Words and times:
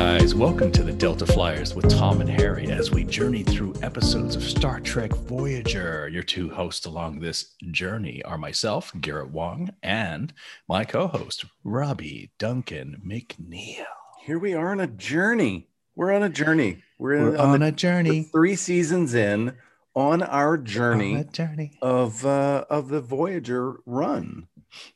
guys. 0.00 0.34
Welcome 0.34 0.72
to 0.72 0.82
the 0.82 0.94
Delta 0.94 1.26
Flyers 1.26 1.74
with 1.74 1.86
Tom 1.90 2.22
and 2.22 2.30
Harry 2.30 2.70
as 2.70 2.90
we 2.90 3.04
journey 3.04 3.42
through 3.42 3.74
episodes 3.82 4.34
of 4.34 4.42
Star 4.42 4.80
Trek 4.80 5.12
Voyager. 5.12 6.08
Your 6.08 6.22
two 6.22 6.48
hosts 6.48 6.86
along 6.86 7.20
this 7.20 7.54
journey 7.70 8.22
are 8.22 8.38
myself, 8.38 8.92
Garrett 8.98 9.30
Wang, 9.30 9.68
and 9.82 10.32
my 10.66 10.86
co 10.86 11.06
host, 11.06 11.44
Robbie 11.64 12.30
Duncan 12.38 13.02
McNeill. 13.06 13.84
Here 14.24 14.38
we 14.38 14.54
are 14.54 14.70
on 14.72 14.80
a 14.80 14.86
journey. 14.86 15.68
We're 15.94 16.12
on 16.14 16.22
a 16.22 16.30
journey. 16.30 16.82
We're, 16.98 17.12
in, 17.16 17.22
We're 17.32 17.36
on 17.36 17.60
the- 17.60 17.66
a 17.66 17.72
journey. 17.72 18.22
three 18.22 18.56
seasons 18.56 19.12
in 19.12 19.54
on 19.94 20.22
our 20.22 20.56
journey 20.56 21.16
On 21.16 21.30
journey. 21.30 21.78
of 21.82 22.24
uh, 22.24 22.64
of 22.70 22.88
the 22.88 23.02
Voyager 23.02 23.80
run. 23.84 24.48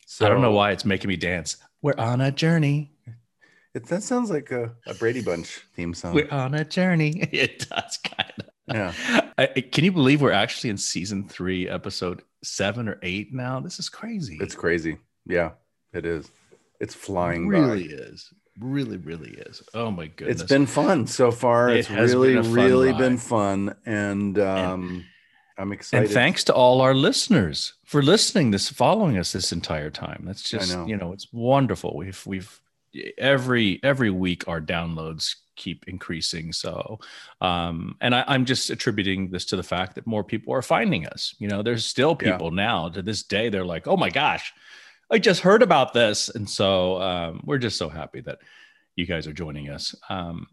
So 0.06 0.24
I 0.24 0.30
don't 0.30 0.40
know 0.40 0.52
why 0.52 0.70
it's 0.70 0.86
making 0.86 1.08
me 1.08 1.16
dance. 1.16 1.58
We're 1.82 1.92
on 1.98 2.22
a 2.22 2.32
journey. 2.32 2.92
It, 3.74 3.86
that 3.86 4.02
sounds 4.02 4.30
like 4.30 4.50
a, 4.52 4.72
a 4.86 4.94
Brady 4.94 5.20
Bunch 5.20 5.60
theme 5.74 5.94
song. 5.94 6.14
We're 6.14 6.30
on 6.30 6.54
a 6.54 6.64
journey. 6.64 7.28
It 7.32 7.68
does 7.68 7.98
kind 7.98 8.32
of. 8.38 8.46
Yeah. 8.68 8.92
I, 9.36 9.46
can 9.46 9.84
you 9.84 9.92
believe 9.92 10.22
we're 10.22 10.30
actually 10.32 10.70
in 10.70 10.78
season 10.78 11.28
three, 11.28 11.68
episode 11.68 12.22
seven 12.42 12.88
or 12.88 12.98
eight 13.02 13.34
now? 13.34 13.60
This 13.60 13.78
is 13.78 13.88
crazy. 13.88 14.38
It's 14.40 14.54
crazy. 14.54 14.98
Yeah, 15.26 15.50
it 15.92 16.06
is. 16.06 16.30
It's 16.80 16.94
flying 16.94 17.46
It 17.48 17.52
by. 17.52 17.58
really 17.58 17.86
is. 17.86 18.32
Really, 18.60 18.96
really 18.98 19.30
is. 19.32 19.62
Oh 19.74 19.90
my 19.90 20.06
goodness. 20.06 20.40
It's 20.42 20.48
been 20.48 20.66
fun 20.66 21.06
so 21.08 21.32
far. 21.32 21.70
It 21.70 21.78
it's 21.78 21.88
has 21.88 22.14
really, 22.14 22.34
been 22.34 22.52
really 22.52 22.92
ride. 22.92 22.98
been 22.98 23.18
fun, 23.18 23.74
and 23.84 24.38
um, 24.38 25.04
I'm 25.58 25.72
excited. 25.72 26.04
and 26.06 26.14
thanks 26.14 26.44
to 26.44 26.54
all 26.54 26.80
our 26.80 26.94
listeners 26.94 27.74
for 27.84 28.00
listening 28.02 28.52
this 28.52 28.68
following 28.68 29.18
us 29.18 29.32
this 29.32 29.52
entire 29.52 29.90
time 29.90 30.22
that's 30.24 30.42
just 30.48 30.72
know. 30.74 30.86
you 30.86 30.96
know 30.96 31.12
it's 31.12 31.26
wonderful 31.32 31.96
we've 31.96 32.24
we've 32.26 32.60
every 33.18 33.80
every 33.82 34.10
week 34.10 34.46
our 34.48 34.60
downloads 34.60 35.36
keep 35.56 35.84
increasing 35.86 36.52
so 36.52 36.98
um 37.40 37.96
and 38.00 38.14
I, 38.14 38.24
i'm 38.26 38.44
just 38.44 38.70
attributing 38.70 39.30
this 39.30 39.44
to 39.46 39.56
the 39.56 39.62
fact 39.62 39.94
that 39.94 40.06
more 40.06 40.24
people 40.24 40.52
are 40.54 40.62
finding 40.62 41.06
us 41.06 41.34
you 41.38 41.48
know 41.48 41.62
there's 41.62 41.84
still 41.84 42.16
Yeah. 42.20 42.32
people 42.32 42.50
now 42.50 42.88
to 42.88 43.02
this 43.02 43.22
day 43.22 43.48
they're 43.48 43.64
like 43.64 43.86
oh 43.86 43.96
my 43.96 44.10
gosh 44.10 44.52
i 45.10 45.18
just 45.18 45.40
heard 45.42 45.62
about 45.62 45.92
this 45.92 46.28
and 46.28 46.48
so 46.48 47.00
um, 47.00 47.40
we're 47.44 47.58
just 47.58 47.78
so 47.78 47.88
happy 47.88 48.20
that 48.22 48.38
you 48.96 49.06
guys 49.06 49.26
are 49.26 49.32
joining 49.32 49.70
us 49.70 49.94
um 50.08 50.46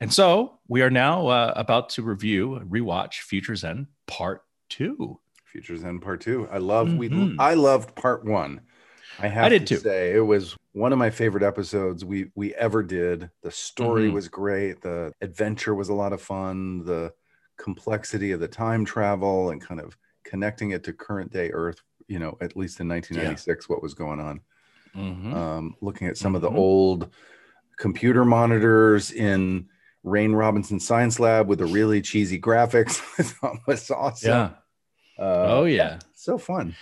and 0.00 0.12
so 0.12 0.58
we 0.68 0.82
are 0.82 0.90
now 0.90 1.26
uh, 1.28 1.52
about 1.56 1.90
to 1.90 2.02
review 2.02 2.60
rewatch 2.68 3.20
futures 3.20 3.62
end 3.64 3.86
part 4.06 4.42
two 4.68 5.18
Futures 5.44 5.82
End 5.82 6.00
Part 6.00 6.20
Two. 6.20 6.46
I 6.48 6.58
love 6.58 6.94
we 6.94 7.08
Mhm. 7.08 7.34
I 7.40 7.54
loved 7.54 7.96
Part 7.96 8.24
One. 8.24 8.60
I 9.18 9.26
have 9.26 9.46
I 9.46 9.48
did 9.48 9.66
to 9.66 9.74
too. 9.74 9.80
say 9.80 10.12
it 10.14 10.20
was 10.20 10.54
one 10.72 10.92
of 10.92 10.98
my 10.98 11.10
favorite 11.10 11.42
episodes 11.42 12.04
we 12.04 12.30
we 12.34 12.54
ever 12.54 12.82
did. 12.82 13.30
The 13.42 13.50
story 13.50 14.08
Mhm. 14.08 14.12
was 14.14 14.28
great. 14.28 14.80
The 14.82 15.12
adventure 15.20 15.74
was 15.74 15.88
a 15.88 15.94
lot 15.94 16.12
of 16.12 16.22
fun. 16.22 16.84
The 16.84 17.12
complexity 17.56 18.32
of 18.32 18.40
the 18.40 18.48
time 18.48 18.84
travel 18.84 19.50
and 19.50 19.60
kind 19.60 19.80
of 19.80 19.96
connecting 20.24 20.70
it 20.70 20.84
to 20.84 20.92
current 20.92 21.32
day 21.32 21.50
Earth. 21.50 21.82
You 22.08 22.18
know, 22.18 22.36
at 22.40 22.56
least 22.56 22.80
in 22.80 22.88
1996, 22.88 23.68
what 23.68 23.82
was 23.82 23.94
going 23.94 24.20
on. 24.20 24.40
Mhm. 24.96 25.34
Um, 25.34 25.74
looking 25.80 26.08
at 26.08 26.16
some 26.16 26.34
of 26.34 26.42
Mhm. 26.42 26.50
the 26.50 26.56
old 26.56 27.10
computer 27.76 28.24
monitors 28.24 29.10
in 29.12 29.68
Rain 30.02 30.32
Robinson 30.32 30.80
Science 30.80 31.20
Lab 31.20 31.46
with 31.48 31.58
the 31.58 31.66
really 31.66 32.00
cheesy 32.00 32.40
graphics. 32.40 33.00
I 33.18 33.22
thought 33.22 33.58
was 33.66 33.90
awesome. 33.90 34.30
yeah 34.30 34.50
Uh, 35.18 35.60
oh 35.60 35.64
yeah 35.64 35.98
so 36.14 36.38
fun. 36.38 36.74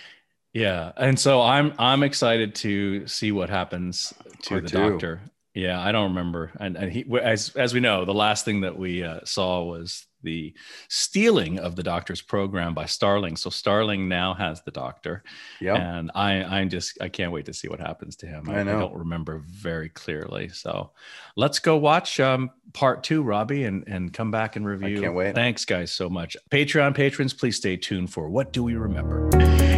Yeah 0.53 0.91
and 0.97 1.19
so 1.19 1.41
i'm 1.41 1.73
i'm 1.77 2.03
excited 2.03 2.55
to 2.55 3.05
see 3.07 3.31
what 3.31 3.49
happens 3.49 4.13
to 4.43 4.49
Part 4.49 4.63
the 4.63 4.69
two. 4.69 4.89
doctor. 4.91 5.21
Yeah 5.53 5.81
i 5.81 5.91
don't 5.91 6.09
remember. 6.09 6.51
And, 6.59 6.77
and 6.77 6.91
he 6.91 7.05
as 7.21 7.49
as 7.55 7.73
we 7.73 7.79
know 7.79 8.05
the 8.05 8.13
last 8.13 8.45
thing 8.45 8.61
that 8.61 8.77
we 8.77 9.03
uh, 9.03 9.19
saw 9.25 9.63
was 9.63 10.05
the 10.21 10.53
stealing 10.89 11.59
of 11.59 11.75
the 11.75 11.83
doctor's 11.83 12.21
program 12.21 12.73
by 12.73 12.85
starling. 12.85 13.35
So 13.37 13.49
starling 13.49 14.09
now 14.09 14.33
has 14.33 14.61
the 14.63 14.71
doctor. 14.71 15.23
Yeah. 15.61 15.75
and 15.75 16.11
i 16.13 16.43
i'm 16.43 16.69
just 16.69 16.97
i 17.01 17.09
can't 17.09 17.31
wait 17.31 17.45
to 17.45 17.53
see 17.53 17.67
what 17.67 17.79
happens 17.79 18.15
to 18.17 18.27
him. 18.27 18.49
I 18.49 18.63
know. 18.63 18.79
don't 18.79 18.95
remember 18.95 19.43
very 19.47 19.89
clearly. 19.89 20.49
So 20.49 20.91
let's 21.35 21.59
go 21.59 21.77
watch 21.77 22.19
um 22.19 22.51
part 22.73 23.03
two 23.03 23.23
robbie 23.23 23.63
and 23.65 23.83
and 23.87 24.13
come 24.13 24.31
back 24.31 24.55
and 24.55 24.65
review. 24.65 24.99
I 24.99 25.01
can't 25.01 25.15
wait. 25.15 25.35
thanks 25.35 25.65
guys 25.65 25.91
so 25.91 26.09
much. 26.09 26.37
Patreon 26.51 26.95
patrons 26.95 27.33
please 27.33 27.57
stay 27.57 27.75
tuned 27.75 28.11
for 28.13 28.29
what 28.29 28.53
do 28.53 28.63
we 28.63 28.75
remember 28.75 29.29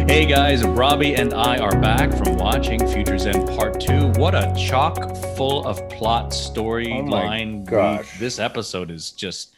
hey 0.08 0.26
guys 0.26 0.64
robbie 0.64 1.14
and 1.14 1.32
i 1.32 1.56
are 1.58 1.78
back 1.80 2.12
from 2.12 2.36
watching 2.36 2.78
futures 2.88 3.24
end 3.26 3.46
part 3.56 3.80
two 3.80 4.08
what 4.20 4.34
a 4.34 4.52
chock 4.56 5.14
full 5.36 5.66
of 5.66 5.88
plot 5.88 6.30
storyline 6.30 7.64
gosh. 7.64 8.18
this 8.18 8.38
episode 8.38 8.90
is 8.90 9.12
just 9.12 9.54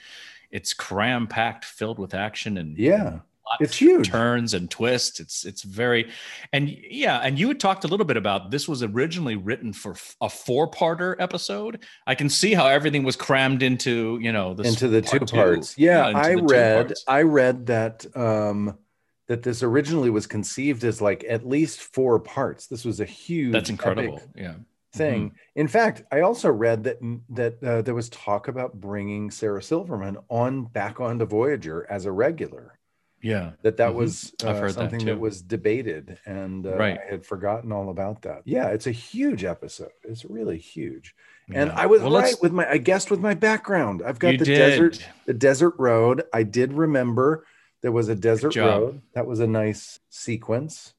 it's 0.50 0.74
cram 0.74 1.26
packed 1.26 1.64
filled 1.64 1.98
with 1.98 2.14
action 2.14 2.58
and 2.58 2.76
Yeah. 2.78 3.20
It's 3.60 3.76
huge. 3.76 4.08
turns 4.08 4.54
and 4.54 4.70
twists. 4.70 5.20
It's 5.20 5.44
it's 5.44 5.62
very 5.62 6.10
and 6.52 6.68
yeah, 6.68 7.18
and 7.18 7.38
you 7.38 7.48
had 7.48 7.60
talked 7.60 7.84
a 7.84 7.88
little 7.88 8.06
bit 8.06 8.16
about 8.16 8.50
this 8.50 8.66
was 8.66 8.82
originally 8.82 9.36
written 9.36 9.72
for 9.72 9.94
a 10.22 10.30
four-parter 10.30 11.14
episode. 11.18 11.84
I 12.06 12.14
can 12.14 12.30
see 12.30 12.54
how 12.54 12.66
everything 12.66 13.04
was 13.04 13.16
crammed 13.16 13.62
into, 13.62 14.18
you 14.20 14.32
know, 14.32 14.54
the 14.54 14.62
into 14.64 14.88
the 14.88 15.02
two 15.02 15.18
part 15.18 15.30
parts. 15.30 15.76
Yeah, 15.76 16.08
into 16.08 16.20
I 16.20 16.34
read. 16.34 16.92
I 17.06 17.22
read 17.22 17.66
that 17.66 18.06
um 18.16 18.78
that 19.26 19.42
this 19.42 19.62
originally 19.62 20.10
was 20.10 20.26
conceived 20.26 20.84
as 20.84 21.00
like 21.00 21.24
at 21.28 21.46
least 21.46 21.80
four 21.80 22.18
parts. 22.20 22.66
This 22.66 22.84
was 22.84 23.00
a 23.00 23.04
huge 23.04 23.52
That's 23.52 23.70
incredible. 23.70 24.20
Yeah. 24.36 24.54
thing. 24.92 25.34
In 25.56 25.66
fact, 25.66 26.04
I 26.12 26.20
also 26.20 26.50
read 26.52 26.84
that 26.84 26.98
that 27.30 27.62
uh, 27.64 27.82
there 27.82 27.94
was 27.96 28.08
talk 28.10 28.46
about 28.48 28.80
bringing 28.80 29.30
Sarah 29.30 29.62
Silverman 29.62 30.18
on 30.28 30.66
back 30.66 31.00
onto 31.00 31.24
Voyager 31.24 31.84
as 31.90 32.04
a 32.06 32.12
regular. 32.12 32.78
Yeah. 33.20 33.52
That 33.62 33.78
that 33.78 33.90
Mhm. 33.92 33.94
was 33.94 34.34
uh, 34.44 34.54
heard 34.54 34.68
that 34.70 34.74
something 34.74 35.04
that, 35.06 35.14
too. 35.14 35.18
was 35.18 35.40
debated, 35.42 36.18
and 36.26 36.64
uh, 36.66 36.76
Right. 36.76 36.98
I 37.04 37.10
had 37.10 37.24
forgotten 37.26 37.72
all 37.72 37.88
about 37.88 38.22
that. 38.22 38.42
Yeah, 38.44 38.68
it's 38.68 38.86
a 38.86 38.92
huge 38.92 39.42
episode. 39.44 39.90
It's 40.04 40.24
really 40.26 40.58
huge. 40.58 41.14
And 41.52 41.70
Yeah. 41.70 41.76
I 41.76 41.86
was 41.86 42.02
Well, 42.02 42.10
let's- 42.12 42.34
right 42.34 42.42
with 42.42 42.52
my 42.52 42.70
I 42.70 42.76
guessed 42.78 43.10
with 43.10 43.20
my 43.20 43.34
background. 43.34 44.02
I've 44.06 44.18
got 44.20 44.32
You 44.32 44.38
the 44.38 44.44
did. 44.44 44.58
desert 44.58 45.08
the 45.26 45.34
desert 45.34 45.74
road. 45.78 46.22
I 46.32 46.42
did 46.44 46.72
remember 46.74 47.46
there 47.84 47.92
was 47.92 48.08
a 48.08 48.14
desert 48.14 48.56
road. 48.56 49.02
That 49.14 49.26
was 49.26 49.40
a 49.40 49.46
nice 49.46 50.00
sequence. 50.08 50.94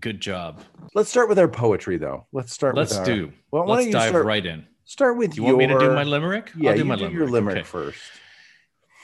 Good 0.00 0.20
job. 0.20 0.60
Let's 0.94 1.08
start 1.08 1.30
with 1.30 1.38
our 1.38 1.48
poetry 1.48 1.96
though. 1.96 2.26
Let's 2.30 2.52
start 2.52 2.74
Let's 2.76 2.90
with 2.90 2.98
our, 2.98 3.04
do. 3.06 3.32
Well, 3.50 3.64
why 3.64 3.76
Let's 3.76 3.84
don't 3.84 3.86
you 3.86 3.92
dive 3.94 4.08
start, 4.10 4.26
right 4.26 4.44
in. 4.44 4.66
start 4.84 5.16
with 5.16 5.30
Do 5.30 5.36
you 5.36 5.42
want 5.44 5.58
me 5.58 5.66
to 5.68 5.78
do 5.78 5.90
my 5.94 6.02
limerick? 6.02 6.52
Yeah, 6.54 6.70
I'll 6.72 6.76
do 6.76 6.80
you 6.82 6.84
my 6.84 6.96
do 6.96 7.04
limerick. 7.04 7.18
your 7.18 7.28
limerick 7.30 7.56
Okay. 7.56 7.64
first. 7.64 7.98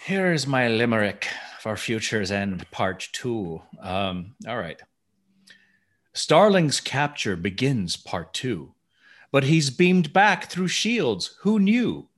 Here 0.04 0.30
is 0.34 0.46
my 0.46 0.68
limerick 0.68 1.26
for 1.60 1.74
Futures 1.74 2.30
End 2.30 2.70
Part 2.70 3.08
Two. 3.12 3.62
Um, 3.80 4.34
all 4.46 4.58
right. 4.58 4.78
Starling's 6.12 6.80
capture 6.80 7.36
begins 7.36 7.96
Part 7.96 8.34
Two, 8.34 8.74
but 9.32 9.44
he's 9.44 9.70
beamed 9.70 10.12
back 10.12 10.50
through 10.50 10.68
shields. 10.68 11.36
Who 11.40 11.58
knew? 11.58 12.08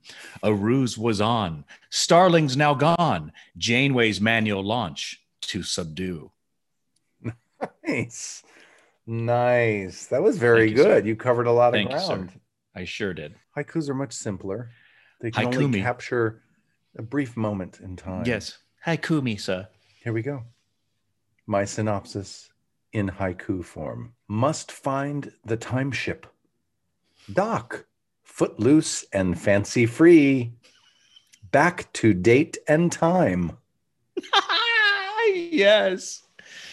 A 0.43 0.53
ruse 0.53 0.97
was 0.97 1.19
on. 1.19 1.65
Starling's 1.89 2.55
now 2.55 2.75
gone. 2.75 3.31
Janeway's 3.57 4.21
manual 4.21 4.63
launch 4.63 5.21
to 5.41 5.63
subdue. 5.63 6.31
Nice. 7.87 8.43
Nice. 9.07 10.07
That 10.07 10.21
was 10.21 10.37
very 10.37 10.71
you, 10.71 10.77
sir. 10.77 10.83
good. 10.83 11.05
You 11.05 11.15
covered 11.15 11.47
a 11.47 11.51
lot 11.51 11.73
Thank 11.73 11.91
of 11.91 12.01
sir. 12.01 12.15
ground. 12.15 12.39
I 12.75 12.83
sure 12.83 13.13
did. 13.13 13.35
Haikus 13.55 13.89
are 13.89 13.93
much 13.93 14.13
simpler. 14.13 14.69
They 15.21 15.31
can 15.31 15.55
only 15.55 15.81
capture 15.81 16.41
a 16.97 17.01
brief 17.01 17.37
moment 17.37 17.79
in 17.79 17.95
time. 17.95 18.25
Yes. 18.25 18.57
Haikumi, 18.85 19.39
sir. 19.39 19.67
Here 20.03 20.13
we 20.13 20.21
go. 20.21 20.43
My 21.47 21.63
synopsis 21.63 22.49
in 22.91 23.09
haiku 23.09 23.63
form 23.63 24.13
must 24.27 24.71
find 24.71 25.31
the 25.45 25.57
time 25.57 25.91
ship. 25.91 26.27
Dock, 27.31 27.85
footloose 28.23 29.05
and 29.13 29.39
fancy 29.39 29.85
free. 29.85 30.53
Back 31.51 31.91
to 31.93 32.13
date 32.13 32.57
and 32.67 32.91
time. 32.91 33.57
yes. 35.33 36.21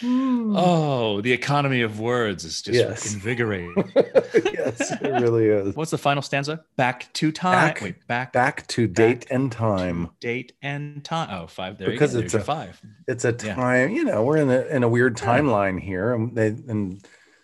Hmm. 0.01 0.53
Oh, 0.57 1.21
the 1.21 1.31
economy 1.31 1.81
of 1.81 1.99
words 1.99 2.43
is 2.43 2.61
just 2.61 2.77
Yes. 2.77 3.13
invigorating. 3.13 3.73
yes, 3.95 4.91
it 4.91 5.01
really 5.21 5.45
is. 5.47 5.75
What's 5.75 5.91
the 5.91 5.97
final 5.97 6.21
stanza? 6.21 6.63
Back 6.75 7.11
to 7.13 7.31
time. 7.31 7.53
Back- 7.53 7.81
Wait, 7.81 8.07
back, 8.07 8.33
Back 8.33 8.67
to 8.67 8.87
date 8.87 9.25
and 9.31 9.49
time. 9.51 10.09
date 10.19 10.53
and 10.61 11.03
time. 11.05 11.29
Oh, 11.31 11.47
five. 11.47 11.77
There 11.77 11.89
Because 11.89 12.13
you 12.13 12.19
go. 12.19 12.23
it's 12.25 12.33
There's 12.33 12.43
a- 12.43 12.45
five. 12.45 12.81
It's 13.07 13.23
a 13.23 13.29
Yeah. 13.43 13.55
time, 13.55 13.91
you 13.91 14.03
know, 14.03 14.23
we're 14.23 14.37
in 14.37 14.49
a 14.49 14.61
in 14.65 14.83
a 14.83 14.89
weird 14.89 15.15
timeline 15.15 15.79
here. 15.79 16.13
And 16.13 16.35
they 16.35 16.47
and 16.47 17.01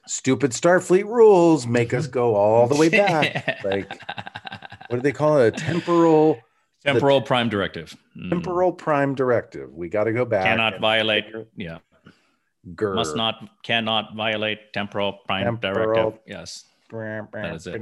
stupid 0.09 0.51
Starfleet 0.51 1.05
rules 1.05 1.67
make 1.67 1.93
us 1.93 2.07
go 2.07 2.35
all 2.35 2.67
the 2.67 2.75
way 2.75 2.89
back. 2.89 3.59
like 3.63 3.87
what 4.87 4.97
do 4.97 5.01
they 5.01 5.11
call 5.11 5.39
it? 5.39 5.55
A 5.55 5.57
temporal 5.57 6.39
temporal 6.83 7.21
prime 7.21 7.49
directive. 7.49 7.95
Mm. 8.17 8.29
temporal 8.29 8.71
prime 8.71 9.15
directive. 9.15 9.73
We 9.73 9.89
got 9.89 10.05
to 10.05 10.13
go 10.13 10.25
back. 10.25 10.45
Cannot 10.45 10.79
violate. 10.79 11.25
Yeah. 11.55 11.79
Grr. 12.67 12.95
Must 12.95 13.15
not. 13.15 13.49
Cannot 13.63 14.15
violate 14.15 14.73
temporal 14.73 15.13
prime 15.25 15.45
Temporal- 15.45 15.93
directive. 15.93 16.19
Yes. 16.25 16.65
That 16.91 17.53
is 17.53 17.67
it. 17.67 17.81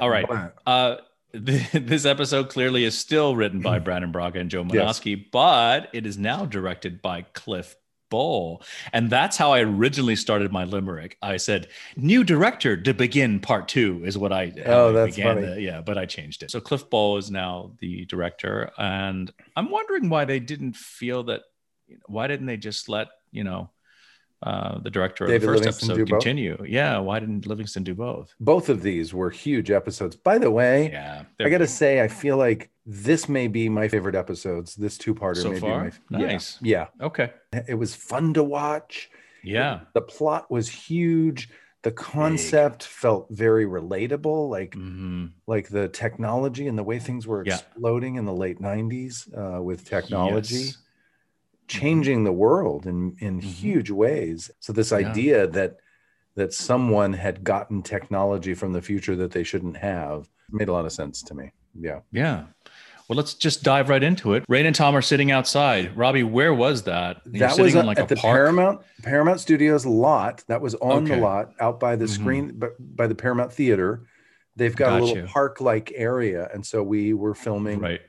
All 0.00 0.10
right. 0.10 0.50
Uh, 0.66 0.96
this 1.32 2.04
episode 2.04 2.48
clearly 2.48 2.84
is 2.84 2.98
still 2.98 3.36
written 3.36 3.60
by 3.60 3.78
Brannon 3.80 4.10
Braga 4.10 4.40
and 4.40 4.50
Joe 4.50 4.64
Menosky, 4.64 5.30
but 5.30 5.88
it 5.92 6.04
is 6.04 6.18
now 6.18 6.44
directed 6.46 7.00
by 7.00 7.22
Cliff 7.22 7.76
Bole. 8.08 8.62
And 8.92 9.10
that's 9.10 9.36
how 9.36 9.52
I 9.52 9.60
originally 9.60 10.16
started 10.16 10.52
my 10.52 10.64
limerick. 10.64 11.16
I 11.22 11.36
said, 11.36 11.68
new 11.96 12.24
director 12.24 12.76
to 12.76 12.94
begin 12.94 13.40
part 13.40 13.68
two 13.68 14.02
is 14.04 14.16
what 14.18 14.32
I 14.32 14.52
Oh, 14.64 14.92
that's 14.92 15.16
funny. 15.18 15.40
the- 15.46 15.60
yeah, 15.60 15.80
but 15.80 15.98
I 15.98 16.06
changed 16.06 16.42
it. 16.42 16.50
So 16.50 16.60
Cliff 16.60 16.88
Bole 16.90 17.16
is 17.18 17.30
now 17.30 17.72
the 17.80 18.04
director. 18.06 18.70
And 18.78 19.30
I'm 19.56 19.70
wondering 19.70 20.08
why 20.08 20.24
they 20.24 20.40
didn't 20.40 20.76
feel 20.76 21.24
that, 21.24 21.42
why 22.06 22.26
didn't 22.26 22.46
they 22.46 22.56
just 22.56 22.88
let, 22.88 23.08
you 23.32 23.44
know, 23.44 23.70
uh, 24.42 24.78
the 24.80 24.90
director 24.90 25.24
of 25.24 25.30
David 25.30 25.42
the 25.42 25.46
first 25.46 25.60
Livingston 25.60 25.90
episode 25.90 26.04
do 26.06 26.10
both? 26.12 26.20
continue? 26.22 26.64
Yeah, 26.68 26.98
why 26.98 27.20
didn't 27.20 27.46
Livingston 27.46 27.84
do 27.84 27.94
both? 27.94 28.34
Both 28.38 28.68
of 28.68 28.82
these 28.82 29.14
were 29.14 29.30
huge 29.30 29.70
episodes. 29.70 30.14
By 30.14 30.38
the 30.38 30.50
way, 30.50 30.90
Yeah. 30.90 31.24
I 31.40 31.48
got 31.48 31.58
to 31.58 31.66
say, 31.66 32.02
I 32.02 32.08
feel 32.08 32.36
like 32.36 32.70
this 32.86 33.28
may 33.28 33.48
be 33.48 33.68
my 33.68 33.88
favorite 33.88 34.14
episodes. 34.14 34.74
This 34.76 34.96
two-parter 34.96 35.42
So 35.42 35.50
may 35.50 35.58
far? 35.58 35.84
be 35.84 35.90
my 36.10 36.20
yeah, 36.20 36.26
Nice. 36.32 36.58
Yeah, 36.62 36.86
Okay. 37.00 37.32
it 37.68 37.78
was 37.78 37.94
fun 37.94 38.32
to 38.34 38.44
watch. 38.44 39.10
Yeah. 39.42 39.80
The 39.94 40.02
plot 40.02 40.50
was 40.50 40.68
huge. 40.68 41.50
The 41.82 41.92
concept 41.92 42.82
felt 42.84 43.28
very 43.30 43.64
relatable, 43.66 44.48
like 44.50 44.74
hmm 44.74 45.26
like 45.48 45.68
the 45.68 45.86
technology 45.88 46.66
and 46.66 46.76
the 46.76 46.82
way 46.82 46.98
things 46.98 47.24
were 47.26 47.42
Yeah. 47.44 47.54
exploding 47.54 48.16
in 48.16 48.24
the 48.24 48.32
late 48.34 48.60
90s 48.60 49.28
uh, 49.36 49.62
with 49.62 49.84
technology. 49.88 50.56
Yes. 50.56 50.78
changing 51.68 52.22
the 52.24 52.32
world 52.32 52.86
in 52.86 53.16
in 53.20 53.38
Mhm. 53.40 53.42
huge 53.42 53.90
ways. 53.90 54.50
So 54.60 54.72
this 54.72 54.92
Yeah. 54.92 54.98
idea 54.98 55.46
that 55.48 55.76
that 56.36 56.52
someone 56.52 57.12
had 57.14 57.42
gotten 57.44 57.82
technology 57.82 58.54
from 58.54 58.72
the 58.72 58.82
future 58.82 59.16
that 59.16 59.30
they 59.32 59.42
shouldn't 59.42 59.76
have 59.78 60.28
made 60.50 60.68
a 60.68 60.72
lot 60.72 60.84
of 60.84 60.92
sense 60.92 61.22
to 61.22 61.34
me. 61.34 61.50
Yeah. 61.74 62.00
Yeah. 62.12 62.46
Well, 63.08 63.16
let's 63.16 63.34
just 63.34 63.62
dive 63.62 63.88
right 63.88 64.02
into 64.02 64.34
it. 64.34 64.44
Rain 64.48 64.66
and 64.66 64.74
Tom 64.74 64.96
are 64.96 65.02
sitting 65.02 65.30
outside. 65.30 65.96
Robbie, 65.96 66.22
where 66.24 66.52
was 66.52 66.82
that? 66.84 67.22
You're 67.24 67.48
that 67.48 67.58
was 67.58 67.76
uh, 67.76 67.84
like 67.84 67.98
at 67.98 68.10
a 68.10 68.14
the 68.14 68.20
park. 68.20 68.34
Paramount 68.34 68.80
Paramount 69.02 69.40
Studios 69.40 69.86
lot. 69.86 70.42
That 70.48 70.60
was 70.60 70.74
on 70.76 71.04
the 71.04 71.16
lot 71.16 71.52
out 71.60 71.78
by 71.78 71.96
the 71.96 72.06
Mhm. 72.06 72.08
screen 72.10 72.52
but 72.56 72.72
by 72.96 73.06
the 73.06 73.14
Paramount 73.14 73.52
Theater. 73.52 74.02
They've 74.56 74.74
got 74.74 74.92
a 75.00 75.04
little 75.04 75.16
you. 75.22 75.26
park-like 75.26 75.92
area 75.94 76.48
and 76.52 76.64
so 76.64 76.82
we 76.82 77.12
were 77.12 77.34
filming 77.34 77.78
Right. 77.78 78.00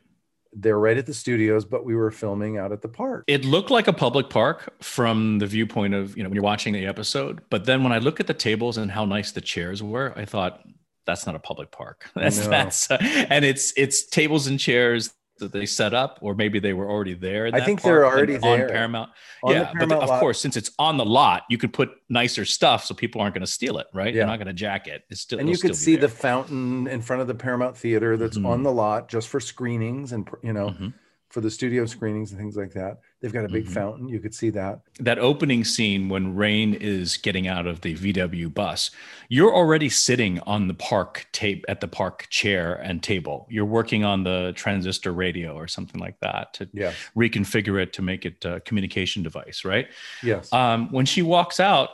they're 0.54 0.80
right 0.80 0.98
at 0.98 1.06
the 1.06 1.14
studios 1.14 1.66
but 1.66 1.84
we 1.86 1.94
were 1.94 2.10
filming 2.10 2.58
out 2.58 2.72
at 2.72 2.82
the 2.82 2.88
park. 2.88 3.26
It 3.28 3.44
looked 3.46 3.70
like 3.70 3.88
a 3.88 3.94
public 3.94 4.30
park 4.30 4.74
from 4.82 5.40
the 5.40 5.46
viewpoint 5.46 5.94
of, 5.94 6.16
you 6.18 6.24
know, 6.24 6.30
when 6.30 6.36
you're 6.36 6.44
watching 6.44 6.74
the 6.74 6.86
episode. 6.88 7.42
But 7.50 7.66
then 7.66 7.84
when 7.84 7.92
I 7.92 7.98
look 8.00 8.20
at 8.22 8.28
the 8.28 8.34
tables 8.34 8.78
and 8.78 8.90
how 8.92 9.04
nice 9.06 9.32
the 9.32 9.42
chairs 9.42 9.84
were, 9.84 10.14
I 10.16 10.24
thought, 10.26 10.62
that's 11.08 11.26
not 11.26 11.36
a 11.36 11.40
public 11.40 11.72
park. 11.72 12.10
That's 12.16 12.38
No. 12.44 12.50
that's 12.52 12.92
uh, 12.92 12.98
and 13.02 13.44
it's 13.44 13.74
it's 13.76 14.06
tables 14.06 14.46
and 14.48 14.60
chairs 14.60 15.14
that 15.40 15.52
they 15.52 15.66
set 15.68 15.94
up, 15.94 16.18
or 16.22 16.34
maybe 16.34 16.60
they 16.60 16.74
were 16.74 16.90
already 16.90 17.14
there. 17.14 17.48
I 17.54 17.62
think 17.62 17.82
they're 17.84 18.06
already 18.08 18.36
on 18.36 18.42
there. 18.42 18.68
Paramount. 18.70 19.12
On 19.44 19.54
yeah, 19.54 19.66
but 19.66 19.74
Paramount 19.74 20.04
of 20.04 20.10
lot- 20.10 20.20
course, 20.20 20.42
since 20.42 20.58
it's 20.58 20.72
on 20.80 20.98
the 20.98 21.06
lot, 21.06 21.44
you 21.48 21.60
could 21.60 21.72
put 21.74 21.90
nicer 22.10 22.44
stuff 22.44 22.84
so 22.86 22.96
people 22.96 23.22
aren't 23.22 23.36
going 23.36 23.46
to 23.46 23.52
steal 23.52 23.78
it, 23.78 23.86
right? 23.94 24.08
Yeah. 24.14 24.22
They're 24.22 24.28
not 24.28 24.38
going 24.38 24.48
to 24.48 24.54
jack 24.54 24.88
it. 24.88 25.04
It's 25.12 25.22
still 25.22 25.38
and 25.40 25.48
you 25.48 25.58
could 25.58 25.76
see 25.76 25.96
the 25.96 26.10
fountain 26.10 26.88
in 26.88 27.02
front 27.04 27.22
of 27.22 27.28
the 27.28 27.36
Paramount 27.36 27.78
Theater 27.78 28.18
that's 28.18 28.38
Mhm. 28.40 28.48
on 28.48 28.64
the 28.64 28.72
lot 28.72 29.10
just 29.10 29.28
for 29.30 29.40
screenings 29.40 30.12
and 30.12 30.28
you 30.44 30.54
know 30.54 30.70
Mhm. 30.72 30.94
For 31.30 31.42
the 31.42 31.52
studio 31.52 31.86
screenings 31.86 32.32
and 32.32 32.40
things 32.40 32.56
like 32.56 32.72
that. 32.72 33.00
They've 33.22 33.34
got 33.34 33.44
a 33.44 33.50
big 33.50 33.66
Mhm. 33.66 33.72
fountain. 33.74 34.08
You 34.08 34.20
could 34.20 34.34
see 34.34 34.50
that. 34.52 34.80
that 35.00 35.20
opening 35.20 35.64
scene 35.64 36.08
when 36.10 36.36
Rain 36.36 36.74
is 36.74 37.18
getting 37.18 37.48
out 37.48 37.68
of 37.68 37.82
the 37.82 37.94
VW 37.96 38.50
bus, 38.50 38.92
you're 39.30 39.54
already 39.54 39.90
sitting 39.90 40.40
on 40.42 40.68
the 40.68 40.74
park 40.74 41.28
tape 41.34 41.66
at 41.68 41.82
the 41.82 41.88
park 41.88 42.28
chair 42.30 42.76
and 42.76 43.04
table. 43.04 43.46
You're 43.50 43.66
working 43.66 44.04
on 44.06 44.24
the 44.24 44.54
transistor 44.56 45.12
radio 45.12 45.54
or 45.56 45.68
something 45.68 46.00
like 46.00 46.20
that 46.22 46.54
to 46.56 46.70
Yes. 46.74 46.96
reconfigure 47.16 47.82
it 47.82 47.92
to 47.94 48.02
make 48.02 48.26
it 48.26 48.44
a 48.46 48.60
communication 48.62 49.22
device, 49.22 49.66
right? 49.66 49.88
Yes. 50.24 50.52
Um, 50.54 50.90
when 50.92 51.06
she 51.06 51.22
walks 51.22 51.60
out, 51.60 51.90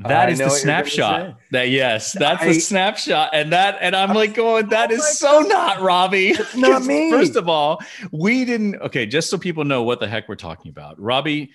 that 0.00 0.28
I 0.28 0.30
is 0.30 0.38
the 0.38 0.44
what 0.44 0.50
you're 0.64 0.72
gonna 0.72 0.84
snapshot. 0.86 1.38
That 1.50 1.68
yes, 1.70 2.12
that's 2.12 2.42
I- 2.42 2.46
a 2.46 2.54
snapshot, 2.54 3.30
and 3.32 3.52
that 3.52 3.78
and 3.80 3.96
I'm 3.96 4.10
oh 4.12 4.14
like 4.14 4.34
going, 4.34 4.68
that 4.68 4.90
Oh 4.90 4.94
is 4.94 5.18
so 5.18 5.42
God. 5.42 5.48
not 5.48 5.80
Robbie. 5.80 6.28
It's 6.38 6.54
not 6.56 6.82
me. 6.86 7.10
First 7.10 7.36
of 7.36 7.48
all, 7.48 7.80
we 8.12 8.44
didn't. 8.44 8.76
Okay, 8.76 9.06
just 9.06 9.28
so 9.30 9.38
people 9.38 9.64
know 9.64 9.82
what 9.82 9.98
the 10.00 10.06
heck 10.08 10.28
we're 10.28 10.36
talking 10.36 10.70
about. 10.70 11.00
Robbie, 11.00 11.50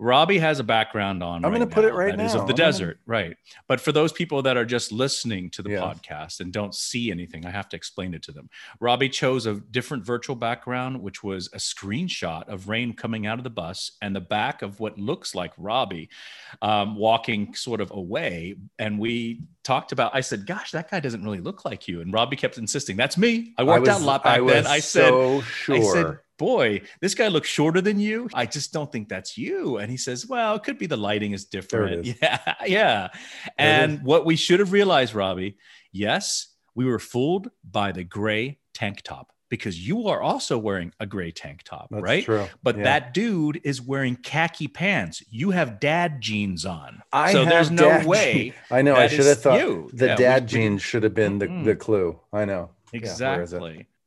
Robbie 0.00 0.38
has 0.38 0.60
a 0.60 0.64
background 0.64 1.22
on. 1.24 1.44
I'm 1.44 1.50
right 1.50 1.58
gonna 1.58 1.70
put 1.70 1.84
it 1.84 1.92
right 1.92 2.16
that 2.16 2.24
is 2.24 2.34
now. 2.34 2.42
of 2.42 2.46
the 2.46 2.52
I'm 2.52 2.56
gonna- 2.56 2.70
desert, 2.72 3.00
right? 3.04 3.36
But 3.66 3.80
for 3.80 3.90
those 3.90 4.12
people 4.12 4.42
that 4.42 4.56
are 4.56 4.64
just 4.64 4.92
listening 4.92 5.50
to 5.50 5.62
the 5.62 5.70
Yeah. 5.70 5.80
podcast 5.80 6.38
and 6.38 6.52
don't 6.52 6.72
see 6.74 7.10
anything, 7.10 7.44
I 7.44 7.50
have 7.50 7.68
to 7.70 7.76
explain 7.76 8.14
it 8.14 8.22
to 8.24 8.32
them. 8.32 8.48
Robbie 8.78 9.08
chose 9.08 9.46
a 9.46 9.54
different 9.54 10.04
virtual 10.06 10.36
background, 10.36 11.00
which 11.02 11.24
was 11.24 11.48
a 11.52 11.58
screenshot 11.58 12.46
of 12.48 12.68
Rain 12.68 12.92
coming 12.92 13.26
out 13.26 13.38
of 13.38 13.44
the 13.44 13.50
bus 13.50 13.92
and 14.00 14.14
the 14.14 14.20
back 14.20 14.62
of 14.62 14.78
what 14.78 14.98
looks 14.98 15.34
like 15.34 15.52
Robbie 15.58 16.08
um, 16.62 16.94
walking 16.96 17.54
sort 17.54 17.80
of 17.80 17.90
away. 17.90 18.54
And 18.78 18.98
we 19.00 19.42
talked 19.64 19.90
about. 19.92 20.14
I 20.14 20.20
said, 20.20 20.46
"Gosh, 20.46 20.70
that 20.70 20.90
guy 20.90 21.00
doesn't 21.00 21.24
really 21.24 21.40
look 21.40 21.64
like 21.64 21.88
you." 21.88 22.00
And 22.00 22.12
Robbie 22.12 22.36
kept 22.36 22.56
insisting, 22.56 22.96
"That's 22.96 23.18
me." 23.18 23.52
I 23.58 23.64
worked 23.64 23.80
was, 23.80 23.88
out 23.90 24.00
a 24.00 24.04
lot 24.04 24.22
back 24.24 24.40
I 24.40 24.46
then. 24.46 24.66
I 24.66 24.78
said, 24.78 25.08
so 25.10 25.40
sure. 25.42 25.74
I 25.76 25.80
said, 25.80 26.18
boy, 26.38 26.80
this 27.00 27.14
guy 27.14 27.28
looks 27.28 27.48
shorter 27.48 27.80
than 27.80 27.98
you. 28.00 28.28
I 28.32 28.46
just 28.46 28.72
don't 28.72 28.90
think 28.90 29.08
that's 29.08 29.36
you. 29.36 29.76
And 29.78 29.90
he 29.90 29.96
says, 29.96 30.26
well, 30.26 30.54
it 30.54 30.62
could 30.62 30.78
be 30.78 30.86
the 30.86 30.96
lighting 30.96 31.32
is 31.32 31.44
different. 31.44 32.06
is. 32.06 32.14
Yeah. 32.22 32.54
Yeah. 32.66 33.08
And 33.58 34.02
what 34.02 34.24
we 34.24 34.36
should 34.36 34.60
have 34.60 34.72
realized, 34.72 35.14
Robbie, 35.14 35.58
yes, 35.92 36.48
we 36.74 36.84
were 36.84 36.98
fooled 36.98 37.50
by 37.68 37.92
the 37.92 38.04
gray 38.04 38.58
tank 38.72 39.02
top 39.02 39.32
because 39.50 39.84
you 39.86 40.08
are 40.08 40.20
also 40.20 40.58
wearing 40.58 40.92
a 41.00 41.06
gray 41.06 41.30
tank 41.30 41.62
top, 41.64 41.88
That's 41.90 42.02
right? 42.02 42.24
true. 42.24 42.46
But 42.62 42.76
Yeah. 42.76 42.82
that 42.84 43.14
dude 43.14 43.60
is 43.64 43.80
wearing 43.80 44.14
khaki 44.16 44.68
pants. 44.68 45.22
You 45.30 45.50
have 45.52 45.80
dad 45.80 46.20
jeans 46.20 46.66
on. 46.66 47.02
I 47.12 47.32
so 47.32 47.44
there's 47.46 47.70
no 47.70 48.06
way. 48.06 48.52
I 48.70 48.82
know. 48.82 48.94
I 48.94 49.06
should 49.08 49.24
have 49.26 49.40
thought 49.40 49.58
you. 49.58 49.90
the 49.94 50.08
Yeah, 50.08 50.16
dad 50.16 50.42
we- 50.44 50.48
jeans 50.48 50.82
should 50.82 51.02
have 51.02 51.14
been 51.14 51.38
the, 51.38 51.46
Mm-mm. 51.46 51.64
the 51.64 51.76
clue. 51.76 52.20
I 52.32 52.44
know. 52.44 52.70
Yeah, 52.92 53.44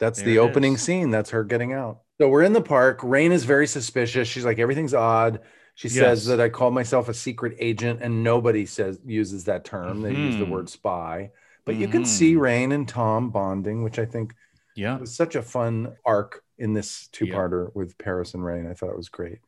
where 0.01 0.09
is 0.11 0.17
it? 0.17 0.21
Exactly. 0.21 0.21
That's 0.21 0.21
There 0.21 0.27
the 0.27 0.39
opening 0.49 0.73
is. 0.73 0.81
scene. 0.81 1.11
That's 1.11 1.29
her 1.31 1.43
getting 1.43 1.73
out. 1.73 2.01
So 2.19 2.29
we're 2.29 2.43
in 2.43 2.53
the 2.53 2.61
park. 2.61 2.99
Rain 3.03 3.31
is 3.31 3.45
very 3.45 3.67
suspicious. 3.67 4.27
She's 4.27 4.45
like, 4.45 4.59
everything's 4.59 4.93
odd. 4.93 5.39
She 5.75 5.89
says 5.89 6.25
that 6.27 6.39
I 6.39 6.49
call 6.49 6.69
myself 6.69 7.09
a 7.09 7.13
secret 7.13 7.55
agent, 7.59 8.01
and 8.03 8.23
nobody 8.23 8.65
says 8.65 8.99
uses 9.05 9.45
that 9.45 9.65
term. 9.65 10.01
They 10.01 10.11
use 10.13 10.37
the 10.37 10.45
Mhm. 10.45 10.49
word 10.49 10.69
spy. 10.69 11.31
But 11.65 11.75
you 11.75 11.87
can 11.87 12.05
see 12.05 12.35
Rain 12.35 12.71
and 12.71 12.87
Tom 12.87 13.29
bonding, 13.31 13.83
which 13.83 13.97
I 13.97 14.05
think 14.05 14.33
Yeah. 14.75 14.97
was 14.99 15.15
such 15.15 15.35
a 15.35 15.41
fun 15.41 15.95
arc 16.05 16.43
in 16.59 16.73
this 16.73 17.07
two-parter 17.11 17.73
with 17.73 17.97
Paris 17.97 18.33
and 18.33 18.43
Rain. 18.45 18.67
I 18.67 18.73
thought 18.73 18.89
it 18.89 18.97
was 18.97 19.09
great. 19.09 19.39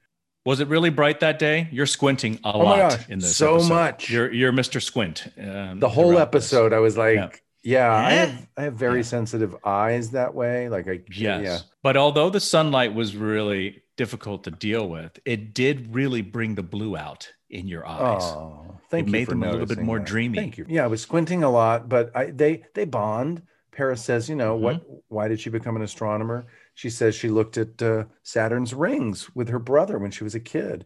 Was 0.46 0.60
it 0.60 0.68
really 0.68 0.90
bright 0.90 1.20
that 1.22 1.40
day? 1.40 1.68
You're 1.72 1.86
squinting 1.86 2.40
a 2.44 2.52
Oh 2.54 2.60
lot 2.60 3.06
in 3.10 3.20
this. 3.20 3.36
so 3.36 3.56
episode. 3.56 3.70
much. 3.70 4.10
You're 4.10 4.32
you're 4.32 4.52
Mr. 4.52 4.82
Squint. 4.82 5.28
um, 5.40 5.80
The 5.80 5.90
whole 5.90 6.10
throughout 6.12 6.32
this. 6.32 6.52
episode, 6.52 6.74
I 6.74 6.80
was 6.80 6.98
like, 6.98 7.16
Yeah. 7.16 7.30
Yeah, 7.64 7.92
I 7.92 8.12
Eh? 8.14 8.26
have 8.26 8.48
I 8.58 8.62
have 8.64 8.74
very 8.76 9.00
Yeah. 9.00 9.04
sensitive 9.04 9.56
eyes 9.64 10.12
that 10.12 10.34
way. 10.36 10.70
Like 10.70 10.88
I 10.88 11.02
Yes. 11.12 11.44
yeah. 11.44 11.60
But 11.82 11.98
although 11.98 12.30
the 12.30 12.40
sunlight 12.40 12.94
was 12.94 13.16
really 13.16 13.84
difficult 13.98 14.44
to 14.46 14.52
deal 14.52 14.88
with, 14.90 15.20
it 15.26 15.54
did 15.54 15.94
really 15.94 16.22
bring 16.22 16.56
the 16.56 16.64
blue 16.64 16.96
out 16.98 17.30
in 17.50 17.68
your 17.68 17.86
eyes. 17.88 18.24
Oh, 18.24 18.80
thank 18.90 19.08
It 19.08 19.08
you. 19.08 19.12
made 19.12 19.28
them 19.28 19.44
a 19.44 19.52
little 19.52 19.68
bit 19.68 19.80
more 19.80 20.00
that. 20.00 20.08
dreamy. 20.08 20.38
Thank 20.38 20.58
you. 20.58 20.66
Yeah, 20.68 20.84
I 20.84 20.88
was 20.88 21.02
squinting 21.02 21.44
a 21.44 21.50
lot, 21.50 21.90
but 21.90 22.12
I 22.16 22.26
they 22.32 22.64
they 22.74 22.86
bond. 22.86 23.44
Paris 23.72 24.04
says, 24.04 24.30
you 24.30 24.36
know, 24.36 24.56
what? 24.56 24.84
Mm-hmm. 24.84 24.94
Why 25.08 25.28
did 25.28 25.40
she 25.40 25.50
become 25.50 25.76
an 25.76 25.82
astronomer? 25.82 26.46
She 26.76 26.92
says 26.92 27.16
she 27.16 27.30
looked 27.30 27.58
at 27.58 27.82
uh, 27.82 28.04
Saturn's 28.22 28.72
rings 28.74 29.34
with 29.36 29.50
her 29.50 29.58
brother 29.58 29.98
when 29.98 30.12
she 30.12 30.24
was 30.24 30.36
a 30.36 30.40
kid. 30.40 30.86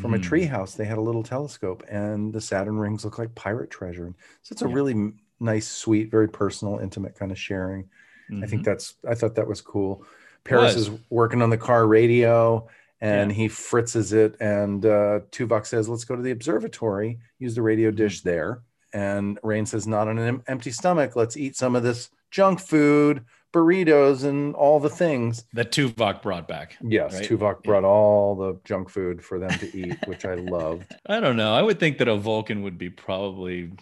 From 0.00 0.14
a 0.14 0.18
Mhm. 0.18 0.24
treehouse, 0.24 0.76
they 0.76 0.86
had 0.86 0.96
a 0.96 1.02
little 1.02 1.22
telescope, 1.22 1.82
and 1.90 2.32
the 2.32 2.40
Saturn 2.40 2.78
rings 2.78 3.04
look 3.04 3.18
like 3.18 3.34
pirate 3.34 3.68
treasure. 3.70 4.14
So 4.42 4.52
it's 4.54 4.62
a 4.62 4.66
Yeah. 4.68 4.74
really 4.74 5.12
nice, 5.44 5.68
sweet, 5.68 6.10
very 6.10 6.28
personal, 6.28 6.78
intimate 6.78 7.14
kind 7.14 7.30
of 7.30 7.38
sharing. 7.38 7.88
I 8.42 8.46
think 8.46 8.62
Mhm. 8.62 8.64
that's 8.64 8.94
I 9.08 9.14
thought 9.14 9.34
that 9.36 9.46
was 9.46 9.60
cool. 9.60 10.04
Paris 10.44 10.74
Was. 10.74 10.88
is 10.88 10.98
working 11.10 11.42
on 11.42 11.50
the 11.50 11.58
car 11.58 11.86
radio 11.86 12.66
and 13.00 13.30
Yeah. 13.30 13.36
he 13.36 13.48
fritzes 13.48 14.12
it 14.12 14.36
and 14.40 14.84
uh 14.86 15.20
Tuvok 15.30 15.66
says, 15.66 15.88
let's 15.88 16.04
go 16.04 16.16
to 16.16 16.22
the 16.22 16.30
observatory, 16.30 17.18
use 17.38 17.54
the 17.54 17.62
radio 17.62 17.90
Mm-hmm. 17.90 17.96
dish 17.98 18.22
there. 18.22 18.62
And 18.94 19.38
Rain 19.42 19.66
says, 19.66 19.86
not 19.86 20.08
on 20.08 20.18
an 20.18 20.26
em- 20.28 20.42
empty 20.46 20.70
stomach. 20.70 21.16
Let's 21.16 21.36
eat 21.36 21.56
some 21.56 21.74
of 21.76 21.82
this 21.82 22.10
junk 22.30 22.60
food, 22.60 23.24
burritos, 23.52 24.24
and 24.24 24.54
all 24.54 24.80
the 24.80 24.88
things. 24.88 25.44
that 25.52 25.70
Tuvok 25.70 26.22
brought 26.22 26.48
back. 26.48 26.76
Yes, 26.82 27.14
Right. 27.14 27.28
Tuvok 27.28 27.62
brought 27.62 27.84
all 27.84 28.34
the 28.36 28.58
junk 28.64 28.88
food 28.88 29.22
for 29.24 29.38
them 29.38 29.50
to 29.58 29.76
eat, 29.76 29.96
which 30.06 30.24
I 30.24 30.34
loved. 30.34 30.86
I 31.06 31.20
don't 31.20 31.36
know. 31.36 31.52
I 31.54 31.62
would 31.62 31.78
think 31.78 31.98
that 31.98 32.08
a 32.08 32.16
Vulcan 32.16 32.62
would 32.62 32.78
be 32.78 32.88
probably 32.90 33.72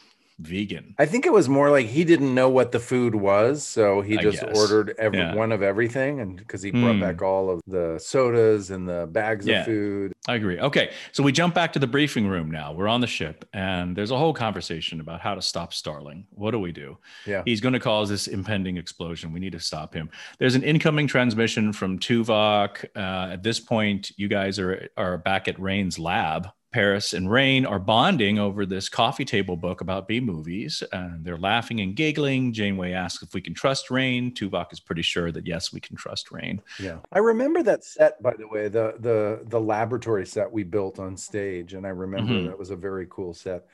vegan. 0.46 0.94
I 0.98 1.06
think 1.06 1.26
it 1.26 1.32
was 1.32 1.48
more 1.48 1.70
like 1.70 1.86
he 1.86 2.04
didn't 2.04 2.34
know 2.34 2.48
what 2.48 2.72
the 2.72 2.78
food 2.80 3.14
was, 3.14 3.64
so 3.66 4.00
he 4.00 4.18
I 4.18 4.22
just 4.22 4.40
guess. 4.40 4.58
ordered 4.58 4.94
every 4.98 5.18
Yeah. 5.18 5.34
one 5.34 5.52
of 5.52 5.62
everything, 5.62 6.20
and 6.20 6.36
because 6.36 6.62
he 6.62 6.70
brought 6.70 6.94
Hmm. 6.94 7.00
back 7.00 7.22
all 7.22 7.50
of 7.50 7.60
the 7.66 7.98
sodas 7.98 8.70
and 8.70 8.88
the 8.88 9.06
bags 9.10 9.46
Yeah. 9.46 9.60
of 9.60 9.66
food. 9.66 10.12
I 10.28 10.34
agree. 10.36 10.58
Okay, 10.60 10.90
so 11.12 11.22
we 11.22 11.32
jump 11.32 11.54
back 11.54 11.72
to 11.72 11.78
the 11.78 11.86
briefing 11.86 12.26
room 12.28 12.50
now. 12.50 12.72
We're 12.72 12.88
on 12.88 13.00
the 13.00 13.06
ship, 13.06 13.44
and 13.52 13.96
there's 13.96 14.10
a 14.10 14.16
whole 14.18 14.32
conversation 14.34 15.00
about 15.00 15.20
how 15.20 15.34
to 15.34 15.42
stop 15.42 15.72
Starling. 15.74 16.26
What 16.30 16.52
do 16.52 16.58
we 16.60 16.72
do? 16.72 16.98
Yeah, 17.26 17.42
He's 17.44 17.60
going 17.60 17.72
to 17.74 17.80
cause 17.80 18.08
this 18.08 18.26
impending 18.28 18.76
explosion. 18.76 19.32
We 19.32 19.40
need 19.40 19.52
to 19.52 19.60
stop 19.60 19.94
him. 19.94 20.10
There's 20.38 20.54
an 20.54 20.62
incoming 20.62 21.06
transmission 21.08 21.72
from 21.72 21.98
Tuvok. 21.98 22.84
Uh, 22.94 23.32
at 23.32 23.42
this 23.42 23.58
point, 23.60 24.12
you 24.16 24.28
guys 24.28 24.58
are 24.58 24.88
are 24.96 25.18
back 25.18 25.48
at 25.48 25.58
Rain's 25.60 25.98
lab. 25.98 26.48
Paris 26.72 27.12
and 27.12 27.30
Rain 27.30 27.66
are 27.66 27.78
bonding 27.78 28.38
over 28.38 28.64
this 28.64 28.88
coffee 28.88 29.24
table 29.24 29.56
book 29.56 29.80
about 29.82 30.08
B 30.08 30.20
movies. 30.20 30.82
And 30.92 31.24
they're 31.24 31.36
laughing 31.36 31.80
and 31.80 31.94
giggling. 31.94 32.52
Janeway 32.52 32.92
asks 32.92 33.22
if 33.22 33.34
we 33.34 33.40
can 33.42 33.52
trust 33.54 33.90
Rain. 33.90 34.32
Tuvok 34.32 34.72
is 34.72 34.80
pretty 34.80 35.02
sure 35.02 35.30
that 35.32 35.46
yes, 35.46 35.72
we 35.72 35.80
can 35.80 35.96
trust 35.96 36.30
Rain. 36.32 36.62
yeah. 36.80 36.98
I 37.12 37.18
remember 37.18 37.62
that 37.64 37.84
set, 37.84 38.22
by 38.22 38.34
the 38.38 38.48
way, 38.48 38.68
the 38.68 38.94
the 38.98 39.42
the 39.48 39.60
laboratory 39.60 40.26
set 40.26 40.50
we 40.50 40.62
built 40.64 40.98
on 40.98 41.16
stage, 41.16 41.74
and 41.74 41.86
I 41.86 41.90
remember 41.90 42.32
Mhm. 42.32 42.46
that 42.46 42.58
was 42.58 42.70
a 42.70 42.76
very 42.76 43.06
cool 43.10 43.34
set. 43.34 43.66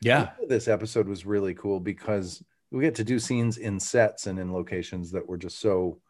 Yeah, 0.00 0.30
this 0.48 0.68
episode 0.68 1.08
was 1.08 1.24
really 1.26 1.54
cool 1.54 1.80
because 1.80 2.42
we 2.70 2.82
get 2.82 2.94
to 2.96 3.04
do 3.04 3.18
scenes 3.18 3.58
in 3.58 3.78
sets 3.80 4.26
and 4.26 4.38
in 4.38 4.52
locations 4.52 5.10
that 5.12 5.26
were 5.28 5.38
just 5.38 5.58
so 5.60 6.00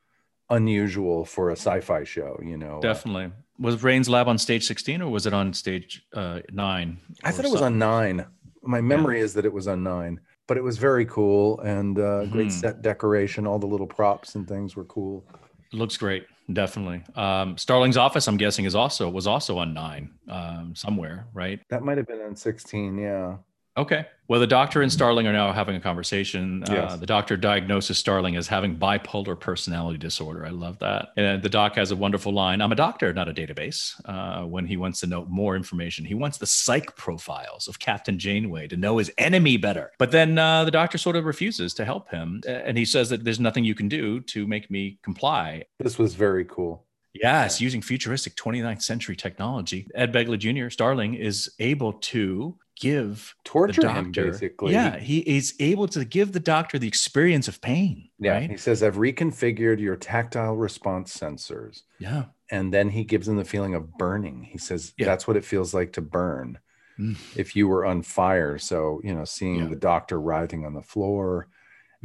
unusual 0.51 1.25
for 1.25 1.51
a 1.51 1.57
sci-fi 1.57 2.05
show. 2.05 2.39
You 2.43 2.57
know, 2.57 2.81
definitely. 2.81 3.33
Was 3.59 3.83
Rain's 3.83 4.09
lab 4.09 4.29
on 4.29 4.39
stage 4.39 4.65
16 4.67 5.01
or 5.03 5.11
was 5.11 5.27
it 5.27 5.33
on 5.33 5.53
stage 5.55 6.05
uh, 6.13 6.41
nine? 6.53 6.99
I 7.25 7.31
thought 7.31 7.45
it 7.47 7.51
was 7.51 7.63
on 7.63 7.79
nine. 7.79 8.27
My 8.63 8.81
memory 8.81 9.21
is 9.21 9.33
that 9.35 9.45
it 9.45 9.53
was 9.53 9.67
on 9.69 9.83
nine, 9.83 10.21
but 10.47 10.57
it 10.57 10.63
was 10.63 10.77
very 10.77 11.07
cool 11.07 11.61
and 11.61 11.99
uh, 11.99 12.27
great 12.27 12.49
Mhm. 12.49 12.53
set 12.53 12.83
decoration. 12.83 13.47
All 13.47 13.59
the 13.59 13.67
little 13.67 13.87
props 13.87 14.35
and 14.35 14.47
things 14.47 14.77
were 14.77 14.85
cool. 14.85 15.25
Looks 15.73 15.97
great, 15.97 16.27
definitely. 16.53 17.03
Um, 17.15 17.57
Starling's 17.57 17.97
office, 17.97 18.29
I'm 18.29 18.37
guessing, 18.37 18.65
is 18.67 18.75
also 18.75 19.09
was 19.09 19.27
also 19.27 19.59
on 19.59 19.73
nine 19.73 20.11
um, 20.29 20.75
somewhere, 20.75 21.27
right? 21.33 21.61
That 21.71 21.83
might 21.83 21.97
have 21.97 22.07
been 22.07 22.21
on 22.21 22.37
16. 22.37 22.99
Yeah. 22.99 23.37
Okay. 23.77 24.07
Well, 24.29 24.41
the 24.41 24.47
doctor 24.47 24.83
and 24.83 24.91
Starling 24.91 25.27
are 25.27 25.33
now 25.33 25.53
having 25.53 25.77
a 25.77 25.81
conversation. 25.81 26.65
Uh, 26.65 26.97
the 26.97 27.07
doctor 27.07 27.37
diagnoses 27.37 27.99
Starling 27.99 28.35
as 28.35 28.49
having 28.49 28.77
bipolar 28.77 29.39
personality 29.39 29.99
disorder. 29.99 30.45
I 30.45 30.49
love 30.49 30.79
that. 30.81 31.11
And 31.17 31.43
the 31.43 31.49
doc 31.49 31.77
has 31.77 31.91
a 31.91 31.97
wonderful 31.97 32.33
line 32.33 32.61
I'm 32.61 32.73
a 32.73 32.77
doctor, 32.77 33.13
not 33.13 33.29
a 33.29 33.35
database. 33.35 33.95
Uh, 34.05 34.47
when 34.47 34.67
he 34.67 34.77
wants 34.77 35.01
to 35.01 35.07
know 35.07 35.27
more 35.27 35.55
information, 35.55 36.05
he 36.05 36.15
wants 36.15 36.39
the 36.39 36.47
psych 36.47 36.97
profiles 36.97 37.69
of 37.69 37.79
Captain 37.79 38.19
Janeway 38.19 38.67
to 38.69 38.77
know 38.77 38.97
his 38.97 39.13
enemy 39.19 39.59
better. 39.59 39.93
But 39.99 40.11
then 40.11 40.39
uh, 40.39 40.65
the 40.65 40.71
doctor 40.71 40.99
sort 40.99 41.15
of 41.15 41.25
refuses 41.25 41.75
to 41.75 41.85
help 41.85 42.11
him. 42.11 42.41
And 42.49 42.77
he 42.77 42.85
says 42.85 43.11
that 43.11 43.23
there's 43.23 43.41
nothing 43.41 43.65
you 43.65 43.75
can 43.75 43.89
do 43.89 44.21
to 44.21 44.47
make 44.47 44.71
me 44.71 44.99
comply. 45.03 45.65
This 45.79 45.99
was 45.99 46.15
very 46.15 46.45
cool. 46.47 46.87
Yes, 47.23 47.61
using 47.61 47.81
futuristic 47.81 48.35
29th 48.37 48.83
century 48.83 49.17
technology. 49.17 49.87
Ed 49.95 50.13
Begley 50.13 50.39
Jr., 50.39 50.69
Starling, 50.69 51.15
is 51.15 51.51
able 51.59 51.95
to 51.95 52.57
give 52.79 53.35
the 53.45 53.49
Torture 53.51 53.89
him, 53.89 54.13
basically. 54.13 54.73
Yeah, 54.73 54.99
he 54.99 55.19
is 55.21 55.55
able 55.61 55.89
to 55.89 56.05
give 56.05 56.33
the 56.33 56.41
doctor 56.41 56.79
the 56.79 56.89
experience 56.89 57.49
of 57.49 57.61
pain. 57.61 58.09
Yeah. 58.19 58.33
Right? 58.35 58.51
He 58.51 58.57
says, 58.57 58.83
I've 58.83 58.97
reconfigured 58.97 59.81
your 59.81 59.97
tactile 59.97 60.57
response 60.57 61.17
sensors. 61.17 61.83
Yeah. 61.99 62.25
and 62.49 62.73
then 62.73 62.91
he 62.91 63.03
gives 63.03 63.27
him 63.27 63.35
the 63.37 63.45
feeling 63.45 63.75
of 63.75 63.99
burning. 63.99 64.45
He 64.45 64.59
says 64.59 64.93
Yeah. 64.97 65.07
that's 65.07 65.27
what 65.27 65.37
it 65.37 65.45
feels 65.45 65.75
like 65.75 65.93
to 65.95 66.01
burn 66.01 66.59
Mm. 66.99 67.17
if 67.37 67.57
you 67.57 67.67
were 67.69 67.85
on 67.85 68.03
fire. 68.03 68.57
So, 68.57 69.01
you 69.05 69.13
know, 69.15 69.25
seeing 69.25 69.57
Yeah. 69.65 69.69
the 69.69 69.77
doctor 69.77 70.21
writhing 70.21 70.65
on 70.65 70.73
the 70.75 70.81
floor. 70.83 71.49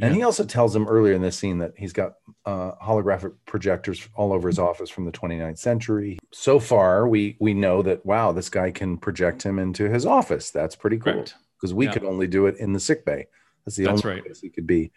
And 0.00 0.10
Yeah. 0.12 0.16
he 0.18 0.22
also 0.22 0.44
tells 0.44 0.74
him 0.74 0.86
earlier 0.88 1.14
in 1.14 1.22
this 1.22 1.36
scene 1.36 1.58
that 1.58 1.72
he's 1.76 1.92
got 1.92 2.14
uh, 2.46 2.72
holographic 2.82 3.32
projectors 3.46 4.08
all 4.14 4.32
over 4.32 4.48
his 4.48 4.58
office 4.58 4.90
from 4.90 5.04
the 5.04 5.12
29th 5.12 5.58
century. 5.58 6.18
So 6.32 6.58
far, 6.58 7.06
we 7.08 7.36
we 7.40 7.54
know 7.54 7.82
that 7.82 8.04
wow, 8.04 8.32
this 8.32 8.48
guy 8.48 8.70
can 8.70 8.96
project 8.96 9.42
him 9.42 9.58
into 9.58 9.88
his 9.88 10.04
office. 10.06 10.50
That's 10.50 10.74
pretty 10.74 10.98
cool 10.98 11.24
because 11.60 11.74
we 11.74 11.86
Yeah. 11.86 11.92
could 11.92 12.04
only 12.04 12.26
do 12.26 12.46
it 12.46 12.56
in 12.56 12.72
the 12.72 12.80
sick 12.80 13.04
bay. 13.04 13.26
That's 13.64 13.76
the 13.76 13.84
That's 13.84 14.04
only 14.04 14.16
right. 14.16 14.24
place 14.24 14.40
he 14.40 14.48
could 14.50 14.66
be. 14.66 14.90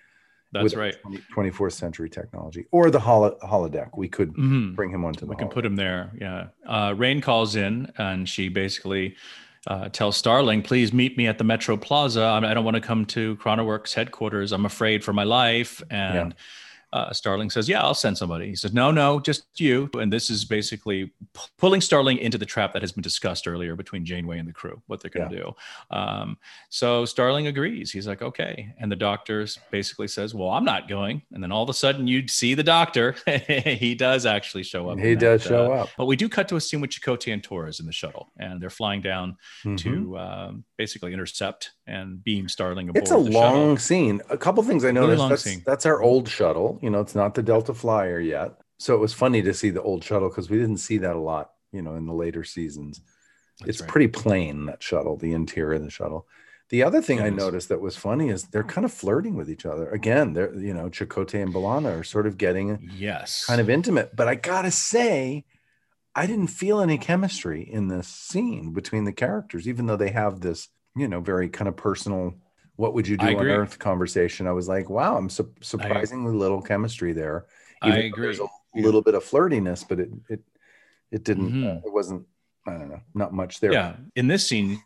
That's 0.52 0.74
right. 0.76 0.96
20 1.02 1.20
24th 1.52 1.74
century 1.74 2.10
technology 2.10 2.66
or 2.72 2.90
the 2.90 3.00
holo- 3.00 3.38
holodeck. 3.44 3.90
We 3.98 4.08
could 4.08 4.34
Mhm. 4.34 4.74
bring 4.76 4.90
him 4.90 5.04
onto 5.04 5.20
the 5.22 5.26
We 5.28 5.36
can 5.36 5.50
put 5.50 5.66
him 5.66 5.76
there. 5.76 6.12
Yeah. 6.20 6.48
Uh, 6.66 6.94
Rain 6.98 7.20
calls 7.20 7.56
in 7.58 7.92
and 7.98 8.28
she 8.30 8.48
basically 8.48 9.16
uh, 9.68 9.90
tells 9.90 10.18
Starling, 10.18 10.62
please 10.62 10.94
meet 10.94 11.18
me 11.18 11.28
at 11.28 11.38
the 11.38 11.44
Metro 11.44 11.78
Plaza. 11.78 12.22
I, 12.22 12.52
I 12.52 12.54
don't 12.54 12.66
want 12.66 12.76
to 12.76 12.82
come 12.82 13.06
to 13.08 13.36
Chronoworks 13.38 13.94
headquarters. 13.94 14.52
I'm 14.52 14.66
afraid 14.66 15.04
for 15.04 15.14
my 15.14 15.24
life. 15.24 15.82
And 15.90 16.36
uh, 16.96 17.12
Starling 17.12 17.50
says, 17.50 17.68
yeah, 17.68 17.82
I'll 17.82 17.94
send 17.94 18.18
somebody. 18.18 18.48
He 18.48 18.56
says, 18.56 18.74
no, 18.74 18.90
no, 18.90 19.20
just 19.20 19.60
you. 19.60 19.90
And 19.96 20.12
this 20.14 20.30
is 20.30 20.46
basically 20.46 21.06
p- 21.06 21.42
pulling 21.58 21.82
Starling 21.82 22.18
into 22.20 22.38
the 22.38 22.46
trap 22.46 22.72
that 22.74 22.82
has 22.82 22.94
been 22.94 23.02
discussed 23.02 23.48
earlier 23.48 23.76
between 23.76 24.06
Janeway 24.06 24.40
and 24.40 24.48
the 24.48 24.54
crew, 24.54 24.82
what 24.88 25.02
they're 25.02 25.12
going 25.12 25.30
to 25.30 25.36
do. 25.36 25.56
Um, 25.92 26.38
so 26.70 27.04
Starling 27.04 27.48
agrees. 27.48 27.92
He's 27.92 28.08
like, 28.08 28.22
okay. 28.22 28.74
And 28.80 28.90
the 28.92 28.96
doctor 28.96 29.46
basically 29.72 30.08
says, 30.08 30.34
well, 30.34 30.50
I'm 30.50 30.64
not 30.64 30.88
going. 30.88 31.22
And 31.34 31.44
then 31.44 31.52
all 31.52 31.64
of 31.64 31.70
a 31.70 31.74
sudden 31.74 32.08
you 32.08 32.28
see 32.30 32.54
the 32.54 32.64
doctor. 32.64 33.16
he 33.28 33.94
does 33.96 34.26
actually 34.26 34.64
show 34.64 34.90
up. 34.90 34.98
He 35.00 35.16
does 35.16 35.44
that, 35.44 35.50
show 35.50 35.74
uh, 35.74 35.76
up. 35.84 35.90
But 35.98 36.06
we 36.06 36.16
do 36.16 36.30
cut 36.30 36.48
to 36.48 36.56
a 36.56 36.62
scene 36.62 36.80
with 36.80 36.92
Chakotay 36.92 37.34
and 37.34 37.44
Torres 37.44 37.80
in 37.82 37.86
the 37.86 37.92
shuttle, 37.92 38.32
and 38.38 38.62
they're 38.62 38.70
flying 38.70 39.02
down 39.02 39.36
Mhm. 39.66 39.78
to 39.80 40.18
um, 40.18 40.64
basically 40.78 41.14
intercept 41.14 41.72
and 41.88 42.24
beam 42.24 42.50
Starling 42.50 42.90
aboard 42.90 43.02
It's 43.04 43.12
a 43.12 43.16
the 43.16 43.20
long 43.20 43.78
shuttle. 43.78 43.78
scene. 43.78 44.22
A 44.30 44.38
couple 44.38 44.64
things 44.64 44.84
I 44.84 44.90
Really 44.90 45.18
noticed. 45.18 45.20
long 45.20 45.30
that's, 45.30 45.58
that's 45.66 45.86
our 45.86 46.02
old 46.02 46.28
shuttle. 46.30 46.80
You 46.82 46.90
know, 46.90 47.02
it's 47.02 47.16
not 47.16 47.36
the 47.36 47.44
Delta 47.44 47.74
Flyer 47.74 48.20
yet. 48.20 48.54
So 48.80 48.94
it 48.96 49.00
was 49.00 49.14
funny 49.14 49.42
to 49.44 49.54
see 49.54 49.70
the 49.70 49.82
old 49.84 50.04
shuttle 50.04 50.30
because 50.30 50.50
we 50.50 50.58
didn't 50.58 50.78
see 50.78 50.98
that 51.00 51.16
a 51.16 51.20
lot, 51.20 51.52
you 51.72 51.82
know, 51.82 51.96
in 51.96 52.06
the 52.08 52.14
later 52.14 52.44
seasons. 52.44 53.02
That's 53.60 53.70
it's 53.70 53.82
right. 53.82 53.90
pretty 53.90 54.08
plain, 54.10 54.66
that 54.66 54.84
shuttle, 54.84 55.16
the 55.18 55.34
interior 55.34 55.76
of 55.76 55.84
the 55.84 55.90
shuttle. 55.90 56.28
The 56.70 56.84
other 56.84 57.02
thing 57.02 57.20
It 57.20 57.26
I 57.26 57.30
noticed 57.30 57.70
that 57.70 57.80
was 57.80 57.96
funny 57.96 58.30
is 58.30 58.46
they're 58.46 58.64
kind 58.64 58.84
of 58.86 58.92
flirting 58.92 59.36
with 59.36 59.50
each 59.50 59.66
other. 59.66 59.88
Again, 59.92 60.34
they're, 60.34 60.54
you 60.56 60.74
know, 60.74 60.90
Chakotay 60.90 61.44
and 61.44 61.54
B'Elanna 61.54 62.00
are 62.00 62.04
sort 62.04 62.26
of 62.28 62.38
getting 62.38 62.80
Yes. 62.92 63.46
kind 63.46 63.62
of 63.62 63.70
intimate. 63.70 64.16
But 64.16 64.28
I 64.28 64.36
gotta 64.36 64.72
say, 64.72 65.46
I 66.16 66.26
didn't 66.28 66.48
feel 66.48 66.82
any 66.82 66.98
chemistry 66.98 67.62
in 67.62 67.88
this 67.88 68.08
scene 68.08 68.74
between 68.74 69.04
the 69.06 69.14
characters, 69.14 69.68
even 69.68 69.86
though 69.86 69.96
they 69.98 70.10
have 70.12 70.42
this, 70.42 70.70
you 70.96 71.08
know, 71.08 71.20
very 71.20 71.50
kind 71.50 71.68
of 71.68 71.76
personal, 71.76 72.34
what 72.78 72.94
would 72.94 73.08
you 73.08 73.18
do 73.18 73.28
on. 73.28 73.46
Earth 73.48 73.80
conversation. 73.80 74.48
I 74.48 74.52
was 74.52 74.68
like, 74.68 74.90
wow, 74.90 75.18
I'm 75.18 75.30
su- 75.30 75.54
surprisingly 75.62 76.34
little 76.34 76.62
chemistry 76.62 77.14
there. 77.14 77.46
I 77.82 77.88
Even 77.88 78.00
though 78.00 78.06
agree. 78.08 78.26
There's 78.28 78.40
a 78.40 78.48
little 78.76 79.02
bit 79.02 79.16
of 79.16 79.24
flirtiness, 79.24 79.88
but 79.88 80.00
it 80.00 80.10
it 80.30 80.42
it 81.12 81.24
didn't. 81.24 81.52
Mhm. 81.52 81.78
Uh, 81.78 81.82
it 81.86 81.94
wasn't. 81.94 82.26
I 82.68 82.72
don't 82.72 82.90
know. 82.90 83.02
Not 83.14 83.32
much 83.34 83.60
there. 83.60 83.72
Yeah. 83.72 83.96
In 84.16 84.28
this 84.28 84.48
scene, 84.48 84.82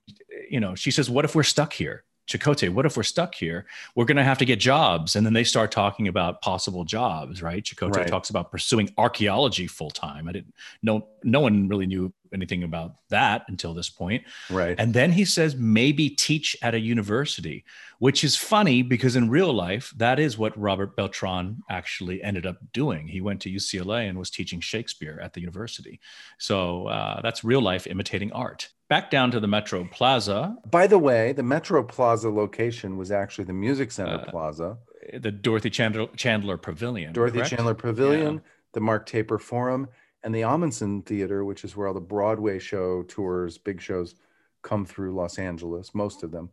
you 0.49 0.59
know, 0.59 0.75
she 0.75 0.91
says, 0.91 1.09
What 1.09 1.23
if 1.25 1.33
we're 1.33 1.43
stuck 1.43 1.71
here? 1.73 2.03
Chakotay, 2.29 2.69
what 2.69 2.85
if 2.85 2.95
we're 2.95 3.01
stuck 3.03 3.33
here? 3.33 3.65
We're 3.95 4.05
going 4.05 4.17
to 4.17 4.23
have 4.23 4.37
to 4.37 4.45
get 4.45 4.59
jobs. 4.59 5.15
And 5.15 5.25
then 5.25 5.33
they 5.33 5.43
start 5.43 5.71
talking 5.71 6.07
about 6.07 6.41
possible 6.41 6.83
jobs, 6.85 7.41
right? 7.41 7.63
Chakotay 7.63 7.95
Right. 7.95 8.07
talks 8.07 8.29
about 8.29 8.51
pursuing 8.51 8.93
archaeology 8.99 9.65
full 9.65 9.89
time. 9.89 10.27
I 10.27 10.33
didn't 10.33 10.53
know, 10.83 11.07
no 11.23 11.39
one 11.39 11.67
really 11.69 11.87
knew 11.87 12.13
anything 12.33 12.63
about 12.63 12.95
that 13.09 13.45
until 13.47 13.73
this 13.73 13.89
point. 13.89 14.23
Right. 14.49 14.75
And 14.79 14.93
then 14.93 15.11
he 15.11 15.25
says, 15.25 15.55
maybe 15.55 16.09
teach 16.09 16.55
at 16.61 16.73
a 16.73 16.79
university, 16.79 17.65
which 17.99 18.23
is 18.23 18.35
funny 18.35 18.81
because 18.81 19.15
in 19.15 19.29
real 19.29 19.53
life, 19.53 19.93
that 19.97 20.19
is 20.19 20.37
what 20.37 20.57
Robert 20.59 20.95
Beltran 20.95 21.61
actually 21.69 22.21
ended 22.23 22.45
up 22.45 22.57
doing. 22.73 23.07
He 23.07 23.21
went 23.21 23.41
to 23.41 23.51
UCLA 23.51 24.09
and 24.09 24.17
was 24.17 24.29
teaching 24.29 24.59
Shakespeare 24.59 25.19
at 25.21 25.33
the 25.33 25.41
university. 25.41 25.99
So 26.37 26.87
uh, 26.87 27.21
that's 27.21 27.43
real 27.43 27.61
life 27.61 27.87
imitating 27.87 28.31
art. 28.31 28.69
Back 28.89 29.11
down 29.11 29.29
to 29.31 29.39
the 29.39 29.47
Metro 29.47 29.87
Plaza, 29.91 30.57
By 30.71 30.87
the 30.87 30.97
way, 30.97 31.31
the 31.31 31.43
Metro 31.43 31.83
Plaza 31.83 32.29
location 32.29 32.97
was 32.97 33.11
actually 33.11 33.45
the 33.45 33.53
Music 33.53 33.91
Center 33.91 34.15
Uh, 34.15 34.31
Plaza, 34.31 34.77
the 35.13 35.31
Dorothy 35.31 35.69
Chandler, 35.69 36.07
Chandler 36.15 36.57
Pavilion. 36.57 37.13
Dorothy 37.13 37.37
correct? 37.37 37.51
Chandler 37.51 37.75
Pavilion, 37.75 38.41
the 38.73 38.79
Mark 38.79 39.05
Taper 39.05 39.37
Forum, 39.37 39.87
and 40.23 40.33
the 40.33 40.41
Ahmanson 40.41 41.05
Theater, 41.05 41.45
which 41.45 41.63
is 41.63 41.75
where 41.75 41.87
all 41.87 41.93
the 41.93 42.01
Broadway 42.01 42.59
show 42.59 43.03
tours, 43.03 43.57
big 43.57 43.81
shows, 43.81 44.15
come 44.61 44.85
through 44.85 45.15
Los 45.15 45.37
Angeles, 45.37 45.95
most 45.95 46.23
of 46.23 46.31
them. 46.31 46.49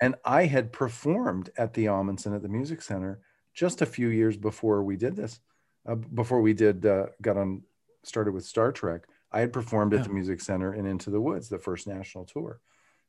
And 0.00 0.16
I 0.24 0.46
had 0.46 0.72
performed 0.72 1.50
at 1.56 1.74
the 1.74 1.86
Ahmanson 1.86 2.34
at 2.34 2.42
the 2.42 2.48
Music 2.48 2.82
Center 2.82 3.20
just 3.54 3.82
a 3.82 3.86
few 3.86 4.08
years 4.08 4.36
before 4.36 4.82
we 4.82 4.96
did 4.96 5.16
this, 5.16 5.40
uh, 5.86 5.94
before 5.94 6.40
we 6.40 6.52
did 6.54 6.84
uh, 6.84 7.06
got 7.20 7.36
on 7.36 7.62
started 8.04 8.32
with 8.32 8.44
Star 8.44 8.72
Trek. 8.72 9.02
I 9.30 9.40
had 9.40 9.52
performed 9.52 9.94
at 9.94 10.04
the 10.04 10.10
Music 10.10 10.40
Center 10.40 10.74
in 10.74 10.84
Into 10.86 11.10
the 11.10 11.20
Woods, 11.20 11.48
the 11.48 11.58
first 11.58 11.86
national 11.86 12.24
tour. 12.26 12.60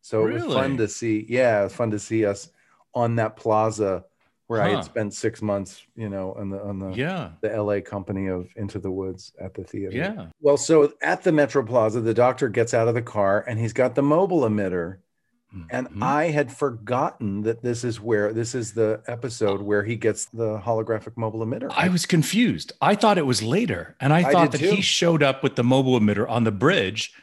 So 0.01 0.27
it 0.27 0.33
was 0.33 0.45
fun 0.45 0.77
to 0.77 0.87
see. 0.87 1.25
Yeah, 1.27 1.61
it 1.61 1.63
was 1.65 1.75
fun 1.75 1.91
to 1.91 1.99
see 1.99 2.25
us 2.25 2.49
on 2.93 3.15
that 3.15 3.35
plaza 3.35 4.05
where 4.53 4.61
I 4.61 4.69
had 4.75 4.83
spent 4.85 5.13
six 5.13 5.41
months, 5.41 5.83
you 5.95 6.09
know, 6.09 6.33
on 6.33 6.49
the 6.49 6.61
on 6.63 6.79
the 6.79 6.89
Yeah. 6.91 7.31
the 7.41 7.49
LA 7.49 7.81
company 7.81 8.27
of 8.27 8.47
Into 8.55 8.79
the 8.79 8.91
Woods 8.91 9.33
at 9.39 9.53
the 9.53 9.63
theater. 9.63 9.95
Yeah. 9.97 10.27
Well, 10.41 10.57
so 10.57 10.93
at 11.01 11.23
the 11.23 11.31
Metro 11.31 11.63
Plaza, 11.63 12.01
the 12.01 12.13
doctor 12.13 12.49
gets 12.49 12.73
out 12.73 12.87
of 12.87 12.93
the 12.93 13.01
car 13.01 13.43
and 13.47 13.59
he's 13.59 13.73
got 13.73 13.95
the 13.95 14.03
mobile 14.03 14.41
emitter 14.41 14.97
And 15.69 15.87
Mhm. 15.89 16.01
I 16.01 16.31
had 16.31 16.51
forgotten 16.51 17.43
that 17.43 17.61
this 17.61 17.83
is 17.83 18.01
where 18.01 18.33
this 18.33 18.55
is 18.55 18.73
the 18.73 19.01
episode 19.05 19.61
where 19.61 19.83
he 19.83 19.95
gets 19.95 20.25
the 20.25 20.57
holographic 20.57 21.15
mobile 21.15 21.45
emitter. 21.45 21.71
I 21.75 21.89
was 21.89 22.07
confused. 22.07 22.71
I 22.81 22.95
thought 22.95 23.19
it 23.19 23.27
was 23.27 23.43
later. 23.43 23.95
And 24.01 24.11
I 24.13 24.19
I 24.27 24.31
thought 24.31 24.51
that 24.53 24.61
he 24.61 24.81
showed 24.81 25.21
up 25.21 25.43
with 25.43 25.55
the 25.55 25.63
mobile 25.63 25.99
emitter 25.99 26.27
on 26.27 26.43
the 26.43 26.51
bridge 26.51 27.13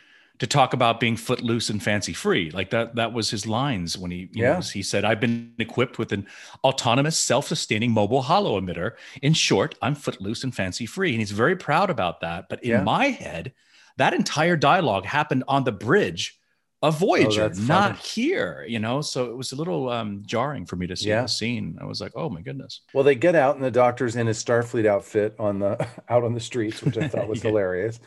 to 0.41 0.47
talk 0.47 0.73
about 0.75 1.01
being 1.01 1.17
footloose 1.17 1.71
and 1.71 1.83
fancy 1.83 2.13
free. 2.13 2.51
Like 2.51 2.71
that 2.71 2.97
that 2.97 3.13
was 3.13 3.31
his 3.31 3.47
lines 3.47 3.97
when 3.99 4.11
he 4.11 4.29
you 4.33 4.43
Yeah. 4.43 4.55
know, 4.57 4.61
he 4.61 4.83
said 4.83 5.05
I've 5.05 5.21
been 5.21 5.55
equipped 5.59 5.99
with 5.99 6.13
an 6.13 6.27
autonomous 6.65 7.19
self-sustaining 7.19 7.93
mobile 7.93 8.23
holo 8.23 8.61
emitter. 8.61 8.93
In 9.23 9.35
short, 9.35 9.75
I'm 9.83 9.95
footloose 9.95 10.43
and 10.45 10.55
fancy 10.55 10.87
free. 10.87 11.11
And 11.13 11.21
he's 11.21 11.31
very 11.31 11.57
proud 11.57 11.91
about 11.91 12.21
that. 12.21 12.49
But 12.49 12.65
in 12.65 12.71
Yeah. 12.71 12.83
my 12.83 13.07
head, 13.11 13.53
that 13.99 14.15
entire 14.15 14.57
dialogue 14.57 15.05
happened 15.07 15.45
on 15.47 15.65
the 15.65 15.73
bridge 15.73 16.39
of 16.83 16.99
Voyager, 16.99 17.51
Oh, 17.55 17.61
not 17.61 17.99
here, 17.99 18.65
you 18.67 18.79
know. 18.79 19.03
So 19.03 19.27
it 19.31 19.37
was 19.37 19.53
a 19.53 19.57
little 19.57 19.91
um, 19.91 20.23
jarring 20.25 20.65
for 20.65 20.77
me 20.77 20.87
to 20.87 20.97
see 20.97 21.11
Yeah. 21.11 21.23
the 21.23 21.29
scene. 21.29 21.77
I 21.81 21.85
was 21.85 22.01
like, 22.01 22.13
"Oh 22.15 22.31
my 22.31 22.41
goodness!" 22.41 22.81
Well, 22.95 23.05
they 23.05 23.15
get 23.15 23.35
out 23.35 23.57
and 23.57 23.65
the 23.65 23.71
doctor's 23.71 24.17
in 24.17 24.27
his 24.27 24.43
Starfleet 24.43 24.87
outfit 24.87 25.35
on 25.39 25.59
the 25.59 25.87
out 26.09 26.25
on 26.25 26.33
the 26.35 26.41
streets, 26.41 26.83
which 26.83 26.97
I 26.97 27.05
thought 27.05 27.29
was 27.29 27.43
Yeah. 27.45 27.51
hilarious. 27.51 28.01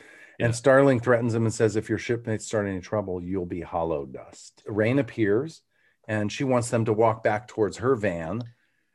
Yeah. 0.44 0.48
And 0.48 0.56
Starling 0.56 1.00
threatens 1.00 1.34
him 1.34 1.46
and 1.46 1.54
says, 1.54 1.76
"If 1.76 1.90
your 1.90 1.98
shipmates 1.98 2.46
start 2.46 2.68
any 2.68 2.82
trouble, 2.82 3.22
you'll 3.24 3.46
be 3.46 3.62
hollow 3.62 4.06
dust." 4.06 4.62
Rain 4.68 5.00
appears, 5.00 5.62
and 6.08 6.32
she 6.32 6.44
wants 6.44 6.70
them 6.70 6.86
to 6.86 6.94
walk 6.94 7.24
back 7.24 7.48
towards 7.48 7.78
her 7.78 7.96
van, 7.96 8.44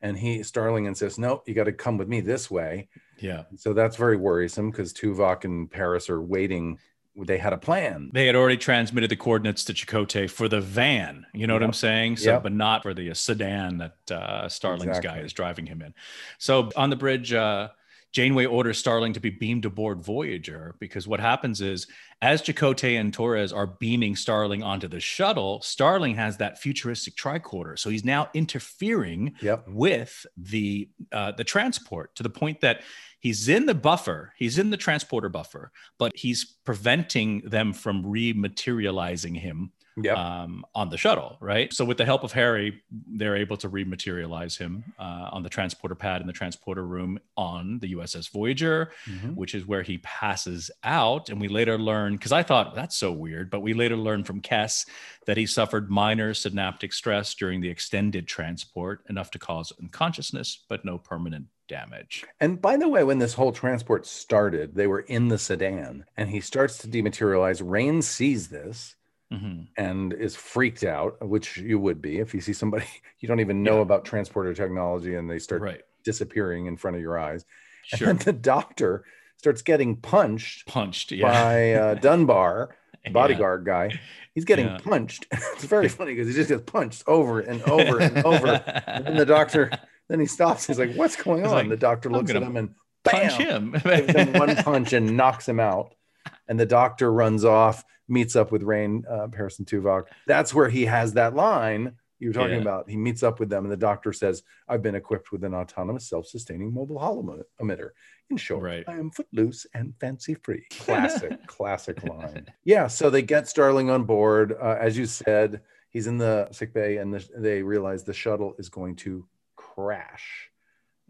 and 0.02 0.18
he 0.18 0.42
Starling 0.42 0.84
insists, 0.84 1.18
"No, 1.18 1.42
you 1.46 1.54
got 1.54 1.64
to 1.64 1.72
come 1.72 1.96
with 1.96 2.08
me 2.08 2.20
this 2.20 2.50
way." 2.50 2.88
Yeah. 3.18 3.44
So 3.56 3.72
that's 3.72 3.96
very 3.96 4.16
worrisome 4.16 4.70
because 4.70 4.92
Tuvok 4.92 5.44
and 5.44 5.70
Paris 5.70 6.08
are 6.10 6.20
waiting. 6.20 6.78
They 7.16 7.38
had 7.38 7.52
a 7.52 7.58
plan. 7.58 8.10
They 8.12 8.26
had 8.26 8.36
already 8.36 8.58
transmitted 8.58 9.10
the 9.10 9.16
coordinates 9.16 9.64
to 9.64 9.72
Chakotay 9.72 10.30
for 10.30 10.46
the 10.48 10.60
van. 10.60 11.26
You 11.34 11.48
know 11.48 11.54
what 11.54 11.64
I'm 11.64 11.72
saying? 11.72 12.18
So, 12.18 12.30
Yep. 12.30 12.42
but 12.44 12.52
not 12.52 12.82
for 12.84 12.94
the 12.94 13.12
sedan 13.14 13.78
that 13.78 14.10
uh, 14.12 14.48
Starling's 14.48 15.00
guy 15.00 15.18
is 15.18 15.32
driving 15.32 15.66
him 15.66 15.82
in. 15.82 15.94
So 16.38 16.70
on 16.76 16.90
the 16.90 16.96
bridge, 16.96 17.32
uh, 17.32 17.70
Janeway 18.12 18.46
orders 18.46 18.78
Starling 18.78 19.12
to 19.12 19.20
be 19.20 19.30
beamed 19.30 19.64
aboard 19.64 20.00
Voyager 20.00 20.74
because 20.80 21.06
what 21.06 21.20
happens 21.20 21.60
is, 21.60 21.86
as 22.22 22.42
Chakotay 22.42 22.98
and 22.98 23.12
Torres 23.12 23.52
are 23.52 23.66
beaming 23.66 24.16
Starling 24.16 24.62
onto 24.62 24.88
the 24.88 24.98
shuttle, 25.00 25.60
Starling 25.62 26.14
has 26.16 26.36
that 26.38 26.58
futuristic 26.58 27.14
tricorder. 27.16 27.78
So 27.78 27.90
he's 27.90 28.04
now 28.04 28.30
interfering 28.34 29.34
Yep. 29.42 29.64
with 29.68 30.26
the 30.36 30.88
uh, 31.12 31.32
the 31.32 31.44
transport 31.44 32.14
to 32.16 32.22
the 32.22 32.30
point 32.30 32.60
that 32.62 32.82
he's 33.20 33.48
in 33.48 33.66
the 33.66 33.74
buffer, 33.74 34.32
he's 34.36 34.58
in 34.58 34.70
the 34.70 34.76
transporter 34.76 35.28
buffer, 35.28 35.70
but 35.98 36.12
he's 36.16 36.56
preventing 36.64 37.40
them 37.40 37.72
from 37.72 38.04
rematerializing 38.04 39.36
him 39.36 39.72
Yep. 40.02 40.16
um, 40.16 40.64
on 40.74 40.90
the 40.90 40.96
shuttle, 40.96 41.36
right? 41.40 41.72
So 41.72 41.84
with 41.84 41.96
the 41.98 42.04
help 42.04 42.24
of 42.24 42.32
Harry, 42.32 42.82
they're 42.90 43.36
able 43.36 43.56
to 43.58 43.68
rematerialize 43.68 44.56
him 44.56 44.84
uh, 44.98 45.28
on 45.32 45.42
the 45.42 45.48
transporter 45.48 45.94
pad 45.94 46.20
in 46.20 46.26
the 46.26 46.32
transporter 46.32 46.86
room 46.86 47.18
on 47.36 47.78
the 47.80 47.88
USS 47.94 48.28
Voyager, 48.32 48.92
Mhm. 49.06 49.34
which 49.34 49.54
is 49.54 49.66
where 49.66 49.82
he 49.82 49.98
passes 49.98 50.70
out. 50.84 51.28
And 51.28 51.40
we 51.40 51.48
later 51.48 51.78
learn, 51.78 52.14
because 52.14 52.32
I 52.32 52.42
thought 52.42 52.74
that's 52.74 52.96
so 52.96 53.12
weird, 53.12 53.50
but 53.50 53.60
we 53.60 53.74
later 53.74 53.96
learned 53.96 54.26
from 54.26 54.40
Kes 54.40 54.86
that 55.26 55.36
he 55.36 55.46
suffered 55.46 55.90
minor 55.90 56.34
synaptic 56.34 56.92
stress 56.92 57.34
during 57.34 57.60
the 57.60 57.68
extended 57.70 58.26
transport, 58.26 59.04
enough 59.08 59.30
to 59.32 59.38
cause 59.38 59.72
unconsciousness, 59.80 60.64
but 60.68 60.84
no 60.84 60.98
permanent 60.98 61.46
damage. 61.68 62.24
And 62.40 62.62
by 62.62 62.78
the 62.78 62.88
way, 62.88 63.04
when 63.04 63.18
this 63.18 63.34
whole 63.34 63.52
transport 63.52 64.06
started, 64.06 64.74
they 64.74 64.86
were 64.86 65.00
in 65.00 65.28
the 65.28 65.36
sedan, 65.38 66.06
and 66.16 66.30
he 66.30 66.40
starts 66.40 66.78
to 66.78 66.88
dematerialize. 66.88 67.60
Rain 67.62 68.00
sees 68.00 68.48
this 68.48 68.96
Mhm. 69.32 69.68
and 69.76 70.12
is 70.14 70.34
freaked 70.36 70.84
out, 70.84 71.16
which 71.26 71.58
you 71.58 71.78
would 71.78 72.00
be 72.00 72.18
if 72.18 72.32
you 72.34 72.40
see 72.40 72.52
somebody 72.54 72.86
you 73.20 73.28
don't 73.28 73.40
even 73.40 73.62
know 73.62 73.76
Yeah. 73.76 73.82
about 73.82 74.04
transporter 74.06 74.54
technology 74.54 75.14
and 75.16 75.30
they 75.30 75.38
start 75.38 75.60
Right. 75.62 75.82
disappearing 76.04 76.66
in 76.66 76.76
front 76.76 76.96
of 76.96 77.02
your 77.02 77.18
eyes. 77.18 77.44
Sure. 77.84 78.08
And 78.10 78.18
then 78.18 78.34
the 78.34 78.40
doctor 78.40 79.04
starts 79.38 79.62
getting 79.62 79.96
punched 79.96 80.66
Punched. 80.66 81.12
Yeah. 81.12 81.30
by 81.30 81.72
uh, 81.72 81.94
Dunbar, 82.06 82.76
Yeah. 83.04 83.12
bodyguard 83.12 83.64
guy. 83.64 83.98
He's 84.34 84.44
getting 84.44 84.66
Yeah. 84.66 84.78
punched. 84.78 85.26
it's 85.32 85.64
very 85.64 85.88
funny 85.88 86.12
because 86.14 86.28
he 86.28 86.34
just 86.34 86.48
gets 86.50 86.62
punched 86.70 87.02
over 87.06 87.40
and 87.40 87.62
over 87.62 87.98
and 87.98 88.18
over. 88.24 88.62
And 88.86 89.06
then 89.06 89.16
the 89.16 89.24
doctor, 89.26 89.70
then 90.08 90.20
he 90.20 90.26
stops. 90.26 90.66
He's 90.66 90.78
like, 90.78 90.94
"What's 90.94 91.16
going 91.16 91.42
He's 91.42 91.48
on?" 91.52 91.54
like, 91.54 91.68
the 91.68 91.76
doctor 91.76 92.10
looks 92.10 92.30
at 92.30 92.42
him 92.42 92.56
and 92.56 92.74
punch 93.04 93.38
bam, 93.38 93.72
him. 93.74 93.80
gives 93.82 94.12
him 94.12 94.32
one 94.34 94.56
punch 94.56 94.92
and 94.92 95.16
knocks 95.16 95.48
him 95.48 95.60
out. 95.60 95.94
And 96.48 96.58
the 96.58 96.66
doctor 96.66 97.12
runs 97.12 97.44
off, 97.44 97.84
meets 98.08 98.34
up 98.36 98.50
with 98.52 98.62
Rain, 98.62 99.04
uh, 99.08 99.28
Harrison 99.34 99.64
Tuvok. 99.64 100.04
That's 100.26 100.54
where 100.54 100.68
he 100.68 100.84
has 100.86 101.12
that 101.14 101.34
line 101.34 101.94
you 102.20 102.30
were 102.30 102.34
talking 102.34 102.56
Yeah. 102.56 102.62
about. 102.62 102.90
He 102.90 102.96
meets 102.96 103.22
up 103.22 103.38
with 103.38 103.48
them, 103.48 103.64
and 103.64 103.70
the 103.70 103.76
doctor 103.76 104.12
says, 104.12 104.42
"I've 104.66 104.82
been 104.82 104.96
equipped 104.96 105.30
with 105.30 105.44
an 105.44 105.54
autonomous, 105.54 106.08
self-sustaining 106.08 106.74
mobile 106.74 106.98
holo 106.98 107.44
emitter. 107.60 107.90
In 108.28 108.36
short, 108.36 108.64
Right. 108.64 108.84
I 108.88 108.94
am 108.98 109.10
footloose 109.12 109.66
and 109.72 109.94
fancy-free." 110.00 110.66
Classic, 110.80 111.46
classic 111.46 112.02
line. 112.02 112.46
Yeah. 112.64 112.88
So 112.88 113.08
they 113.08 113.22
get 113.22 113.46
Starling 113.46 113.88
on 113.88 114.02
board. 114.02 114.52
Uh, 114.60 114.76
as 114.80 114.98
you 114.98 115.06
said, 115.06 115.60
he's 115.90 116.08
in 116.08 116.18
the 116.18 116.48
sick 116.50 116.72
bay, 116.74 116.96
and 116.96 117.14
the, 117.14 117.24
they 117.36 117.62
realize 117.62 118.02
the 118.02 118.12
shuttle 118.12 118.56
is 118.58 118.68
going 118.68 118.96
to 118.96 119.24
crash. 119.54 120.50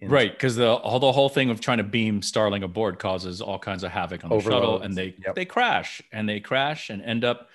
Right, 0.01 0.31
because 0.31 0.57
the 0.57 0.69
all 0.75 1.01
the 1.01 1.11
whole 1.11 1.29
thing 1.29 1.51
of 1.51 1.61
trying 1.61 1.79
to 1.79 1.85
beam 1.85 2.23
Starling 2.23 2.63
aboard 2.63 2.99
causes 2.99 3.41
all 3.41 3.59
kinds 3.59 3.83
of 3.83 3.91
havoc 3.91 4.25
on 4.25 4.31
the 4.31 4.41
shuttle, 4.41 4.81
and 4.81 4.95
they 4.95 5.15
yep. 5.25 5.35
they 5.35 5.45
crash 5.45 6.01
and 6.13 6.29
they 6.29 6.39
crash 6.41 6.91
and 6.91 7.03
end 7.03 7.25
up 7.25 7.49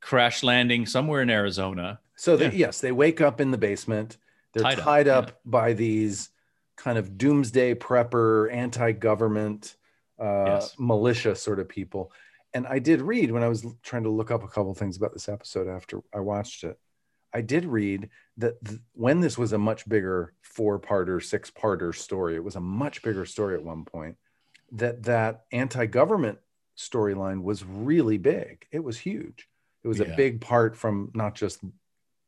crash 0.00 0.42
landing 0.42 0.86
somewhere 0.86 1.22
in 1.22 1.30
Arizona. 1.30 2.00
So 2.16 2.36
they, 2.36 2.46
Yeah. 2.46 2.66
yes, 2.66 2.80
they 2.80 2.92
wake 2.92 3.20
up 3.20 3.40
in 3.40 3.50
the 3.50 3.58
basement. 3.58 4.16
They're 4.52 4.62
Tied 4.62 4.78
tied, 4.78 5.08
up, 5.08 5.28
up, 5.28 5.40
by 5.44 5.72
these 5.72 6.30
kind 6.76 6.98
of 6.98 7.16
doomsday 7.16 7.74
prepper, 7.74 8.52
anti-government, 8.52 9.76
uh, 10.20 10.44
Yes. 10.46 10.76
militia 10.78 11.34
sort 11.34 11.58
of 11.58 11.68
people. 11.68 12.12
And 12.54 12.66
I 12.66 12.78
did 12.78 13.00
read 13.00 13.30
when 13.30 13.42
I 13.42 13.48
was 13.48 13.66
trying 13.82 14.02
to 14.02 14.10
look 14.10 14.30
up 14.30 14.42
a 14.44 14.48
couple 14.48 14.74
things 14.74 14.96
about 14.96 15.12
this 15.12 15.28
episode 15.28 15.68
after 15.68 16.02
I 16.14 16.20
watched 16.20 16.64
it. 16.64 16.78
I 17.32 17.40
did 17.40 17.64
read 17.64 18.10
that 18.38 18.64
th- 18.64 18.80
when 18.94 19.20
this 19.20 19.36
was 19.36 19.52
a 19.52 19.58
much 19.58 19.88
bigger 19.88 20.32
four-parter, 20.42 21.22
six-parter 21.22 21.94
story, 21.94 22.34
it 22.36 22.44
was 22.44 22.56
a 22.56 22.60
much 22.60 23.02
bigger 23.02 23.24
story 23.26 23.54
at 23.54 23.62
one 23.62 23.84
point. 23.84 24.16
That 24.72 25.02
that 25.04 25.44
anti-government 25.52 26.38
storyline 26.78 27.42
was 27.42 27.64
really 27.64 28.16
big. 28.18 28.66
It 28.72 28.82
was 28.82 28.98
huge. 28.98 29.48
It 29.84 29.88
was 29.88 29.98
Yeah. 29.98 30.06
a 30.06 30.16
big 30.16 30.40
part 30.40 30.76
from 30.76 31.10
not 31.14 31.34
just 31.34 31.60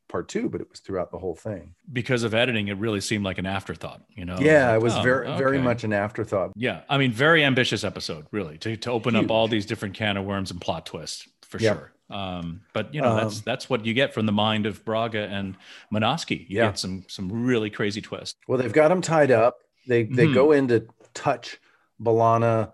part 0.09 0.29
two, 0.29 0.51
but 0.51 0.61
it 0.61 0.69
was 0.69 0.81
throughout 0.81 1.11
the 1.11 1.19
whole 1.19 1.35
thing. 1.35 1.75
Because 1.91 2.23
of 2.23 2.35
editing, 2.35 2.69
it 2.69 2.77
really 2.77 3.01
seemed 3.01 3.25
like 3.25 3.39
an 3.39 3.47
afterthought. 3.47 4.03
You 4.11 4.27
know? 4.27 4.37
yeah, 4.39 4.69
Like, 4.73 4.77
it 4.77 4.83
was 4.83 4.95
oh, 4.97 5.03
very, 5.03 5.27
very 5.39 5.59
much 5.59 5.83
an 5.85 5.93
afterthought. 5.95 6.53
Yeah, 6.55 6.83
I 6.89 6.99
mean, 6.99 7.11
very 7.11 7.43
ambitious 7.43 7.83
episode, 7.83 8.27
really, 8.31 8.59
to 8.59 8.77
to 8.77 8.91
open 8.91 9.17
up 9.17 9.31
all 9.31 9.49
these 9.49 9.65
different 9.65 9.95
can 9.95 10.17
of 10.19 10.25
worms 10.27 10.51
and 10.51 10.61
plot 10.61 10.85
twists 10.85 11.27
for 11.43 11.59
Yeah. 11.59 11.73
sure. 11.73 11.93
Um, 12.11 12.61
but 12.73 12.93
you 12.95 13.01
know, 13.01 13.17
that's 13.17 13.39
Um, 13.39 13.43
that's 13.47 13.71
what 13.71 13.87
you 13.87 13.95
get 13.95 14.13
from 14.13 14.27
the 14.27 14.33
mind 14.33 14.67
of 14.67 14.85
Braga 14.85 15.27
and 15.27 15.57
Menosky. 15.93 16.41
You 16.49 16.59
Yeah. 16.59 16.67
get 16.67 16.79
some 16.79 17.05
some 17.09 17.47
really 17.47 17.71
crazy 17.71 18.01
twists. 18.03 18.39
Well, 18.47 18.59
they've 18.59 18.73
got 18.73 18.91
him 18.91 19.01
tied 19.01 19.31
up. 19.31 19.59
They 19.87 20.05
they 20.05 20.27
Mhm. 20.27 20.35
go 20.35 20.53
in 20.53 20.69
to 20.69 20.87
touch 21.15 21.59
B'Elanna, 22.03 22.73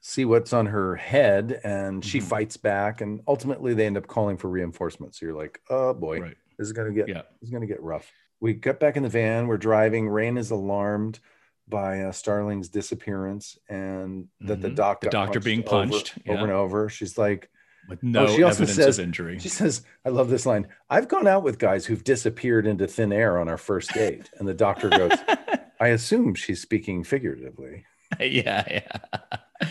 see 0.00 0.24
what's 0.24 0.52
on 0.52 0.66
her 0.66 0.96
head, 0.96 1.60
and 1.64 2.04
she 2.04 2.18
Mhm. 2.18 2.22
fights 2.24 2.56
back. 2.56 3.00
And 3.00 3.20
ultimately, 3.28 3.74
they 3.74 3.86
end 3.86 3.96
up 3.96 4.06
calling 4.06 4.36
for 4.36 4.48
reinforcements. 4.48 5.20
So 5.20 5.26
you're 5.26 5.36
like, 5.36 5.60
oh 5.70 5.94
boy, 5.94 6.20
Right. 6.20 6.36
this 6.58 6.66
is 6.66 6.72
gonna 6.72 6.92
get 6.92 7.08
Yeah. 7.08 7.22
this 7.40 7.48
is 7.48 7.50
gonna 7.50 7.66
get 7.66 7.80
rough. 7.82 8.10
We 8.40 8.54
get 8.54 8.80
back 8.80 8.96
in 8.96 9.02
the 9.04 9.08
van. 9.08 9.46
We're 9.46 9.56
driving. 9.56 10.08
Rain 10.08 10.36
is 10.36 10.50
alarmed 10.50 11.20
by 11.68 12.02
uh, 12.02 12.12
Starling's 12.12 12.68
disappearance 12.68 13.56
and 13.68 14.28
that 14.40 14.60
the 14.60 14.68
Mhm. 14.68 14.74
doc 14.74 15.00
The 15.00 15.08
doctor 15.10 15.40
being 15.40 15.62
punched, 15.62 16.18
over, 16.26 16.36
yeah. 16.36 16.42
and 16.42 16.52
over. 16.52 16.88
She's 16.90 17.16
like, 17.16 17.48
With 17.88 17.98
oh, 18.02 18.08
no 18.08 18.26
she 18.28 18.42
also 18.42 18.62
evidence 18.64 18.74
says- 18.76 18.98
of 18.98 19.04
injury. 19.04 19.38
She 19.38 19.48
says, 19.48 19.82
I 20.04 20.08
love 20.08 20.30
this 20.30 20.46
line. 20.46 20.66
I've 20.90 21.08
gone 21.08 21.26
out 21.26 21.42
with 21.42 21.58
guys 21.58 21.86
who've 21.86 22.02
disappeared 22.04 22.66
into 22.66 22.86
thin 22.86 23.12
air 23.12 23.38
on 23.38 23.48
our 23.48 23.58
first 23.58 23.92
date. 23.92 24.30
And 24.38 24.48
the 24.48 24.54
doctor 24.54 24.88
goes, 24.88 25.12
I 25.80 25.88
assume 25.88 26.34
she's 26.34 26.60
speaking 26.62 27.04
figuratively. 27.04 27.84
yeah, 28.20 28.64
yeah. 28.70 28.98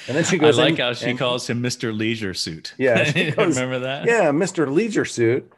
And 0.08 0.18
then 0.18 0.24
she 0.24 0.36
I 0.38 0.40
goes, 0.40 0.58
like 0.58 0.72
in 0.72 0.78
how 0.78 0.94
she 0.94 1.12
and- 1.12 1.20
calls 1.20 1.50
him 1.50 1.62
Mr. 1.62 1.96
Leisure 1.96 2.34
Suit. 2.34 2.74
Yeah, 2.78 3.12
goes- 3.32 3.56
remember 3.60 3.80
that? 3.80 4.06
Yeah, 4.06 4.32
Mr. 4.32 4.72
Leisure 4.72 5.06
Suit. 5.06 5.52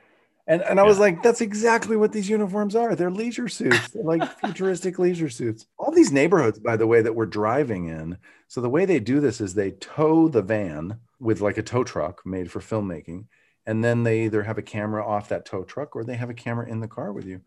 And 0.47 0.62
and 0.62 0.79
I 0.79 0.84
was 0.84 0.97
Yeah. 0.97 1.01
like, 1.01 1.23
that's 1.23 1.41
exactly 1.41 1.95
what 1.97 2.12
these 2.12 2.29
uniforms 2.29 2.75
are. 2.75 2.95
They're 2.95 3.10
leisure 3.12 3.47
suits. 3.47 3.89
They're 3.91 4.03
like 4.03 4.23
futuristic 4.39 4.99
leisure 4.99 5.29
suits. 5.29 5.65
All 5.77 5.91
these 5.91 6.12
neighborhoods, 6.12 6.60
by 6.60 6.77
the 6.77 6.86
way, 6.88 7.01
that 7.01 7.15
we're 7.15 7.25
driving 7.25 7.88
in. 7.88 8.17
So 8.47 8.62
the 8.62 8.69
way 8.69 8.86
they 8.86 8.99
do 8.99 9.19
this 9.19 9.41
is 9.41 9.53
they 9.53 9.71
tow 9.71 10.27
the 10.27 10.43
van 10.43 10.99
with 11.19 11.41
like 11.41 11.58
a 11.58 11.63
tow 11.63 11.84
truck 11.84 12.25
made 12.25 12.51
for 12.51 12.60
filmmaking. 12.60 13.25
And 13.65 13.84
then 13.84 14.03
they 14.03 14.25
either 14.25 14.43
have 14.43 14.60
a 14.60 14.62
camera 14.62 15.03
off 15.05 15.29
that 15.29 15.45
tow 15.45 15.63
truck 15.63 15.95
or 15.95 16.03
they 16.03 16.15
have 16.15 16.29
a 16.29 16.36
camera 16.36 16.67
in 16.69 16.79
the 16.79 16.88
car 16.88 17.12
with 17.12 17.25
you. 17.25 17.41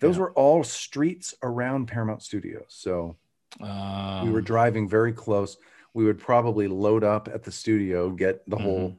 Those 0.00 0.16
Yeah. 0.16 0.22
were 0.22 0.32
all 0.32 0.64
streets 0.64 1.34
around 1.42 1.88
Paramount 1.88 2.22
Studios. 2.22 2.66
So 2.68 3.16
Um, 3.60 4.24
we 4.24 4.30
were 4.30 4.40
driving 4.40 4.88
very 4.88 5.12
close. 5.12 5.58
We 5.92 6.04
would 6.04 6.18
probably 6.20 6.68
load 6.68 7.02
up 7.04 7.28
at 7.28 7.42
the 7.42 7.50
studio, 7.52 8.08
get 8.10 8.48
the 8.48 8.56
whole 8.56 8.96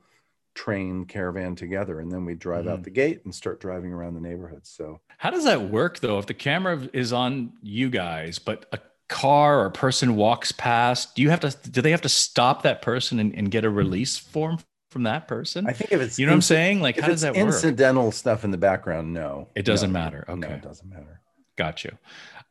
train 0.53 1.05
caravan 1.05 1.55
together 1.55 1.99
and 1.99 2.11
then 2.11 2.25
we 2.25 2.33
drive 2.35 2.67
out 2.67 2.79
Mhm. 2.81 2.83
the 2.83 2.89
gate 2.89 3.21
and 3.23 3.33
start 3.33 3.59
driving 3.61 3.93
around 3.93 4.15
the 4.15 4.21
neighborhood 4.21 4.65
so 4.67 4.99
How 5.17 5.29
does 5.29 5.45
that 5.45 5.69
work 5.69 5.99
though? 5.99 6.17
If 6.19 6.25
the 6.25 6.33
camera 6.33 6.89
is 6.93 7.13
on 7.13 7.53
you 7.61 7.89
guys, 7.89 8.37
but 8.39 8.65
a 8.71 8.79
car 9.07 9.59
or 9.61 9.65
a 9.65 9.71
person 9.71 10.15
walks 10.15 10.51
past, 10.51 11.15
do 11.15 11.21
you 11.21 11.29
have 11.29 11.39
to 11.41 11.55
do 11.69 11.81
they 11.81 11.91
have 11.91 12.01
to 12.01 12.09
stop 12.09 12.63
that 12.63 12.81
person 12.81 13.19
and, 13.19 13.33
and 13.35 13.49
get 13.51 13.63
a 13.65 13.69
release 13.69 14.17
form 14.17 14.57
from 14.89 15.03
that 15.03 15.27
person? 15.27 15.67
i 15.67 15.71
think 15.73 15.91
if 15.91 16.01
it's 16.01 16.19
you 16.19 16.25
know 16.25 16.31
what 16.33 16.35
I'm 16.37 16.41
saying? 16.41 16.81
Like 16.81 16.97
if 16.97 17.03
how 17.03 17.07
does 17.09 17.23
it's 17.23 17.33
that 17.33 17.35
work? 17.41 17.53
incidental 17.53 18.11
stuff 18.11 18.43
in 18.43 18.51
the 18.51 18.57
background 18.57 19.13
no 19.13 19.47
It 19.55 19.63
doesn't 19.63 19.91
No, 19.91 19.99
matter. 19.99 20.25
no 20.27 20.33
Okay. 20.35 20.53
it 20.55 20.61
doesn't 20.61 20.89
matter 20.89 21.21
Got 21.57 21.83
you. 21.83 21.91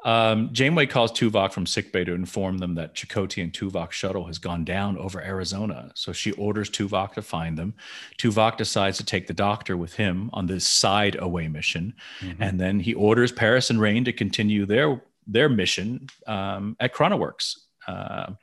Um, 0.04 0.50
Janeway 0.52 0.86
calls 0.86 1.12
Tuvok 1.12 1.52
from 1.52 1.66
sickbay 1.66 2.04
to 2.04 2.14
inform 2.14 2.58
them 2.58 2.74
that 2.76 2.94
Chakotay 2.94 3.42
and 3.42 3.52
Tuvok 3.52 3.90
shuttle 3.92 4.24
has 4.26 4.38
gone 4.38 4.64
down 4.64 4.96
over 4.96 5.20
Arizona. 5.22 5.92
So 5.94 6.12
she 6.12 6.32
orders 6.32 6.70
Tuvok 6.70 7.12
to 7.14 7.22
find 7.22 7.58
them. 7.58 7.74
Tuvok 8.18 8.56
decides 8.56 8.96
to 8.98 9.04
take 9.04 9.26
the 9.26 9.34
doctor 9.34 9.76
with 9.76 9.94
him 9.94 10.30
on 10.32 10.46
this 10.46 10.66
side 10.66 11.16
away 11.18 11.48
mission, 11.48 11.94
Mhm. 12.20 12.36
and 12.40 12.58
then 12.60 12.80
he 12.80 12.94
orders 12.94 13.30
Paris 13.32 13.68
and 13.70 13.80
Rain 13.80 14.04
to 14.04 14.12
continue 14.12 14.66
their 14.66 15.02
their 15.26 15.48
mission 15.48 16.08
um, 16.26 16.76
at 16.80 16.94
Chronoworks. 16.94 17.56
Um 17.86 18.36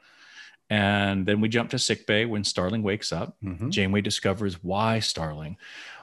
and 0.69 1.25
then 1.25 1.39
we 1.41 1.47
jump 1.49 1.69
to 1.71 1.79
sickbay 1.79 2.25
when 2.25 2.43
Starling 2.43 2.83
wakes 2.83 3.11
up. 3.11 3.37
Mhm. 3.43 3.69
Janeway 3.69 4.01
discovers 4.01 4.61
why 4.63 4.99
Starling 4.99 5.57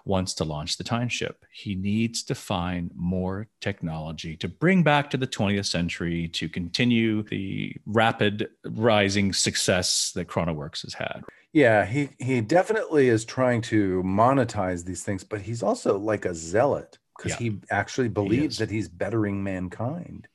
wants 0.07 0.35
to 0.35 0.45
launch 0.45 0.77
the 0.77 0.85
time 0.85 1.09
ship. 1.09 1.45
He 1.53 1.75
needs 1.75 2.23
to 2.25 2.35
find 2.35 2.91
more 2.95 3.49
technology 3.61 4.37
to 4.37 4.49
bring 4.49 4.83
back 4.83 5.11
to 5.11 5.17
the 5.17 5.27
20th 5.27 5.67
century 5.67 6.29
to 6.29 6.49
continue 6.49 7.23
the 7.23 7.75
rapid 7.87 8.49
rising 8.65 9.33
success 9.33 10.13
that 10.15 10.29
Chronoworks 10.29 10.83
has 10.83 10.95
had. 10.95 11.23
Yeah, 11.53 11.87
he 11.87 12.09
he 12.19 12.41
definitely 12.41 13.09
is 13.09 13.25
trying 13.25 13.63
to 13.63 14.03
monetize 14.05 14.85
these 14.85 15.03
things, 15.05 15.23
but 15.25 15.41
he's 15.43 15.63
also 15.63 15.99
like 15.99 16.25
a 16.25 16.35
zealot 16.35 16.99
because 17.17 17.33
Yeah. 17.33 17.39
he 17.39 17.61
actually 17.71 18.09
believes 18.09 18.55
is. 18.55 18.59
that 18.59 18.71
he's 18.71 18.89
bettering 18.89 19.43
mankind. 19.45 20.27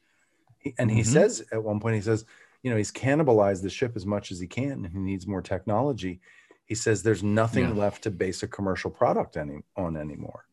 He, 0.59 0.73
and 0.79 0.89
he 0.89 1.01
Mhm. 1.01 1.05
says 1.05 1.43
at 1.51 1.63
one 1.63 1.79
point, 1.79 1.95
he 1.95 2.01
says, 2.01 2.25
you 2.63 2.69
know, 2.71 2.77
he's 2.77 2.91
cannibalized 2.91 3.61
the 3.63 3.69
ship 3.69 3.93
as 3.95 4.05
much 4.05 4.31
as 4.31 4.39
he 4.39 4.47
can, 4.47 4.85
and 4.85 4.93
he 4.93 4.99
needs 4.99 5.25
more 5.27 5.41
technology. 5.41 6.21
He 6.65 6.75
says 6.75 7.01
there's 7.03 7.23
nothing 7.23 7.69
Yeah. 7.69 7.73
left 7.75 8.03
to 8.03 8.11
base 8.11 8.43
a 8.43 8.47
commercial 8.47 8.91
product 8.91 9.37
any 9.37 9.61
on 9.75 9.97
anymore. 9.97 10.45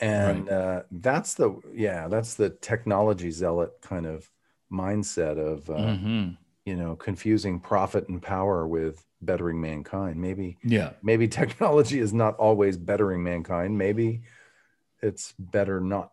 And 0.00 0.48
uh, 0.48 0.84
that's 0.92 1.34
the 1.34 1.60
yeah, 1.74 2.06
that's 2.08 2.34
the 2.36 2.50
technology 2.50 3.30
zealot 3.30 3.72
kind 3.82 4.06
of 4.06 4.30
mindset 4.72 5.38
of 5.38 5.68
uh, 5.70 5.74
Mhm. 5.74 6.36
you 6.64 6.76
know 6.76 6.94
confusing 6.94 7.58
profit 7.58 8.08
and 8.08 8.22
power 8.22 8.66
with 8.68 9.04
bettering 9.22 9.60
mankind 9.60 10.20
maybe 10.20 10.58
Yeah. 10.62 10.92
maybe 11.02 11.26
technology 11.40 11.98
is 11.98 12.12
not 12.12 12.36
always 12.36 12.76
bettering 12.76 13.22
mankind 13.24 13.76
maybe 13.78 14.22
it's 15.02 15.32
better 15.38 15.80
not 15.80 16.12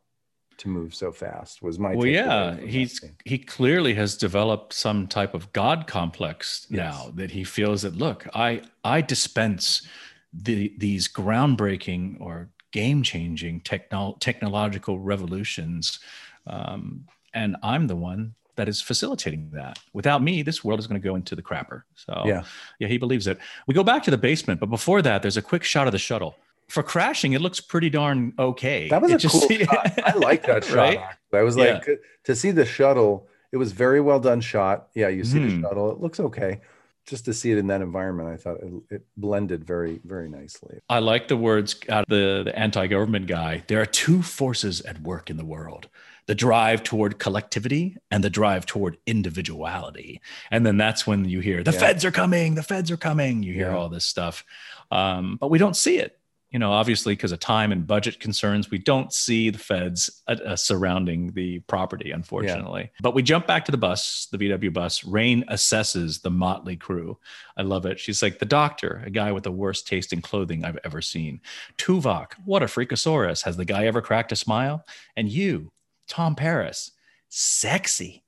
to 0.58 0.70
move 0.70 0.94
so 0.96 1.12
fast 1.12 1.62
was 1.62 1.78
my 1.80 1.96
Well, 1.96 2.08
yeah, 2.08 2.58
he's 2.58 3.04
he 3.26 3.38
clearly 3.38 3.94
has 3.96 4.16
developed 4.18 4.74
some 4.74 5.08
type 5.08 5.34
of 5.34 5.52
god 5.54 5.88
complex 5.88 6.68
Yes. 6.70 6.78
now 6.80 7.12
that 7.16 7.32
he 7.32 7.44
feels 7.44 7.82
that 7.84 7.96
look, 7.96 8.28
I 8.34 8.62
I 8.84 9.02
dispense 9.02 9.88
the 10.34 10.74
these 10.78 11.08
groundbreaking 11.08 12.20
or 12.20 12.50
game 12.72 13.04
changing 13.04 13.62
techno- 13.62 14.18
technological 14.20 15.00
revolutions, 15.00 16.00
um, 16.48 17.06
and 17.34 17.56
I'm 17.64 17.88
the 17.88 17.96
one 17.96 18.36
that 18.56 18.70
is 18.70 18.82
facilitating 18.82 19.50
that. 19.54 19.80
Without 19.94 20.24
me, 20.24 20.42
this 20.42 20.64
world 20.64 20.80
is 20.80 20.88
going 20.88 21.02
to 21.02 21.06
go 21.06 21.16
into 21.16 21.36
the 21.36 21.42
crapper. 21.42 21.84
So 21.96 22.24
yeah 22.26 22.44
yeah, 22.80 22.88
he 22.88 22.98
believes 22.98 23.28
it. 23.28 23.38
We 23.68 23.74
go 23.74 23.84
back 23.84 24.04
to 24.04 24.12
the 24.12 24.18
basement, 24.18 24.60
but 24.60 24.70
before 24.70 25.02
that, 25.02 25.22
there's 25.22 25.38
a 25.38 25.42
quick 25.42 25.64
shot 25.64 25.88
of 25.88 25.92
the 25.92 26.00
shuttle. 26.00 26.36
For 26.68 26.82
crashing, 26.84 27.34
it 27.34 27.42
looks 27.42 27.60
pretty 27.62 27.90
darn 27.90 28.34
okay. 28.40 28.88
that 28.90 29.02
was 29.02 29.12
It 29.12 29.24
a 29.24 29.30
cool 29.30 29.48
shot. 29.48 30.00
i 30.04 30.14
like 30.18 30.46
that 30.48 30.64
shot 30.64 30.76
Right? 30.76 31.00
i 31.34 31.42
was 31.44 31.56
like 31.58 31.86
to 32.24 32.36
see 32.36 32.52
the 32.52 32.66
shuttle 32.66 33.28
it 33.52 33.58
was 33.58 33.72
very 33.72 34.02
well 34.02 34.20
done 34.20 34.42
shot 34.42 34.88
yeah 34.96 35.08
you 35.10 35.24
see 35.24 35.38
Mhm. 35.40 35.62
the 35.62 35.68
shuttle 35.68 35.92
it 35.92 36.00
looks 36.00 36.20
okay 36.20 36.62
just 37.06 37.26
to 37.26 37.34
see 37.34 37.52
it 37.52 37.58
in 37.60 37.68
that 37.68 37.82
environment 37.82 38.30
i 38.30 38.38
thought 38.38 38.58
it, 38.62 38.74
it 38.96 39.06
blended 39.16 39.64
very 39.64 40.00
very 40.06 40.28
nicely 40.30 40.80
I 40.90 41.00
like 41.00 41.28
the 41.28 41.38
words 41.38 41.76
out 41.90 42.04
of 42.06 42.10
the, 42.10 42.44
the 42.46 42.58
anti 42.58 42.88
government 42.88 43.28
guy. 43.28 43.64
There 43.68 43.80
are 43.82 43.86
two 43.86 44.22
forces 44.24 44.82
at 44.82 45.02
work 45.02 45.30
in 45.30 45.38
the 45.38 45.46
world 45.46 45.88
the 46.28 46.34
drive 46.34 46.82
toward 46.82 47.20
collectivity 47.20 47.98
and 48.10 48.24
the 48.24 48.32
drive 48.32 48.66
toward 48.66 48.98
individuality. 49.06 50.20
And 50.50 50.66
then 50.66 50.76
that's 50.78 51.06
when 51.06 51.26
you 51.26 51.40
hear 51.40 51.62
the 51.64 51.72
Yeah. 51.72 51.80
feds 51.80 52.04
are 52.04 52.12
coming, 52.12 52.56
the 52.56 52.64
feds 52.64 52.90
are 52.90 52.98
coming. 52.98 53.44
You 53.44 53.54
hear 53.54 53.70
Yeah. 53.70 53.78
all 53.78 53.90
this 53.90 54.06
stuff. 54.06 54.44
Um, 54.90 55.38
but 55.40 55.50
we 55.52 55.60
don't 55.60 55.76
see 55.76 55.98
it. 56.00 56.18
You 56.56 56.60
know, 56.60 56.72
obviously, 56.72 57.12
because 57.12 57.34
of 57.34 57.42
time 57.42 57.74
and 57.74 57.86
budget 57.86 58.22
concerns, 58.22 58.72
we 58.72 58.78
don't 58.78 59.12
see 59.12 59.50
the 59.50 59.60
feds 59.60 60.10
uh, 60.30 60.38
uh, 60.46 60.56
surrounding 60.56 61.34
the 61.34 61.60
property, 61.60 62.12
unfortunately. 62.12 62.92
But 63.02 63.14
we 63.14 63.24
jump 63.24 63.46
back 63.46 63.66
to 63.66 63.74
the 63.74 63.78
bus, 63.78 64.30
the 64.32 64.38
VW 64.38 64.72
bus. 64.72 65.04
Rain 65.04 65.44
assesses 65.50 66.22
the 66.22 66.32
motley 66.32 66.78
crew. 66.78 67.18
I 67.58 67.64
love 67.64 67.86
it. 67.86 68.00
She's 68.00 68.24
like, 68.24 68.40
the 68.40 68.46
doctor, 68.46 69.04
a 69.06 69.10
guy 69.10 69.34
with 69.34 69.44
the 69.44 69.52
worst 69.52 69.86
taste 69.86 70.14
in 70.14 70.22
clothing 70.22 70.64
I've 70.64 70.80
ever 70.86 71.02
seen. 71.02 71.42
Tuvok, 71.78 72.36
what 72.46 72.64
a 72.64 72.68
freakosaurus. 72.68 73.44
Has 73.44 73.58
the 73.58 73.66
guy 73.66 73.86
ever 73.86 74.02
cracked 74.02 74.32
a 74.32 74.38
smile? 74.38 74.86
And 75.18 75.28
you, 75.28 75.74
Tom 76.08 76.36
Paris, 76.36 76.92
sexy 77.28 78.24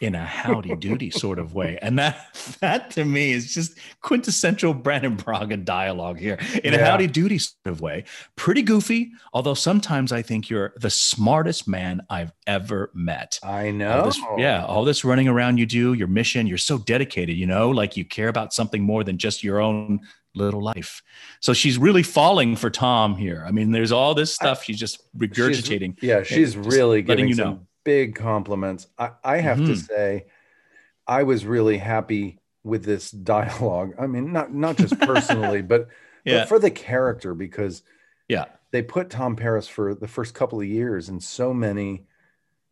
in 0.00 0.14
a 0.14 0.24
howdy 0.24 0.76
doody 0.76 1.10
sort 1.10 1.38
of 1.38 1.54
way. 1.54 1.78
And 1.80 1.98
that 1.98 2.38
that 2.60 2.90
to 2.92 3.04
me 3.04 3.32
is 3.32 3.52
just 3.52 3.78
quintessential 4.02 4.74
Brannon 4.74 5.16
Braga 5.16 5.56
dialogue 5.56 6.18
here 6.18 6.38
in 6.62 6.74
a 6.74 6.84
howdy 6.84 7.06
doody 7.06 7.38
sort 7.38 7.56
of 7.66 7.80
way. 7.80 8.04
Pretty 8.36 8.62
goofy, 8.62 9.12
although 9.32 9.54
sometimes 9.54 10.12
I 10.12 10.22
think 10.22 10.50
you're 10.50 10.72
the 10.76 10.90
smartest 10.90 11.66
man 11.66 12.02
I've 12.10 12.32
ever 12.46 12.90
met. 12.94 13.38
i 13.42 13.66
All 13.66 13.72
know 13.72 14.04
this, 14.06 14.20
yeah, 14.38 14.64
all 14.64 14.84
this 14.84 15.04
running 15.04 15.28
around 15.28 15.58
you 15.58 15.66
do, 15.66 15.94
your 15.94 16.08
mission, 16.08 16.46
you're 16.46 16.58
so 16.58 16.78
dedicated, 16.78 17.36
you 17.36 17.46
know, 17.46 17.70
like 17.70 17.96
you 17.96 18.04
care 18.04 18.28
about 18.28 18.52
something 18.52 18.82
more 18.82 19.04
than 19.04 19.18
just 19.18 19.42
your 19.42 19.60
own 19.60 20.00
little 20.36 20.62
life. 20.62 21.02
So 21.40 21.52
she's 21.52 21.78
really 21.78 22.02
falling 22.02 22.56
for 22.56 22.70
Tom 22.70 23.16
here. 23.16 23.42
I 23.46 23.50
mean, 23.50 23.72
there's 23.72 23.92
all 23.92 24.14
this 24.14 24.34
stuff 24.34 24.62
she's 24.64 24.78
just 24.78 25.02
regurgitating. 25.16 25.96
yeah 26.02 26.22
she's 26.22 26.54
just 26.54 26.70
really 26.70 27.02
letting 27.02 27.06
giving 27.06 27.28
you 27.28 27.34
some 27.34 27.50
know. 27.54 27.65
Big 27.86 28.14
compliments 28.16 28.86
i, 28.98 29.08
I 29.24 29.36
have 29.38 29.58
to 29.64 29.72
Mhm. 29.72 29.86
say 29.88 30.26
i 31.06 31.22
was 31.22 31.46
really 31.46 31.78
happy 31.78 32.38
with 32.64 32.84
this 32.84 33.10
dialogue 33.34 33.94
i 33.98 34.06
mean 34.06 34.32
not 34.32 34.52
not 34.52 34.76
just 34.76 34.98
personally 34.98 35.62
but, 35.62 35.88
Yeah. 36.24 36.40
but 36.40 36.48
for 36.48 36.58
the 36.58 36.70
character 36.72 37.32
because 37.34 37.82
Yeah. 38.28 38.46
they 38.72 38.82
put 38.82 39.08
tom 39.10 39.36
paris 39.36 39.68
for 39.68 39.94
the 39.94 40.08
first 40.08 40.34
couple 40.34 40.58
of 40.60 40.66
years 40.66 41.08
in 41.08 41.20
so 41.20 41.54
many 41.54 42.06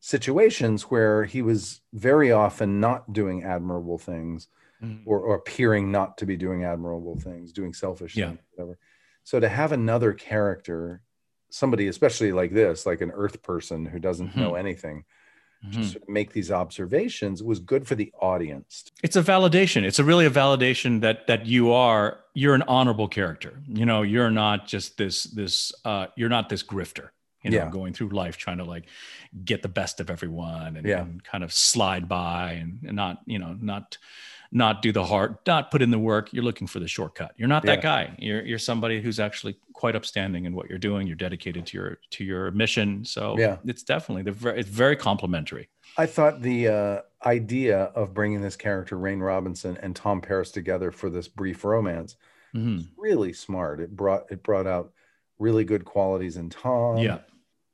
situations 0.01 0.83
where 0.91 1.25
he 1.25 1.41
was 1.43 1.81
very 1.93 2.31
often 2.33 2.81
not 2.81 3.13
doing 3.13 3.43
admirable 3.45 3.99
things 3.99 4.49
or, 5.07 5.19
or 5.21 5.37
appearing 5.37 5.91
not 5.91 6.19
to 6.19 6.27
be 6.27 6.37
doing 6.37 6.63
admirable 6.65 7.17
things, 7.19 7.53
doing 7.53 7.73
selfish 7.73 8.15
Yeah. 8.17 8.29
things, 8.29 8.41
whatever. 8.51 8.79
So 9.23 9.41
to 9.41 9.49
have 9.49 9.73
another 9.73 10.13
character, 10.13 11.01
somebody 11.55 11.87
especially 11.89 12.33
like 12.33 12.53
this, 12.53 12.85
like 12.85 13.01
an 13.01 13.13
Earth 13.13 13.43
person 13.43 13.87
who 13.87 13.99
doesn't 14.01 14.35
know 14.37 14.55
anything, 14.57 15.05
Mhm. 15.65 15.71
just 15.71 15.93
sort 15.93 16.03
of 16.03 16.09
make 16.09 16.33
these 16.33 16.51
observations 16.51 17.43
was 17.43 17.59
good 17.61 17.87
for 17.87 17.95
the 17.95 18.13
audience. 18.21 18.91
It's 19.03 19.17
a 19.17 19.23
validation. 19.23 19.83
It's 19.85 19.99
a 20.01 20.05
really 20.05 20.27
a 20.27 20.31
validation 20.31 21.01
that 21.03 21.27
that 21.29 21.47
you 21.47 21.73
are 21.73 22.19
you're 22.35 22.55
an 22.55 22.63
honorable 22.63 23.09
character. 23.09 23.53
You 23.69 23.87
know, 23.87 24.03
you're 24.03 24.31
not 24.33 24.67
just 24.67 24.99
this 24.99 25.23
this 25.25 25.73
uh 25.85 26.07
you're 26.17 26.29
not 26.29 26.49
this 26.49 26.63
grifter. 26.65 27.11
You 27.43 27.51
know, 27.51 27.57
Yeah. 27.59 27.71
going 27.71 27.93
through 27.95 28.09
life 28.09 28.37
trying 28.37 28.59
to 28.59 28.65
like 28.65 28.87
get 29.45 29.63
the 29.63 29.69
best 29.69 30.01
of 30.01 30.11
everyone 30.11 30.77
and, 30.77 30.87
Yeah. 30.87 31.03
and 31.03 31.23
kind 31.23 31.45
of 31.45 31.53
slide 31.53 32.09
by 32.09 32.53
and, 32.63 32.81
and 32.87 32.97
not 32.97 33.21
you 33.27 33.39
know 33.39 33.53
not 33.61 33.97
not 34.53 34.83
do 34.83 34.93
the 34.93 35.05
hard 35.05 35.37
not 35.47 35.71
put 35.71 35.83
in 35.83 35.91
the 35.91 35.99
work. 35.99 36.33
You're 36.33 36.45
looking 36.45 36.67
for 36.67 36.79
the 36.81 36.89
shortcut. 36.89 37.33
You're 37.37 37.49
not 37.49 37.65
that 37.65 37.83
guy. 37.83 38.15
You're 38.19 38.43
you're 38.45 38.59
somebody 38.59 39.01
who's 39.01 39.19
actually 39.21 39.57
quite 39.73 39.97
upstanding 39.97 40.45
in 40.45 40.55
what 40.55 40.69
you're 40.69 40.79
doing. 40.79 41.07
You're 41.07 41.17
dedicated 41.17 41.67
to 41.67 41.77
your 41.77 41.99
to 42.11 42.25
your 42.25 42.51
mission. 42.53 43.05
So 43.05 43.37
Yeah. 43.39 43.57
it's 43.65 43.83
definitely 43.83 44.23
the 44.23 44.33
very 44.33 44.61
it's 44.61 44.69
very 44.69 44.97
complimentary. 44.97 45.69
I 45.97 46.07
thought 46.07 46.43
the 46.43 46.69
uh, 46.69 47.01
idea 47.27 47.79
of 47.95 48.15
bringing 48.15 48.41
this 48.41 48.57
character, 48.57 48.97
Rain 48.99 49.21
Robinson, 49.21 49.77
and 49.83 49.95
Tom 49.95 50.21
Paris 50.21 50.51
together 50.51 50.91
for 50.91 51.11
this 51.11 51.29
brief 51.29 51.65
romance 51.65 52.17
Mhm. 52.55 52.77
was 52.77 52.87
really 52.97 53.33
smart. 53.33 53.81
It 53.81 53.95
brought 53.97 54.31
it 54.31 54.43
brought 54.43 54.67
out 54.67 54.93
really 55.39 55.65
good 55.65 55.85
qualities 55.85 56.37
in 56.37 56.51
Tom. 56.51 56.99
yeah. 56.99 57.19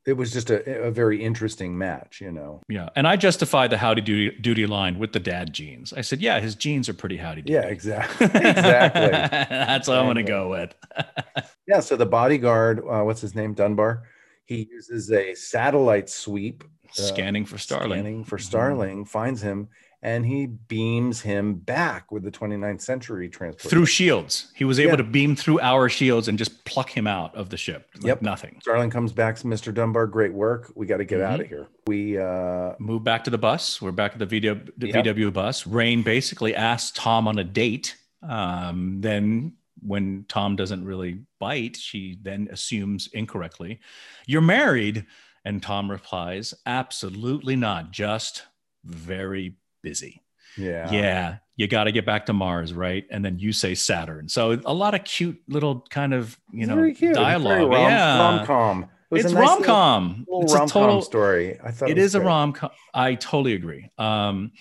It 0.07 0.15
was 0.15 0.33
just 0.33 0.49
a, 0.51 0.85
a 0.85 0.91
very 0.91 1.23
interesting 1.23 1.77
match, 1.77 2.21
you 2.23 2.33
know. 2.33 2.63
Yeah, 2.69 2.89
and 2.97 3.07
I 3.07 3.17
justified 3.17 3.71
the 3.71 3.77
howdy 3.77 4.01
doody, 4.01 4.31
duty 4.41 4.67
line 4.67 4.99
with 4.99 5.13
the 5.13 5.21
dad 5.21 5.53
jeans. 5.53 5.93
I 5.93 6.01
said, 6.01 6.21
"Yeah, 6.21 6.41
his 6.41 6.55
jeans 6.55 6.89
are 6.89 6.95
pretty 6.95 7.19
howdy 7.19 7.43
doody." 7.43 7.53
Yeah, 7.53 7.67
exactly. 7.67 8.27
exactly. 8.27 9.01
That's 9.11 9.87
what 9.89 9.99
I'm 9.99 10.07
going 10.07 10.17
to 10.17 10.23
go 10.23 10.49
with. 10.49 10.75
Yeah. 11.69 11.79
So 11.79 11.95
the 11.97 12.07
bodyguard, 12.07 12.81
uh, 12.81 13.03
what's 13.03 13.21
his 13.21 13.37
name? 13.37 13.55
Dunbar. 13.55 14.03
He 14.45 14.67
uses 14.73 15.13
a 15.13 15.35
satellite 15.35 16.11
sweep, 16.11 16.65
Scanning 16.91 17.45
for 17.45 17.59
Starling. 17.59 17.99
scanning 18.01 18.25
for. 18.25 18.39
Starling, 18.39 19.05
finds 19.05 19.41
him, 19.41 19.69
and 20.03 20.25
he 20.25 20.47
beams 20.47 21.21
him 21.21 21.55
back 21.55 22.11
with 22.11 22.23
the 22.23 22.31
29th 22.31 22.81
century 22.81 23.29
transport 23.29 23.71
through 23.71 23.85
shields. 23.87 24.51
He 24.55 24.65
was 24.65 24.81
able 24.81 24.93
Yeah. 24.93 24.97
to 24.97 25.05
beam 25.05 25.37
through 25.37 25.61
our 25.61 25.89
shields 25.91 26.27
and 26.29 26.39
just 26.39 26.65
pluck 26.65 26.91
him 26.91 27.07
out 27.07 27.35
of 27.35 27.51
the 27.51 27.57
ship. 27.59 27.89
Like 27.97 28.05
Yep. 28.07 28.23
Nothing. 28.23 28.57
Starling 28.63 28.89
comes 28.91 29.13
back, 29.13 29.37
Mr. 29.41 29.75
Dunbar, 29.75 30.07
great 30.07 30.33
work. 30.33 30.73
We 30.75 30.87
got 30.87 30.99
to 30.99 31.05
get 31.05 31.21
Mhm. 31.21 31.25
out 31.25 31.41
of 31.41 31.47
here. 31.49 31.67
We 31.87 32.17
uh 32.19 32.73
Move 32.79 33.05
back 33.05 33.25
to 33.25 33.31
the 33.31 33.39
bus. 33.39 33.83
We're 33.83 33.91
back 33.93 34.13
at 34.13 34.19
the 34.19 34.27
VW, 34.27 34.71
the 34.79 34.87
Yep. 34.89 35.05
VW 35.05 35.31
bus. 35.31 35.67
Rain 35.67 36.03
basically 36.03 36.55
asks 36.55 36.93
Tom 36.99 37.29
on 37.29 37.39
a 37.39 37.45
date. 37.45 37.97
Um, 38.23 39.01
then 39.01 39.55
when 39.83 40.25
Tom 40.29 40.57
doesn't 40.57 40.85
really 40.85 41.21
bite, 41.39 41.77
she 41.77 42.19
then 42.23 42.49
assumes 42.51 43.09
incorrectly, 43.13 43.81
"You're 44.27 44.43
married," 44.43 45.07
and 45.45 45.63
Tom 45.63 45.91
replies, 45.91 46.53
"Absolutely 46.67 47.57
not. 47.57 47.91
Just 47.91 48.45
very 48.85 49.57
busy." 49.83 50.23
yeah. 50.59 50.91
yeah, 50.91 51.37
you 51.57 51.69
got 51.69 51.85
to 51.85 51.93
get 51.93 52.05
back 52.05 52.27
to 52.27 52.33
Mars, 52.33 52.75
right? 52.75 53.05
And 53.11 53.25
then 53.25 53.39
you 53.39 53.53
say 53.53 53.75
Saturn. 53.77 54.29
So 54.29 54.61
a 54.65 54.75
lot 54.75 54.95
of 54.95 55.05
cute 55.05 55.41
little 55.49 55.87
kind 55.91 56.13
of 56.13 56.39
you 56.53 56.61
It's 56.63 56.69
know 56.69 56.75
very 56.75 56.93
cute. 56.95 57.15
Dialogue. 57.15 57.71
rom- 57.71 57.73
yeah, 57.73 58.19
rom-com. 58.19 58.83
It 59.13 59.17
it's 59.25 59.31
a 59.33 59.35
nice 59.35 59.49
rom 59.49 59.63
com. 59.65 60.27
Little, 60.29 60.43
It's 60.43 60.53
rom 60.55 60.63
a 60.69 60.71
com 60.71 60.83
total. 60.83 61.03
story. 61.03 61.59
I 61.65 61.71
thought 61.71 61.91
It 61.91 61.97
was 61.97 62.05
is 62.07 62.15
a 62.15 62.19
great. 62.19 62.27
rom 62.27 62.53
com. 62.53 62.71
I 62.95 63.15
totally 63.15 63.55
agree. 63.55 63.91
Um, 63.99 64.53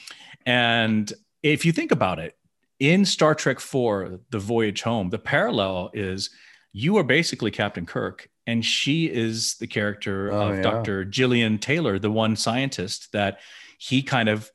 and 0.46 1.12
if 1.44 1.66
you 1.66 1.72
think 1.72 1.92
about 1.92 2.20
it, 2.20 2.36
in 2.80 3.04
Star 3.06 3.36
Trek 3.36 3.60
Four, 3.60 4.20
The 4.30 4.40
Voyage 4.40 4.82
Home, 4.84 5.10
the 5.10 5.20
parallel 5.20 5.92
is 5.94 6.30
you 6.72 6.98
are 6.98 7.04
basically 7.04 7.52
Captain 7.52 7.86
Kirk, 7.86 8.30
and 8.48 8.64
she 8.64 9.06
is 9.06 9.56
the 9.58 9.68
character 9.68 10.32
Oh, 10.32 10.50
of 10.50 10.56
yeah. 10.58 10.62
Dr. 10.62 11.04
Gillian 11.06 11.58
Taylor, 11.58 12.00
the 12.00 12.12
one 12.12 12.36
scientist 12.36 13.12
that 13.12 13.40
he 13.80 14.02
kind 14.02 14.30
of 14.30 14.50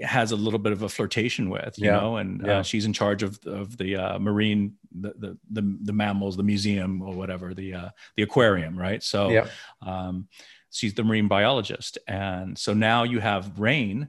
has 0.00 0.32
a 0.32 0.36
little 0.36 0.58
bit 0.58 0.72
of 0.72 0.82
a 0.82 0.88
flirtation 0.88 1.50
with, 1.50 1.78
you 1.78 1.84
Yeah, 1.84 1.90
know, 1.90 2.16
and 2.16 2.44
yeah. 2.44 2.58
uh, 2.58 2.62
she's 2.62 2.84
in 2.84 2.92
charge 2.92 3.22
of 3.22 3.38
of 3.46 3.76
the 3.76 3.96
uh, 3.96 4.18
marine, 4.18 4.74
the, 4.92 5.12
the 5.18 5.38
the 5.50 5.78
the 5.84 5.92
mammals, 5.92 6.36
the 6.36 6.42
museum 6.42 7.02
or 7.02 7.14
whatever, 7.14 7.54
the 7.54 7.74
uh, 7.74 7.88
the 8.16 8.22
aquarium, 8.22 8.78
right? 8.78 9.02
So 9.02 9.30
Yep. 9.30 9.48
um, 9.82 10.28
she's 10.70 10.94
the 10.94 11.04
marine 11.04 11.28
biologist, 11.28 11.98
and 12.06 12.56
so 12.56 12.74
now 12.74 13.04
you 13.04 13.20
have 13.20 13.58
Rain 13.58 14.08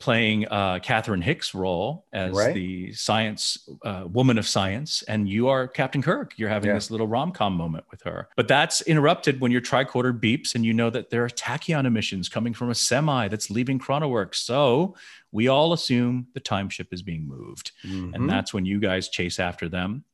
playing 0.00 0.46
uh, 0.48 0.78
Catherine 0.82 1.22
Hicks' 1.22 1.54
role 1.54 2.06
as 2.12 2.32
Right. 2.32 2.54
the 2.54 2.92
science 2.92 3.68
uh, 3.84 4.04
woman 4.10 4.38
of 4.38 4.46
science, 4.46 5.02
and 5.08 5.28
you 5.28 5.48
are 5.48 5.66
Captain 5.68 6.02
Kirk. 6.02 6.34
You're 6.36 6.48
having 6.48 6.68
Yeah. 6.68 6.74
this 6.74 6.90
little 6.90 7.06
rom 7.06 7.32
com 7.32 7.54
moment 7.54 7.84
with 7.90 8.02
her, 8.02 8.28
but 8.36 8.48
that's 8.48 8.80
interrupted 8.82 9.40
when 9.40 9.52
your 9.52 9.60
tricorder 9.60 10.18
beeps, 10.18 10.54
and 10.54 10.64
you 10.64 10.74
know 10.74 10.90
that 10.90 11.10
there 11.10 11.24
are 11.24 11.28
tachyon 11.28 11.86
emissions 11.86 12.28
coming 12.28 12.52
from 12.54 12.70
a 12.70 12.74
semi 12.74 13.28
that's 13.28 13.50
leaving 13.50 13.78
Chronoworks. 13.78 14.36
So 14.36 14.94
we 15.32 15.48
all 15.48 15.72
assume 15.72 16.26
the 16.34 16.40
time 16.40 16.68
ship 16.68 16.88
is 16.92 17.02
being 17.02 17.26
moved 17.26 17.72
Mhm. 17.84 18.14
and 18.14 18.28
that's 18.30 18.52
when 18.52 18.64
you 18.64 18.78
guys 18.80 19.08
chase 19.08 19.38
after 19.40 19.68
them. 19.68 20.04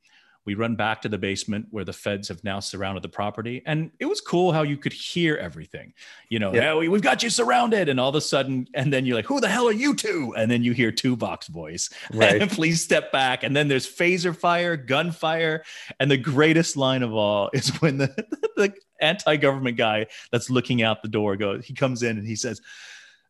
We 0.50 0.56
run 0.56 0.74
back 0.74 1.00
to 1.02 1.08
the 1.08 1.16
basement 1.16 1.68
where 1.70 1.84
the 1.84 1.92
feds 1.92 2.26
have 2.26 2.42
now 2.42 2.58
surrounded 2.58 3.04
the 3.04 3.08
property, 3.08 3.62
and 3.66 3.92
it 4.00 4.06
was 4.06 4.20
cool 4.20 4.50
how 4.50 4.62
you 4.62 4.76
could 4.76 4.92
hear 4.92 5.36
everything. 5.36 5.92
You 6.28 6.40
know, 6.40 6.52
Yeah. 6.52 6.60
"Yeah, 6.62 6.74
we- 6.74 6.88
we've 6.88 7.02
got 7.02 7.22
you 7.22 7.30
surrounded, 7.30 7.88
and 7.88 8.00
all 8.00 8.08
of 8.08 8.16
a 8.16 8.20
sudden, 8.20 8.66
and 8.74 8.92
then 8.92 9.06
you're 9.06 9.14
like, 9.14 9.26
"Who 9.26 9.38
the 9.40 9.46
hell 9.48 9.68
are 9.68 9.72
you 9.72 9.94
two? 9.94 10.34
And 10.36 10.50
then 10.50 10.64
you 10.64 10.72
hear 10.72 10.90
Tuvok's 10.90 11.46
voice, 11.46 11.88
Right. 12.12 12.42
and 12.42 12.50
please 12.50 12.82
step 12.82 13.12
back. 13.12 13.44
And 13.44 13.54
then 13.54 13.68
there's 13.68 13.86
phaser 13.86 14.36
fire, 14.36 14.76
gunfire, 14.76 15.62
and 16.00 16.10
the 16.10 16.16
greatest 16.16 16.76
line 16.76 17.04
of 17.04 17.14
all 17.14 17.48
is 17.52 17.68
when 17.80 17.98
the 17.98 18.08
the 18.56 18.74
anti-government 19.00 19.76
guy 19.76 20.06
that's 20.32 20.50
looking 20.50 20.82
out 20.82 21.00
the 21.02 21.08
door 21.08 21.36
goes. 21.36 21.64
He 21.64 21.74
comes 21.74 22.02
in 22.02 22.18
and 22.18 22.26
he 22.26 22.34
says. 22.34 22.60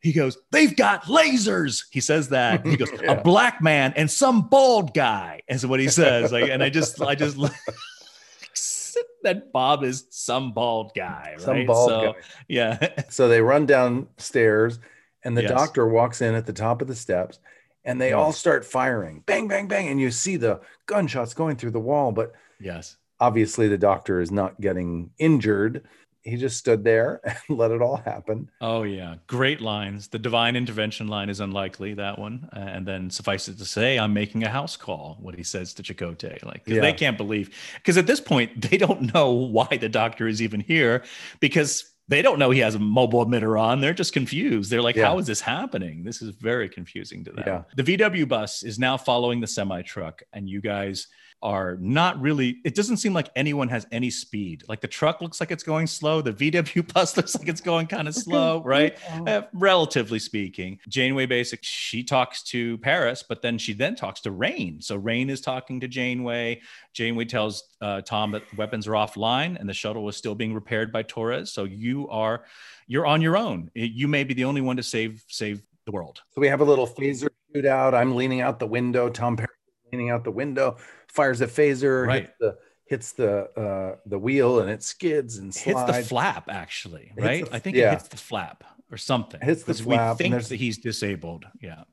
He 0.03 0.13
goes, 0.13 0.39
they've 0.51 0.75
got 0.75 1.05
lasers. 1.05 1.85
He 1.91 2.01
says 2.01 2.31
that. 2.31 2.67
He 2.67 2.77
goes, 2.77 2.89
Yeah. 3.03 3.13
a 3.13 3.23
black 3.23 3.61
man 3.63 3.93
and 3.97 4.11
some 4.11 4.49
bald 4.49 4.95
guy. 4.95 5.43
Is 5.49 5.67
what 5.67 5.79
he 5.81 5.89
says. 5.89 6.33
Like, 6.33 6.49
and 6.51 6.63
I 6.63 6.71
just, 6.71 7.01
I 7.03 7.15
just, 7.15 7.37
that 9.23 9.53
Bob 9.53 9.85
is 9.85 10.07
some 10.11 10.53
bald 10.53 10.93
guy, 10.97 11.33
right? 11.33 11.41
Some 11.41 11.67
bald 11.67 11.89
so, 11.91 12.13
guy. 12.13 12.19
yeah, 12.49 12.89
So 13.11 13.29
they 13.29 13.41
run 13.43 13.67
downstairs, 13.67 14.79
and 15.25 15.37
the 15.37 15.43
Yes. 15.43 15.51
doctor 15.51 15.87
walks 15.87 16.23
in 16.23 16.35
at 16.35 16.47
the 16.47 16.53
top 16.53 16.81
of 16.81 16.89
the 16.89 16.95
steps, 16.95 17.39
and 17.85 18.01
they 18.01 18.11
Yeah. 18.11 18.17
all 18.17 18.33
start 18.33 18.65
firing, 18.65 19.23
bang, 19.27 19.49
bang, 19.49 19.69
bang, 19.69 19.89
and 19.89 20.01
you 20.01 20.11
see 20.11 20.37
the 20.37 20.61
gunshots 20.87 21.35
going 21.35 21.57
through 21.57 21.73
the 21.73 21.81
wall. 21.81 22.13
But 22.13 22.33
yes, 22.59 22.97
obviously, 23.21 23.69
the 23.69 23.79
doctor 23.79 24.21
is 24.21 24.31
not 24.31 24.61
getting 24.61 25.11
injured. 25.19 25.87
He 26.23 26.37
just 26.37 26.59
stood 26.59 26.85
there 26.85 27.21
and 27.49 27.59
let 27.59 27.71
it 27.71 27.81
all 27.81 27.97
happen. 27.97 28.51
oh 28.61 28.83
yeah, 28.83 29.17
great 29.27 29.61
lines. 29.61 30.09
The 30.09 30.19
divine 30.19 30.57
intervention 30.57 31.09
line 31.09 31.29
is 31.31 31.41
unlikely. 31.41 31.95
That 31.95 32.19
one, 32.19 32.49
and 32.53 32.87
then 32.87 33.11
suffice 33.11 33.49
it 33.49 33.59
to 33.59 33.65
say, 33.65 33.99
I'm 33.99 34.13
making 34.13 34.45
a 34.45 34.49
house 34.51 34.77
call. 34.77 35.17
What 35.21 35.35
he 35.35 35.43
says 35.43 35.73
to 35.75 35.83
Chakotay, 35.83 36.45
like 36.45 36.63
Yeah. 36.67 36.81
they 36.83 36.93
can't 36.93 37.17
believe, 37.17 37.51
because 37.77 37.97
at 37.97 38.07
this 38.07 38.21
point 38.21 38.69
they 38.71 38.77
don't 38.77 39.13
know 39.15 39.31
why 39.31 39.69
the 39.81 39.89
doctor 39.89 40.29
is 40.29 40.43
even 40.43 40.61
here, 40.61 41.05
because 41.41 41.85
they 42.09 42.23
don't 42.23 42.41
know 42.41 42.51
he 42.51 42.59
has 42.59 42.75
a 42.75 42.79
mobile 42.81 43.25
emitter 43.25 43.59
on. 43.61 43.81
They're 43.81 43.95
just 43.95 44.13
confused. 44.13 44.69
They're 44.71 44.83
like, 44.83 44.97
Yeah. 44.97 45.07
how 45.07 45.19
is 45.19 45.27
this 45.27 45.41
happening? 45.41 46.03
This 46.03 46.21
is 46.23 46.35
very 46.35 46.69
confusing 46.69 47.23
to 47.25 47.31
them. 47.33 47.45
Yeah. 47.47 47.63
The 47.77 47.85
VW 47.97 48.27
bus 48.29 48.63
is 48.65 48.79
now 48.81 48.97
following 48.97 49.41
the 49.41 49.47
semi 49.47 49.83
truck, 49.83 50.23
and 50.33 50.49
you 50.49 50.61
guys 50.61 51.07
are 51.43 51.77
not 51.81 52.21
really, 52.21 52.61
it 52.65 52.75
doesn't 52.75 52.99
seem 52.99 53.15
like 53.15 53.31
anyone 53.35 53.69
has 53.69 53.87
any 53.93 54.11
speed. 54.11 54.63
Like 54.69 54.81
the 54.81 54.89
truck 54.89 55.21
looks 55.21 55.41
like 55.41 55.51
it's 55.51 55.63
going 55.63 55.87
slow. 55.87 56.21
The 56.21 56.33
VW 56.33 56.93
bus 56.95 57.17
looks 57.17 57.37
like 57.39 57.49
it's 57.49 57.61
going 57.61 57.87
kind 57.87 58.09
of 58.09 58.15
slow, 58.15 58.63
right? 58.63 58.99
Uh, 59.27 59.43
relatively 59.53 60.19
speaking. 60.19 60.79
Janeway 60.89 61.27
Basic, 61.27 61.61
she 61.63 62.05
talks 62.05 62.43
to 62.45 62.79
Paris, 62.79 63.25
but 63.27 63.43
then 63.43 63.59
she 63.59 63.73
then 63.73 63.97
talks 63.97 64.21
to 64.23 64.31
Rain. 64.31 64.81
So 64.81 64.97
Rain 64.97 65.31
is 65.31 65.41
talking 65.41 65.81
to 65.81 65.89
Janeway. 65.89 66.61
Janeway 66.93 67.25
tells 67.25 67.65
uh, 67.81 68.03
Tom 68.03 68.33
that 68.33 68.43
weapons 68.57 68.87
are 68.87 68.93
offline 68.93 69.59
and 69.59 69.69
the 69.69 69.75
shuttle 69.75 70.09
is 70.09 70.17
still 70.17 70.35
being 70.35 70.55
repaired 70.55 70.93
by 70.93 71.03
Torres. 71.03 71.53
So 71.53 71.65
you 71.65 72.09
are 72.09 72.45
you're 72.87 73.07
on 73.07 73.23
your 73.23 73.37
own. 73.37 73.71
You 73.75 74.09
may 74.09 74.25
be 74.25 74.35
the 74.35 74.45
only 74.45 74.61
one 74.61 74.77
to 74.77 74.83
save 74.83 75.25
save 75.29 75.63
the 75.87 75.93
world. 75.93 76.21
So 76.31 76.41
we 76.41 76.49
have 76.49 76.61
a 76.61 76.65
little 76.65 76.87
phaser 76.87 77.29
shootout. 77.55 77.95
I'm 77.95 78.15
leaning 78.15 78.41
out 78.41 78.59
the 78.59 78.67
window. 78.67 79.09
Tom 79.09 79.37
Perry 79.37 79.47
is 79.47 79.60
leaning 79.93 80.11
out 80.11 80.25
the 80.25 80.31
window, 80.31 80.77
fires 81.09 81.41
a 81.41 81.47
phaser, 81.47 82.07
Right. 82.07 82.23
hits 82.23 82.33
the 82.41 82.59
hits 82.85 83.13
the 83.13 83.51
uh, 83.59 83.97
the 84.07 84.19
wheel, 84.19 84.61
and 84.61 84.71
it 84.71 84.83
skids 84.83 85.39
and 85.39 85.55
slides. 85.55 85.89
Hits 85.93 85.99
the 85.99 86.09
flap 86.09 86.49
actually, 86.49 87.13
right? 87.17 87.45
the- 87.49 87.55
I 87.55 87.59
think 87.59 87.77
yeah. 87.77 87.89
it 87.93 87.99
hits 87.99 88.09
the 88.09 88.17
flap 88.17 88.65
or 88.91 88.97
something. 88.97 89.41
Hits 89.41 89.63
the 89.63 89.75
flap, 89.75 90.19
We 90.19 90.29
think 90.29 90.43
that 90.49 90.57
he's 90.57 90.79
disabled. 90.79 91.45
Yeah. 91.61 91.85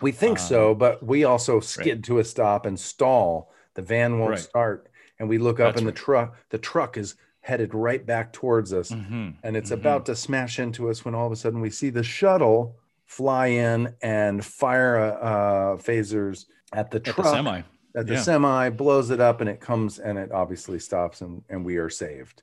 We 0.00 0.10
think 0.12 0.38
Um, 0.40 0.44
so, 0.46 0.74
but 0.74 1.04
we 1.04 1.24
also 1.24 1.60
skid 1.60 2.02
to 2.04 2.18
a 2.18 2.24
stop 2.24 2.66
and 2.66 2.78
stall. 2.80 3.52
The 3.74 3.82
van 3.82 4.18
won't 4.18 4.30
Right. 4.30 4.38
start, 4.40 4.88
and 5.20 5.28
we 5.28 5.38
look 5.38 5.60
up, 5.60 5.74
That's 5.74 5.82
and 5.82 5.86
right. 5.86 5.94
the 5.94 6.00
truck 6.00 6.36
the 6.50 6.58
truck 6.58 6.96
is 6.96 7.14
headed 7.42 7.72
right 7.72 8.04
back 8.04 8.32
towards 8.32 8.72
us, 8.72 8.90
Mhm. 8.90 9.34
and 9.42 9.56
it's 9.56 9.70
Mhm. 9.70 9.74
about 9.74 10.06
to 10.06 10.16
smash 10.16 10.58
into 10.58 10.90
us 10.90 11.04
when 11.04 11.14
all 11.14 11.26
of 11.26 11.32
a 11.32 11.36
sudden 11.36 11.60
we 11.60 11.70
see 11.70 11.90
the 11.90 12.02
shuttle 12.02 12.76
fly 13.06 13.46
in 13.46 13.94
and 14.02 14.44
fire 14.44 14.98
uh, 14.98 15.76
phasers 15.76 16.46
at 16.72 16.90
the 16.90 16.98
At 16.98 17.16
the 17.16 17.22
semi. 17.24 17.62
at 17.96 18.06
the 18.06 18.14
yeah. 18.14 18.20
semi, 18.22 18.68
blows 18.70 19.10
it 19.10 19.20
up, 19.20 19.40
and 19.40 19.48
it 19.50 19.60
comes 19.60 19.98
and 19.98 20.18
it 20.18 20.30
obviously 20.32 20.78
stops, 20.78 21.20
and 21.20 21.42
and 21.48 21.64
we 21.64 21.76
are 21.76 21.90
saved. 21.90 22.42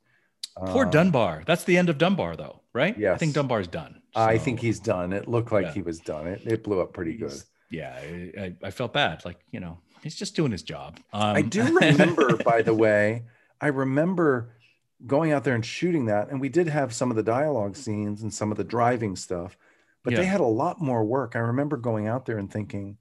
Poor 0.57 0.85
Um, 0.85 0.91
Dunbar. 0.91 1.43
That's 1.45 1.63
the 1.65 1.77
end 1.77 1.87
of 1.89 1.97
Dunbar, 1.99 2.35
though, 2.35 2.61
right? 2.73 2.97
Yeah, 2.97 3.13
I 3.13 3.17
think 3.17 3.33
Dunbar's 3.35 3.67
done. 3.67 4.01
I 4.15 4.39
think 4.39 4.59
he's 4.59 4.79
done. 4.79 5.13
It 5.13 5.27
looked 5.27 5.51
like 5.51 5.67
Yeah. 5.67 5.73
he 5.73 5.81
was 5.83 5.99
done. 5.99 6.25
It 6.27 6.41
it 6.45 6.63
blew 6.63 6.81
up 6.81 6.93
pretty 6.93 7.15
good. 7.15 7.33
Yeah, 7.69 7.95
I, 7.95 8.31
I, 8.41 8.55
I 8.63 8.71
felt 8.71 8.93
bad. 8.93 9.23
Like 9.25 9.39
you 9.51 9.59
know, 9.59 9.77
he's 10.01 10.15
just 10.15 10.35
doing 10.35 10.51
his 10.51 10.63
job. 10.63 10.99
Um, 11.13 11.35
I 11.35 11.41
do 11.43 11.63
remember, 11.79 12.37
by 12.37 12.61
the 12.63 12.73
way, 12.73 13.23
I 13.61 13.67
remember 13.67 14.53
going 15.05 15.31
out 15.31 15.43
there 15.43 15.53
and 15.53 15.63
shooting 15.65 16.05
that, 16.07 16.29
and 16.31 16.41
we 16.41 16.49
did 16.49 16.67
have 16.67 16.91
some 16.91 17.11
of 17.11 17.17
the 17.17 17.23
dialogue 17.23 17.75
scenes 17.75 18.23
and 18.23 18.33
some 18.33 18.51
of 18.51 18.57
the 18.57 18.63
driving 18.63 19.15
stuff, 19.15 19.55
but 20.03 20.15
they 20.15 20.25
had 20.25 20.39
a 20.39 20.45
lot 20.45 20.81
more 20.81 21.05
work. 21.05 21.35
I 21.35 21.39
remember 21.39 21.77
going 21.77 22.07
out 22.07 22.25
there 22.25 22.39
and 22.39 22.51
thinking, 22.51 22.97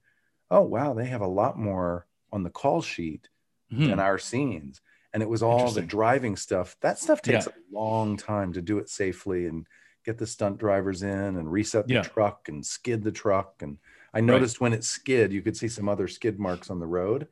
"Oh 0.51 0.61
wow, 0.63 0.93
they 0.93 1.05
have 1.05 1.21
a 1.21 1.27
lot 1.27 1.57
more 1.57 2.07
on 2.31 2.43
the 2.43 2.49
call 2.49 2.81
sheet 2.81 3.29
Mhm. 3.71 3.87
than 3.87 3.99
our 3.99 4.17
scenes." 4.17 4.81
And 5.13 5.23
it 5.23 5.29
was 5.29 5.41
all 5.43 5.71
the 5.71 5.81
driving 5.81 6.35
stuff. 6.35 6.77
That 6.81 6.99
stuff 6.99 7.21
takes 7.21 7.47
Yeah. 7.47 7.53
a 7.53 7.73
long 7.75 8.17
time 8.17 8.53
to 8.53 8.61
do 8.61 8.77
it 8.77 8.89
safely 8.89 9.45
and 9.47 9.67
get 10.03 10.17
the 10.17 10.27
stunt 10.27 10.57
drivers 10.57 11.03
in 11.03 11.35
and 11.37 11.51
reset 11.51 11.87
the 11.87 11.95
Yeah. 11.95 12.01
truck 12.01 12.47
and 12.49 12.65
skid 12.65 13.03
the 13.03 13.11
truck. 13.11 13.61
And 13.61 13.79
I 14.13 14.21
noticed 14.21 14.61
when 14.61 14.73
it 14.73 14.83
skid, 14.83 15.33
you 15.33 15.41
could 15.41 15.57
see 15.57 15.67
some 15.67 15.89
other 15.89 16.07
skid 16.07 16.39
marks 16.39 16.69
on 16.69 16.79
the 16.79 16.87
road. 16.87 17.27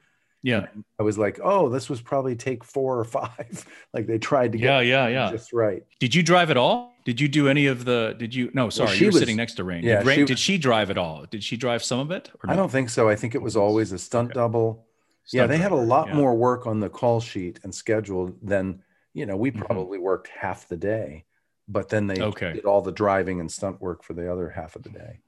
Yeah, 0.46 0.68
I 1.00 1.04
was 1.04 1.18
like, 1.18 1.40
oh, 1.44 1.70
this 1.70 1.90
was 1.90 2.02
probably 2.02 2.36
take 2.36 2.64
four 2.64 3.00
or 3.00 3.04
five. 3.04 3.66
like 3.94 4.06
they 4.06 4.20
tried 4.20 4.52
to 4.52 4.60
yeah, 4.60 4.82
get 4.82 4.88
yeah, 4.90 5.08
it 5.08 5.14
yeah. 5.14 5.32
just 5.32 5.52
right. 5.52 5.84
Did 6.00 6.14
you 6.14 6.22
drive 6.22 6.52
at 6.52 6.58
all? 6.58 6.94
Did 7.04 7.20
you 7.20 7.28
do 7.28 7.48
any 7.50 7.66
of 7.66 7.84
the? 7.84 8.16
Did 8.18 8.34
you? 8.36 8.52
No, 8.54 8.70
sorry, 8.70 8.92
she 8.96 9.06
you 9.06 9.08
were 9.08 9.14
was- 9.14 9.20
sitting 9.20 9.36
next 9.38 9.56
to 9.56 9.64
Rain. 9.64 9.84
yeah, 9.84 9.98
did, 9.98 10.08
Rain, 10.08 10.20
she 10.20 10.26
did 10.26 10.40
she 10.40 10.58
drive 10.60 10.92
at 10.92 10.98
all? 11.00 11.26
Did 11.26 11.44
she 11.44 11.58
drive 11.58 11.84
some 11.84 12.00
of 12.00 12.12
it? 12.12 12.30
Or 12.44 12.52
I 12.52 12.56
don't 12.56 12.72
think 12.72 12.90
so. 12.92 13.10
I 13.10 13.16
think 13.16 13.34
it 13.34 13.42
was 13.42 13.56
always 13.58 13.92
a 13.92 13.98
stunt 13.98 14.30
Okay. 14.30 14.36
double. 14.36 14.86
yeah, 15.34 15.40
Stunt 15.46 15.50
they 15.50 15.58
had 15.58 15.72
a 15.72 15.76
lot 15.76 16.10
yeah. 16.10 16.16
more 16.16 16.36
work 16.36 16.68
on 16.68 16.80
the 16.80 16.90
call 16.90 17.20
sheet 17.22 17.60
and 17.64 17.74
schedule 17.74 18.32
than, 18.44 18.84
you 19.16 19.26
know, 19.26 19.36
we 19.36 19.50
Mhm. 19.52 19.66
probably 19.66 19.98
worked 19.98 20.28
half 20.28 20.68
the 20.68 20.78
day, 20.78 21.26
but 21.68 21.90
then 21.90 22.06
they 22.06 22.22
Okay. 22.22 22.54
did 22.54 22.66
all 22.66 22.82
the 22.84 22.92
driving 22.92 23.40
and 23.40 23.52
stunt 23.52 23.82
work 23.82 24.04
for 24.04 24.14
the 24.14 24.32
other 24.32 24.50
half 24.50 24.76
of 24.76 24.84
the 24.84 24.90
day. 24.92 25.22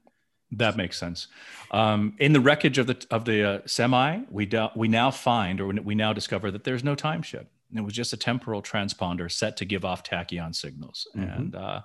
That 0.52 0.76
makes 0.76 0.96
sense. 0.98 1.28
Um, 1.70 2.14
in 2.18 2.32
the 2.32 2.40
wreckage 2.40 2.78
of 2.78 2.86
the 2.86 3.06
of 3.10 3.24
the 3.24 3.44
uh, 3.48 3.60
semi, 3.66 4.20
we 4.30 4.46
do, 4.46 4.68
we 4.74 4.88
now 4.88 5.10
find, 5.10 5.60
or 5.60 5.66
we 5.68 5.94
now 5.94 6.12
discover 6.12 6.50
that 6.50 6.64
there's 6.64 6.82
no 6.82 6.94
time 6.94 7.22
ship. 7.22 7.50
It 7.74 7.82
was 7.82 7.92
just 7.92 8.14
a 8.14 8.16
temporal 8.16 8.62
transponder 8.62 9.30
set 9.30 9.58
to 9.58 9.66
give 9.66 9.84
off 9.84 10.02
tachyon 10.02 10.54
signals, 10.54 11.06
Mhm. 11.14 11.36
and 11.36 11.54
uh, 11.54 11.82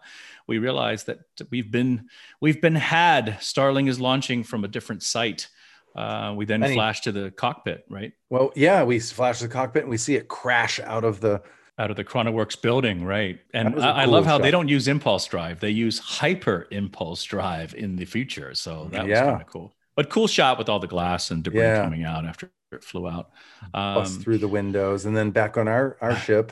we 0.47 0.57
realize 0.59 1.03
that 1.05 1.19
we've 1.51 1.69
been 1.71 2.07
we've 2.39 2.61
been 2.61 2.75
had. 2.75 3.37
Starling 3.41 3.87
is 3.87 3.99
launching 3.99 4.43
from 4.45 4.63
a 4.63 4.69
different 4.69 5.03
site. 5.03 5.49
Uh, 5.93 6.33
we 6.35 6.45
then 6.45 6.63
flash 6.73 7.01
to 7.01 7.11
the 7.11 7.29
cockpit, 7.31 7.85
right 7.89 8.13
Well, 8.29 8.51
yeah, 8.55 8.83
we 8.83 8.99
flash 8.99 9.39
the 9.41 9.47
cockpit 9.49 9.83
and 9.83 9.91
we 9.91 9.97
see 9.97 10.15
it 10.15 10.27
crash 10.29 10.79
out 10.79 11.03
of 11.03 11.19
the. 11.19 11.41
Out 11.79 11.89
of 11.89 11.97
the 11.97 12.03
Chronoworks 12.03 12.59
building, 12.61 13.03
right? 13.03 13.39
And 13.53 13.81
I, 13.81 14.01
I, 14.01 14.03
cool 14.05 14.13
love 14.13 14.25
how 14.25 14.35
shot. 14.37 14.43
they 14.43 14.51
don't 14.51 14.67
use 14.67 14.87
impulse 14.87 15.25
drive; 15.25 15.59
they 15.59 15.71
use 15.71 15.99
hyper 15.99 16.67
impulse 16.71 17.23
drive 17.23 17.73
in 17.73 17.95
the 17.95 18.05
future. 18.05 18.53
So 18.55 18.89
that 18.91 19.07
was 19.07 19.19
kind 19.19 19.41
of 19.41 19.47
cool. 19.47 19.73
But 19.95 20.09
cool 20.09 20.27
shot 20.27 20.57
with 20.57 20.69
all 20.69 20.79
the 20.79 20.87
glass 20.87 21.29
and 21.31 21.43
debris 21.43 21.61
Yeah. 21.61 21.83
coming 21.83 22.03
out 22.03 22.25
after 22.25 22.51
it 22.71 22.83
flew 22.83 23.07
out. 23.07 23.29
bust 23.71 24.15
Um, 24.17 24.21
through 24.23 24.39
the 24.39 24.47
windows. 24.47 25.05
And 25.05 25.15
then 25.15 25.29
back 25.31 25.57
on 25.57 25.67
our, 25.67 25.97
our 26.01 26.15
ship, 26.27 26.51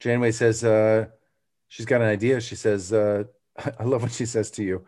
Janeway 0.00 0.32
says, 0.32 0.64
uh, 0.64 1.06
she's 1.68 1.84
got 1.84 2.00
an 2.00 2.08
idea. 2.08 2.40
She 2.40 2.54
says, 2.56 2.92
uh, 2.92 3.24
I 3.78 3.84
love 3.84 4.02
what 4.02 4.12
she 4.12 4.24
says 4.24 4.50
to 4.52 4.62
you. 4.64 4.86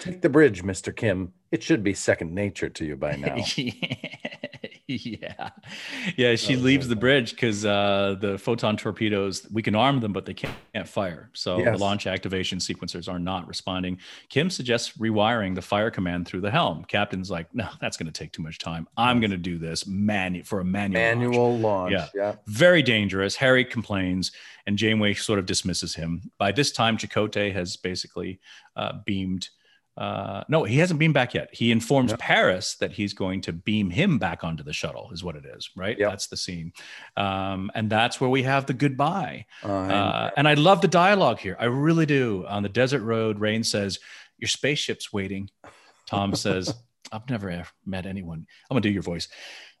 Take 0.00 0.20
the 0.22 0.28
bridge, 0.28 0.62
Mr. 0.64 0.94
Kim. 0.94 1.32
It 1.50 1.62
should 1.62 1.82
be 1.84 1.92
second 1.94 2.34
nature 2.34 2.68
to 2.70 2.84
you 2.84 2.96
by 2.96 3.16
now. 3.16 3.36
yeah, 4.88 5.50
yeah. 6.16 6.34
She 6.34 6.54
was 6.54 6.64
leaves 6.64 6.88
the 6.88 6.96
bridge 6.96 7.30
because 7.32 7.64
uh, 7.64 8.16
the 8.20 8.36
photon 8.38 8.76
torpedoes 8.76 9.46
we 9.52 9.62
can 9.62 9.74
arm 9.74 10.00
them, 10.00 10.12
but 10.12 10.26
they 10.26 10.34
can't, 10.34 10.54
can't 10.74 10.88
fire. 10.88 11.30
So 11.34 11.58
Yes. 11.58 11.76
the 11.76 11.84
launch 11.84 12.06
activation 12.06 12.58
sequencers 12.58 13.10
are 13.10 13.18
not 13.18 13.46
responding. 13.46 13.98
Kim 14.28 14.50
suggests 14.50 14.96
rewiring 14.98 15.54
the 15.54 15.62
fire 15.62 15.90
command 15.90 16.26
through 16.26 16.40
the 16.40 16.50
helm. 16.50 16.84
Captain's 16.84 17.30
like, 17.30 17.54
no, 17.54 17.68
that's 17.80 17.96
going 17.96 18.06
to 18.06 18.12
take 18.12 18.32
too 18.32 18.42
much 18.42 18.58
time. 18.58 18.86
I'm 18.96 19.20
going 19.20 19.30
to 19.30 19.36
do 19.36 19.58
this 19.58 19.86
manu- 19.86 20.42
for 20.44 20.60
a 20.60 20.64
manual. 20.64 21.00
launch." 21.02 21.18
Manual 21.20 21.58
launch. 21.58 21.92
Yeah. 21.92 22.08
Yeah. 22.14 22.34
very 22.46 22.82
dangerous. 22.82 23.36
Harry 23.36 23.64
complains, 23.64 24.32
and 24.66 24.76
Janeway 24.76 25.14
sort 25.14 25.38
of 25.38 25.46
dismisses 25.46 25.94
him. 25.94 26.30
By 26.38 26.52
this 26.52 26.72
time, 26.72 26.96
Chakotay 26.96 27.52
has 27.52 27.76
basically 27.76 28.40
uh, 28.76 28.94
beamed. 29.06 29.48
Uh, 29.96 30.42
no, 30.48 30.64
he 30.64 30.78
hasn't 30.78 30.98
beamed 30.98 31.12
back 31.14 31.34
yet. 31.34 31.50
He 31.52 31.70
informs 31.70 32.12
No. 32.12 32.16
Paris 32.16 32.76
that 32.76 32.92
he's 32.92 33.12
going 33.12 33.42
to 33.42 33.52
beam 33.52 33.90
him 33.90 34.18
back 34.18 34.42
onto 34.42 34.62
the 34.62 34.72
shuttle, 34.72 35.10
is 35.12 35.22
what 35.22 35.36
it 35.36 35.44
is, 35.44 35.68
right? 35.76 35.98
Yep. 35.98 36.10
That's 36.10 36.26
the 36.28 36.36
scene. 36.36 36.72
Um, 37.16 37.70
and 37.74 37.90
that's 37.90 38.20
where 38.20 38.30
we 38.30 38.42
have 38.44 38.64
the 38.66 38.72
goodbye. 38.74 39.44
Uh, 39.62 39.68
Uh, 39.68 40.30
and 40.36 40.48
I 40.48 40.54
love 40.54 40.80
the 40.80 40.88
dialogue 40.88 41.40
here. 41.40 41.56
I 41.60 41.66
really 41.66 42.06
do. 42.06 42.46
On 42.48 42.62
the 42.62 42.68
desert 42.70 43.02
road, 43.02 43.38
Rain 43.38 43.62
says, 43.64 43.98
Your 44.38 44.48
spaceship's 44.48 45.12
waiting. 45.12 45.50
Tom 46.06 46.34
says, 46.44 46.74
I've 47.12 47.28
never 47.28 47.66
met 47.84 48.06
anyone. 48.06 48.46
I'm 48.70 48.74
going 48.74 48.82
to 48.82 48.88
do 48.88 48.92
your 48.92 49.02
voice. 49.02 49.28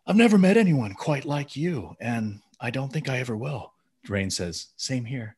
I've 0.06 0.16
never 0.16 0.36
met 0.36 0.56
anyone 0.58 0.92
quite 0.94 1.24
like 1.24 1.56
you, 1.56 1.96
and 2.00 2.40
I 2.60 2.70
don't 2.70 2.92
think 2.92 3.08
I 3.08 3.18
ever 3.20 3.36
will. 3.36 3.72
Rain 4.08 4.30
says, 4.30 4.66
Same 4.76 5.06
here. 5.06 5.36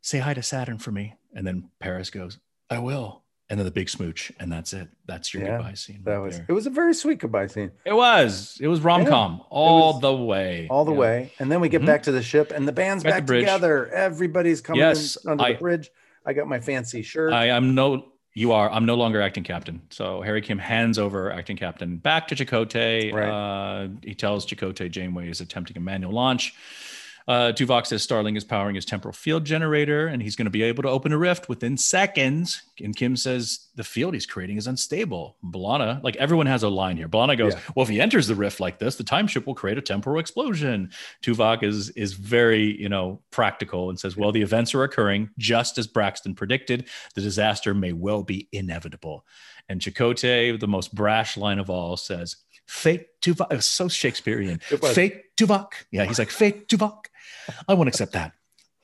Say 0.00 0.18
hi 0.20 0.32
to 0.32 0.42
Saturn 0.42 0.78
for 0.78 0.92
me. 0.92 1.16
And 1.34 1.46
then 1.46 1.68
Paris 1.80 2.08
goes, 2.08 2.38
I 2.70 2.78
will. 2.78 3.22
And 3.50 3.58
then 3.58 3.64
the 3.64 3.70
big 3.70 3.88
smooch, 3.88 4.30
and 4.38 4.52
that's 4.52 4.74
it. 4.74 4.88
That's 5.06 5.32
your 5.32 5.42
Yeah, 5.42 5.56
goodbye 5.56 5.72
scene. 5.72 6.00
that 6.04 6.12
right 6.12 6.18
was 6.18 6.36
there. 6.36 6.46
it 6.50 6.52
was 6.52 6.66
a 6.66 6.70
very 6.70 6.92
sweet 6.92 7.18
goodbye 7.18 7.46
scene 7.46 7.70
It 7.86 7.94
was. 7.94 8.58
It 8.60 8.68
was 8.68 8.80
rom 8.80 9.06
com 9.06 9.40
all 9.48 9.94
was 9.94 10.02
the 10.02 10.14
way. 10.14 10.66
all 10.70 10.84
the 10.84 10.92
Yeah. 10.92 10.98
way. 10.98 11.32
And 11.38 11.50
then 11.50 11.60
we 11.62 11.70
get 11.70 11.80
Mhm. 11.80 11.86
back 11.86 12.02
to 12.02 12.12
the 12.12 12.22
ship 12.22 12.52
and 12.54 12.68
the 12.68 12.72
band's 12.72 13.04
the 13.04 13.08
back 13.10 13.24
bridge. 13.24 13.40
together. 13.44 13.88
Everybody's 13.88 14.60
coming 14.60 14.80
Yes, 14.80 15.16
in 15.16 15.30
under 15.30 15.44
I- 15.44 15.52
the 15.54 15.58
bridge. 15.58 15.90
I 16.26 16.34
got 16.34 16.46
my 16.46 16.60
fancy 16.60 17.00
shirt. 17.02 17.32
I 17.32 17.46
am 17.46 17.74
no. 17.74 18.12
You 18.34 18.52
are. 18.52 18.70
I'm 18.70 18.84
no 18.84 18.94
longer 18.94 19.20
acting 19.22 19.42
captain. 19.44 19.80
So 19.90 20.20
Harry 20.20 20.42
Kim 20.42 20.58
hands 20.58 20.98
over 20.98 21.32
acting 21.32 21.56
captain 21.56 21.96
back 21.96 22.28
to 22.28 22.34
Chakotay. 22.36 23.12
Right. 23.14 23.28
Uh, 23.30 23.88
he 24.04 24.14
tells 24.14 24.44
Chakotay 24.46 24.90
Janeway 24.90 25.30
is 25.30 25.40
attempting 25.40 25.76
a 25.76 25.80
manual 25.80 26.12
launch. 26.12 26.54
Uh, 27.28 27.52
Tuvok 27.52 27.86
says 27.86 28.02
Starling 28.02 28.36
is 28.36 28.44
powering 28.44 28.74
his 28.74 28.86
temporal 28.86 29.12
field 29.12 29.44
generator 29.44 30.06
and 30.06 30.22
he's 30.22 30.34
going 30.34 30.46
to 30.46 30.50
be 30.50 30.62
able 30.62 30.82
to 30.82 30.88
open 30.88 31.12
a 31.12 31.18
rift 31.18 31.46
within 31.46 31.76
seconds. 31.76 32.62
And 32.82 32.96
Kim 32.96 33.16
says 33.16 33.66
the 33.74 33.84
field 33.84 34.14
he's 34.14 34.24
creating 34.24 34.56
is 34.56 34.66
unstable. 34.66 35.36
B'Elanna, 35.44 36.02
like 36.02 36.16
everyone 36.16 36.46
has 36.46 36.62
a 36.62 36.70
line 36.70 36.96
here. 36.96 37.06
B'Elanna 37.06 37.36
goes, 37.36 37.52
Yeah. 37.52 37.60
Well, 37.76 37.82
if 37.82 37.90
he 37.90 38.00
enters 38.00 38.28
the 38.28 38.34
rift 38.34 38.60
like 38.60 38.78
this, 38.78 38.96
the 38.96 39.04
time 39.04 39.26
ship 39.26 39.46
will 39.46 39.54
create 39.54 39.76
a 39.76 39.82
temporal 39.82 40.18
explosion. 40.18 40.90
Tuvok 41.22 41.62
is 41.62 41.90
is 41.90 42.14
very, 42.14 42.80
you 42.80 42.88
know, 42.88 43.20
practical 43.30 43.90
and 43.90 44.00
says, 44.00 44.16
Well, 44.16 44.32
the 44.32 44.40
events 44.40 44.74
are 44.74 44.82
occurring 44.82 45.28
just 45.36 45.76
as 45.76 45.86
Braxton 45.86 46.34
predicted. 46.34 46.88
The 47.14 47.20
disaster 47.20 47.74
may 47.74 47.92
well 47.92 48.22
be 48.22 48.48
inevitable. 48.52 49.26
And 49.68 49.82
Chakotay, 49.82 50.58
the 50.58 50.66
most 50.66 50.94
brash 50.94 51.36
line 51.36 51.58
of 51.58 51.68
all, 51.68 51.98
says, 51.98 52.36
Fate 52.66 53.06
Tuvok. 53.20 53.52
It 53.52 53.56
was 53.56 53.66
so 53.66 53.88
Shakespearean. 53.88 54.60
It 54.70 54.80
was. 54.80 54.94
Fate 54.94 55.36
Tuvok. 55.36 55.72
Yeah, 55.90 56.04
he's 56.04 56.18
like, 56.18 56.30
Fate 56.30 56.68
Tuvok. 56.68 57.06
I 57.68 57.74
won't 57.74 57.88
accept 57.88 58.12
that. 58.12 58.32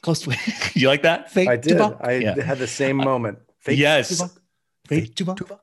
Close 0.02 0.20
to 0.20 0.36
you 0.74 0.88
like 0.88 1.02
that? 1.02 1.32
Fate 1.32 1.48
I 1.48 1.56
did. 1.56 1.80
I 1.80 2.12
yeah. 2.12 2.42
had 2.42 2.58
the 2.58 2.66
same 2.66 2.96
moment. 2.96 3.38
Fake 3.60 3.78
Yes. 3.78 4.20
Tuvok. 4.20 4.38
Fate 4.86 5.14
Tuvok. 5.14 5.58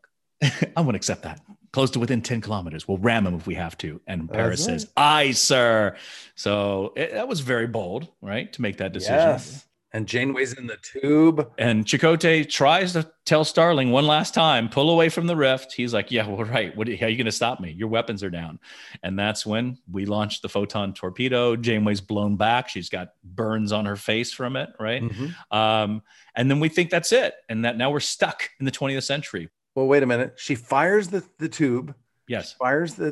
I 0.76 0.82
won't 0.82 0.96
accept 0.96 1.24
that. 1.24 1.40
Close 1.72 1.92
to 1.92 2.00
within 2.00 2.22
10 2.22 2.42
kilometers. 2.42 2.88
We'll 2.88 2.98
ram 2.98 3.26
him 3.28 3.36
if 3.36 3.48
we 3.48 3.56
have 3.56 3.78
to. 3.78 4.02
And 4.08 4.30
Paris 4.30 4.62
right. 4.62 4.74
says, 4.74 4.90
Aye, 4.98 5.32
sir. 5.32 5.96
So 6.36 6.94
it, 6.96 7.14
that 7.14 7.28
was 7.28 7.40
very 7.40 7.68
bold, 7.68 8.10
right? 8.22 8.52
To 8.54 8.62
make 8.62 8.78
that 8.78 8.92
decision. 8.92 9.16
Yes. 9.16 9.68
And 9.94 10.08
Janeway's 10.08 10.54
in 10.54 10.68
the 10.68 10.78
tube. 10.78 11.52
And 11.58 11.86
Chakotay 11.86 12.50
tries 12.50 12.94
to 12.94 13.12
tell 13.26 13.44
Starling 13.44 13.92
one 13.92 14.08
last 14.08 14.34
time, 14.34 14.70
pull 14.70 14.90
away 14.90 15.10
from 15.10 15.28
the 15.28 15.36
rift. 15.36 15.74
He's 15.74 15.94
like, 15.94 16.12
Yeah, 16.12 16.28
well, 16.28 16.46
right. 16.46 16.76
What, 16.78 16.88
how 16.88 17.08
are 17.08 17.10
you 17.10 17.18
going 17.18 17.26
to 17.26 17.32
stop 17.32 17.60
me? 17.60 17.72
Your 17.72 17.90
weapons 17.90 18.24
are 18.24 18.30
down. 18.30 18.60
And 19.04 19.20
that's 19.20 19.46
when 19.46 19.78
we 19.92 20.06
launch 20.06 20.42
the 20.42 20.48
photon 20.50 20.94
torpedo. 20.94 21.58
Janeway's 21.58 22.00
blown 22.00 22.38
back. 22.38 22.70
She's 22.70 22.88
got 22.90 23.10
burns 23.24 23.72
on 23.74 23.86
her 23.86 23.98
face 23.98 24.32
from 24.32 24.56
it, 24.56 24.70
right? 24.80 25.04
Mhm. 25.04 25.36
Um, 25.54 26.02
and 26.36 26.50
then 26.50 26.62
we 26.62 26.70
think 26.70 26.90
that's 26.90 27.12
it. 27.12 27.34
And 27.50 27.66
that 27.66 27.76
now 27.78 27.92
we're 27.92 28.00
stuck 28.00 28.50
in 28.62 28.66
the 28.66 28.72
20th 28.72 29.04
century. 29.04 29.50
Well, 29.76 29.88
wait 29.88 30.04
a 30.04 30.06
minute. 30.06 30.36
She 30.38 30.56
fires 30.56 31.10
the, 31.10 31.24
the 31.38 31.50
tube, 31.50 31.94
Yes, 32.28 32.54
fires 32.54 32.96
the 32.96 33.08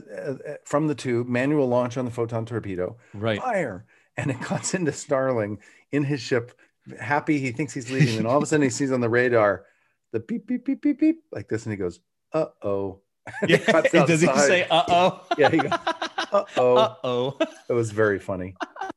uh, 0.47 0.51
uh, 0.51 0.55
from 0.63 0.87
the 0.87 0.95
tube, 0.95 1.27
manual 1.27 1.67
launch 1.67 1.97
on 1.97 2.05
the 2.05 2.11
photon 2.11 2.45
torpedo. 2.45 2.95
right. 3.13 3.41
Fire, 3.41 3.85
and 4.15 4.31
it 4.31 4.39
cuts 4.39 4.73
into 4.73 4.93
Starling 4.93 5.59
in 5.91 6.05
his 6.05 6.21
ship, 6.21 6.57
happy 6.99 7.39
he 7.39 7.51
thinks 7.51 7.73
he's 7.73 7.91
leaving, 7.91 8.17
and 8.17 8.27
all 8.27 8.37
of 8.37 8.43
a 8.43 8.45
sudden 8.45 8.63
he 8.63 8.69
sees 8.69 8.91
on 8.91 9.01
the 9.01 9.09
radar 9.09 9.65
the 10.11 10.19
beep 10.19 10.47
beep 10.47 10.65
beep 10.65 10.81
beep 10.81 10.99
beep 10.99 11.23
like 11.31 11.47
this, 11.49 11.65
and 11.65 11.73
he 11.73 11.77
goes, 11.77 11.99
"Uh 12.33 12.45
oh." 12.63 13.01
Yeah. 13.47 13.57
Does 13.91 14.21
he 14.21 14.27
say, 14.27 14.65
uh 14.71 14.83
oh? 14.87 15.21
Yeah, 15.37 15.49
he 15.51 15.57
goes, 15.57 15.71
Uh 15.71 16.43
oh. 16.57 16.75
uh 16.77 16.95
oh. 17.03 17.37
It 17.69 17.73
was 17.73 17.91
very 17.91 18.17
funny, 18.17 18.55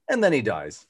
and 0.09 0.25
then 0.25 0.33
he 0.33 0.41
dies. 0.41 0.87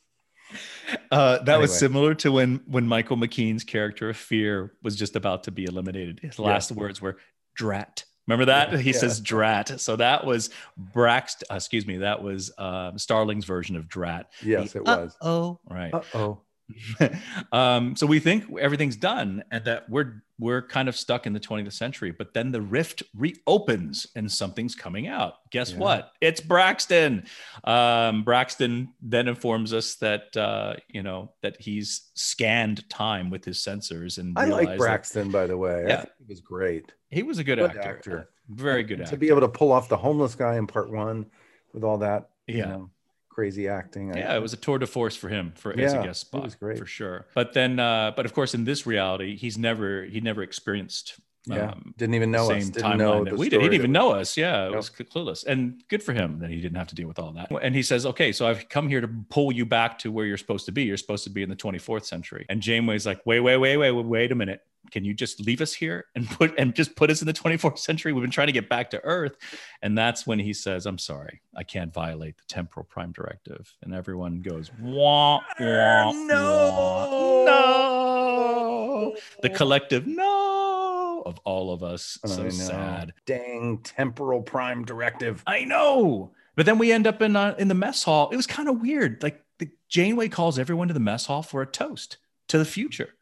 Uh, 1.11 1.39
that 1.45 1.59
was 1.59 1.77
similar 1.77 2.15
to 2.17 2.31
when 2.31 2.61
when 2.67 2.87
Michael 2.87 3.17
McKean's 3.17 3.65
character 3.65 4.11
of 4.11 4.17
Fear 4.17 4.75
was 4.83 4.95
just 4.97 5.17
about 5.17 5.45
to 5.45 5.51
be 5.51 5.65
eliminated. 5.65 6.21
His 6.21 6.39
last 6.39 6.71
words 6.73 7.01
were 7.01 7.17
"drat." 7.57 8.05
Remember 8.29 8.45
that 8.45 8.71
Yeah, 8.73 8.79
he 8.79 8.93
yeah. 8.93 8.99
says 8.99 9.21
"drat." 9.21 9.81
So 9.81 9.97
that 9.97 10.25
was 10.25 10.51
Braxt. 10.95 11.43
Uh, 11.51 11.55
excuse 11.57 11.87
me. 11.87 11.97
That 11.99 12.23
was 12.23 12.53
um, 12.59 12.97
Starling's 12.99 13.45
version 13.45 13.75
of 13.75 13.89
"drat." 13.89 14.31
Yes, 14.45 14.77
it 14.77 14.85
was. 14.85 15.17
Oh, 15.21 15.59
right. 15.69 15.93
Oh. 16.15 16.43
um, 17.53 17.97
so 17.97 18.07
we 18.07 18.19
think 18.19 18.45
everything's 18.59 18.97
done 18.97 19.43
and 19.51 19.65
that 19.65 19.89
we're 19.89 20.23
we're 20.39 20.63
kind 20.63 20.89
of 20.89 20.97
stuck 20.97 21.25
in 21.27 21.33
the 21.35 21.39
20th 21.41 21.73
century. 21.73 22.11
But 22.11 22.35
then 22.35 22.51
the 22.51 22.61
rift 22.61 23.05
reopens 23.17 24.09
and 24.17 24.31
something's 24.31 24.75
coming 24.75 25.07
out. 25.07 25.35
Guess 25.51 25.73
Yeah. 25.73 25.79
what? 25.79 26.13
It's 26.21 26.41
Braxton. 26.41 27.27
Um, 27.63 28.25
Braxton 28.25 28.93
then 29.01 29.29
informs 29.29 29.73
us 29.73 29.95
that 29.97 30.37
uh, 30.37 30.75
you 30.89 31.03
know 31.03 31.33
that 31.43 31.61
he's 31.61 32.11
scanned 32.15 32.89
time 32.89 33.31
with 33.31 33.45
his 33.45 33.59
sensors 33.59 34.19
and 34.19 34.37
I 34.39 34.45
like 34.47 34.61
realized 34.61 34.71
that 34.73 34.79
Braxton, 34.79 35.31
by 35.31 35.47
the 35.47 35.57
way. 35.57 35.85
I 35.85 35.89
Yeah. 35.89 35.97
think 36.03 36.11
he 36.19 36.25
was 36.29 36.41
great. 36.41 36.93
He 37.11 37.23
was 37.23 37.39
a 37.39 37.45
good, 37.45 37.59
Good 37.59 37.71
actor. 37.77 37.81
actor. 37.91 38.29
Very 38.49 38.83
good 38.83 39.01
actor. 39.01 39.11
to 39.13 39.17
be 39.19 39.29
able 39.29 39.43
to 39.43 39.49
pull 39.49 39.71
off 39.71 39.89
the 39.89 39.97
homeless 39.97 40.35
guy 40.35 40.57
in 40.57 40.67
part 40.67 40.91
one 40.91 41.27
with 41.73 41.85
all 41.85 41.99
that, 41.99 42.31
you 42.47 42.59
Yeah. 42.59 42.65
know, 42.69 42.91
crazy 43.33 43.69
acting. 43.69 44.15
I- 44.15 44.19
yeah, 44.19 44.37
it 44.37 44.43
was 44.43 44.53
a 44.53 44.57
tour 44.57 44.79
de 44.79 44.87
force 44.87 45.17
for 45.17 45.29
him 45.29 45.53
for 45.57 45.73
as 45.73 45.93
a 45.93 45.97
Yeah, 45.97 46.07
guest 46.07 46.23
it 46.23 46.27
spot 46.27 46.43
was 46.45 46.55
great. 46.55 46.79
for 46.79 46.87
sure. 46.87 47.27
But 47.35 47.53
then, 47.55 47.79
uh, 47.79 48.13
but 48.15 48.27
of 48.27 48.35
course, 48.35 48.55
in 48.55 48.65
this 48.65 48.87
reality, 48.87 49.37
he's 49.37 49.57
never 49.59 50.05
he 50.05 50.21
never 50.21 50.43
experienced 50.43 51.15
yeah. 51.47 51.71
um, 51.71 51.95
didn't 51.97 52.15
even 52.15 52.31
know 52.31 52.47
same 52.47 52.59
us. 52.59 52.69
Didn't 52.71 52.99
know 52.99 53.25
that 53.25 53.37
we 53.37 53.49
did. 53.49 53.61
He 53.61 53.67
didn't 53.69 53.75
even 53.81 53.93
know 53.93 54.13
us. 54.13 54.37
Yeah, 54.37 54.67
it 54.67 54.75
was 54.75 54.91
clueless, 54.91 55.45
and 55.45 55.83
good 55.89 56.03
for 56.03 56.13
him 56.13 56.39
that 56.39 56.51
he 56.51 56.61
didn't 56.61 56.77
have 56.77 56.87
to 56.89 56.95
deal 56.95 57.09
with 57.09 57.19
all 57.19 57.33
that. 57.33 57.51
And 57.63 57.75
he 57.75 57.83
says, 57.83 58.07
"Okay, 58.07 58.31
so 58.33 58.47
I've 58.47 58.69
come 58.69 58.89
here 58.89 59.01
to 59.01 59.09
pull 59.29 59.51
you 59.51 59.67
back 59.67 59.99
to 60.01 60.13
where 60.13 60.25
you're 60.27 60.37
supposed 60.37 60.67
to 60.67 60.73
be. 60.73 60.85
You're 60.85 60.97
supposed 60.97 61.25
to 61.25 61.31
be 61.31 61.43
in 61.43 61.49
the 61.49 61.57
24th 61.57 62.05
century." 62.05 62.47
And 62.49 62.61
Janeway's 62.61 63.07
like, 63.07 63.21
"Wait, 63.27 63.41
wait, 63.41 63.57
wait, 63.57 63.77
wait, 63.77 63.91
wait, 63.91 64.07
wait 64.07 64.33
a 64.33 64.35
minute. 64.37 64.61
Can 64.91 65.05
you 65.05 65.15
just 65.15 65.41
leave 65.41 65.61
us 65.61 65.73
here 65.73 66.07
and 66.15 66.29
put 66.29 66.55
and 66.59 66.75
just 66.75 66.97
put 66.97 67.11
us 67.11 67.23
in 67.23 67.27
the 67.27 67.33
24th 67.33 67.79
century? 67.79 68.13
We've 68.13 68.23
been 68.23 68.31
trying 68.31 68.49
to 68.49 68.53
get 68.53 68.69
back 68.69 68.91
to 68.91 69.01
Earth." 69.05 69.37
And 69.81 69.97
that's 69.97 70.27
when 70.27 70.39
he 70.39 70.53
says, 70.53 70.87
"I'm 70.87 70.99
sorry, 70.99 71.41
I 71.57 71.63
can't 71.63 71.93
violate 71.93 72.37
the 72.37 72.45
temporal 72.49 72.85
prime 72.85 73.13
directive." 73.13 73.75
And 73.83 73.95
everyone 73.95 74.41
goes, 74.43 74.71
"Wah, 74.81 75.41
wah, 75.61 76.13
No. 76.13 77.45
wah. 77.45 77.45
no." 77.45 79.17
The 79.43 79.51
collective 79.51 80.07
no 80.07 81.23
of 81.27 81.39
all 81.45 81.73
of 81.73 81.83
us. 81.83 82.19
I 82.25 82.29
So 82.29 82.51
sad. 82.51 83.13
Dang 83.27 83.79
temporal 83.79 84.43
prime 84.43 84.85
directive. 84.85 85.43
I 85.47 85.65
know. 85.65 86.33
But 86.57 86.67
then 86.67 86.79
we 86.79 86.93
end 86.93 87.07
up 87.07 87.23
in 87.23 87.37
uh, 87.37 87.55
in 87.59 87.69
the 87.69 87.75
mess 87.75 88.03
hall. 88.03 88.29
It 88.31 88.37
was 88.37 88.47
kind 88.47 88.69
of 88.69 88.81
weird. 88.81 89.23
Like 89.23 89.43
the 89.59 89.71
Janeway 89.89 90.29
calls 90.29 90.59
everyone 90.59 90.89
to 90.89 90.95
the 90.95 91.01
mess 91.01 91.27
hall 91.27 91.43
for 91.43 91.63
a 91.63 91.67
toast 91.67 92.19
to 92.49 92.59
the 92.59 92.65
future. 92.65 93.15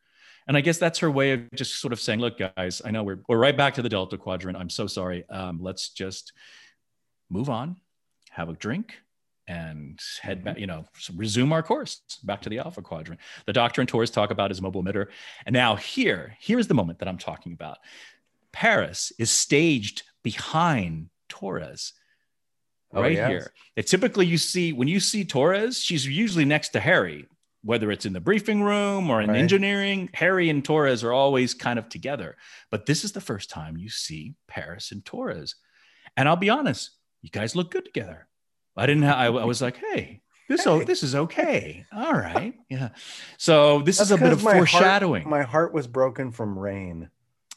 And 0.50 0.56
I 0.56 0.62
guess 0.62 0.78
that's 0.78 0.98
her 0.98 1.08
way 1.08 1.30
of 1.30 1.48
just 1.54 1.80
sort 1.80 1.92
of 1.92 2.00
saying, 2.00 2.18
look, 2.18 2.36
guys, 2.36 2.82
I 2.84 2.90
know 2.90 3.04
we're, 3.04 3.20
we're 3.28 3.38
right 3.38 3.56
back 3.56 3.74
to 3.74 3.82
the 3.82 3.88
Delta 3.88 4.18
Quadrant. 4.18 4.58
I'm 4.58 4.68
so 4.68 4.88
sorry. 4.88 5.24
Um, 5.30 5.60
let's 5.62 5.90
just 5.90 6.32
move 7.28 7.48
on, 7.48 7.76
have 8.30 8.48
a 8.48 8.54
drink, 8.54 8.96
and 9.46 9.96
head 10.20 10.42
back, 10.42 10.58
you 10.58 10.66
know, 10.66 10.86
resume 11.14 11.52
our 11.52 11.62
course 11.62 12.00
back 12.24 12.42
to 12.42 12.48
the 12.48 12.58
Alpha 12.58 12.82
Quadrant. 12.82 13.20
The 13.46 13.52
Doctor 13.52 13.80
and 13.80 13.86
Torres 13.88 14.10
talk 14.10 14.32
about 14.32 14.50
his 14.50 14.60
mobile 14.60 14.82
emitter. 14.82 15.06
And 15.46 15.52
now 15.52 15.76
here, 15.76 16.36
here's 16.40 16.66
the 16.66 16.74
moment 16.74 16.98
that 16.98 17.06
I'm 17.06 17.18
talking 17.18 17.52
about. 17.52 17.78
Paris 18.50 19.12
is 19.20 19.30
staged 19.30 20.02
behind 20.24 21.10
Torres 21.28 21.92
Oh, 22.92 23.02
right 23.02 23.12
yes. 23.12 23.28
here. 23.28 23.84
Typically, 23.84 24.26
you 24.26 24.36
see 24.36 24.72
when 24.72 24.88
you 24.88 24.98
see 24.98 25.24
Torres, 25.24 25.78
she's 25.78 26.04
usually 26.04 26.44
next 26.44 26.70
to 26.70 26.80
Harry, 26.80 27.26
whether 27.62 27.90
it's 27.90 28.06
in 28.06 28.12
the 28.12 28.20
briefing 28.20 28.62
room 28.62 29.10
or 29.10 29.20
in 29.20 29.30
Right. 29.30 29.38
engineering. 29.38 30.08
Harry 30.14 30.48
and 30.48 30.64
Torres 30.64 31.04
are 31.04 31.12
always 31.12 31.52
kind 31.54 31.78
of 31.78 31.88
together. 31.88 32.36
But 32.70 32.86
this 32.86 33.04
is 33.04 33.12
the 33.12 33.20
first 33.20 33.50
time 33.50 33.76
you 33.76 33.88
see 33.90 34.34
Paris 34.48 34.92
and 34.92 35.04
Torres. 35.04 35.56
And 36.16 36.28
I'll 36.28 36.36
be 36.36 36.50
honest, 36.50 36.90
you 37.22 37.30
guys 37.30 37.54
look 37.54 37.70
good 37.70 37.84
together. 37.84 38.26
I 38.76 38.86
didn't. 38.86 39.02
Ha- 39.02 39.14
I, 39.14 39.26
I 39.26 39.44
was 39.44 39.60
like, 39.60 39.76
hey. 39.76 40.22
This, 40.48 40.66
oh, 40.66 40.78
Hey. 40.80 40.84
this 40.84 41.02
is 41.04 41.14
okay. 41.14 41.84
All 41.92 42.12
right. 42.12 42.54
Yeah. 42.68 42.88
So 43.36 43.82
this 43.82 44.00
is 44.00 44.10
a 44.10 44.16
bit 44.16 44.32
of 44.32 44.42
my 44.42 44.52
heart- 44.56 44.68
foreshadowing. 44.70 45.28
my 45.28 45.42
heart 45.42 45.72
was 45.72 45.86
broken 45.86 46.32
from 46.32 46.58
rain. 46.58 47.10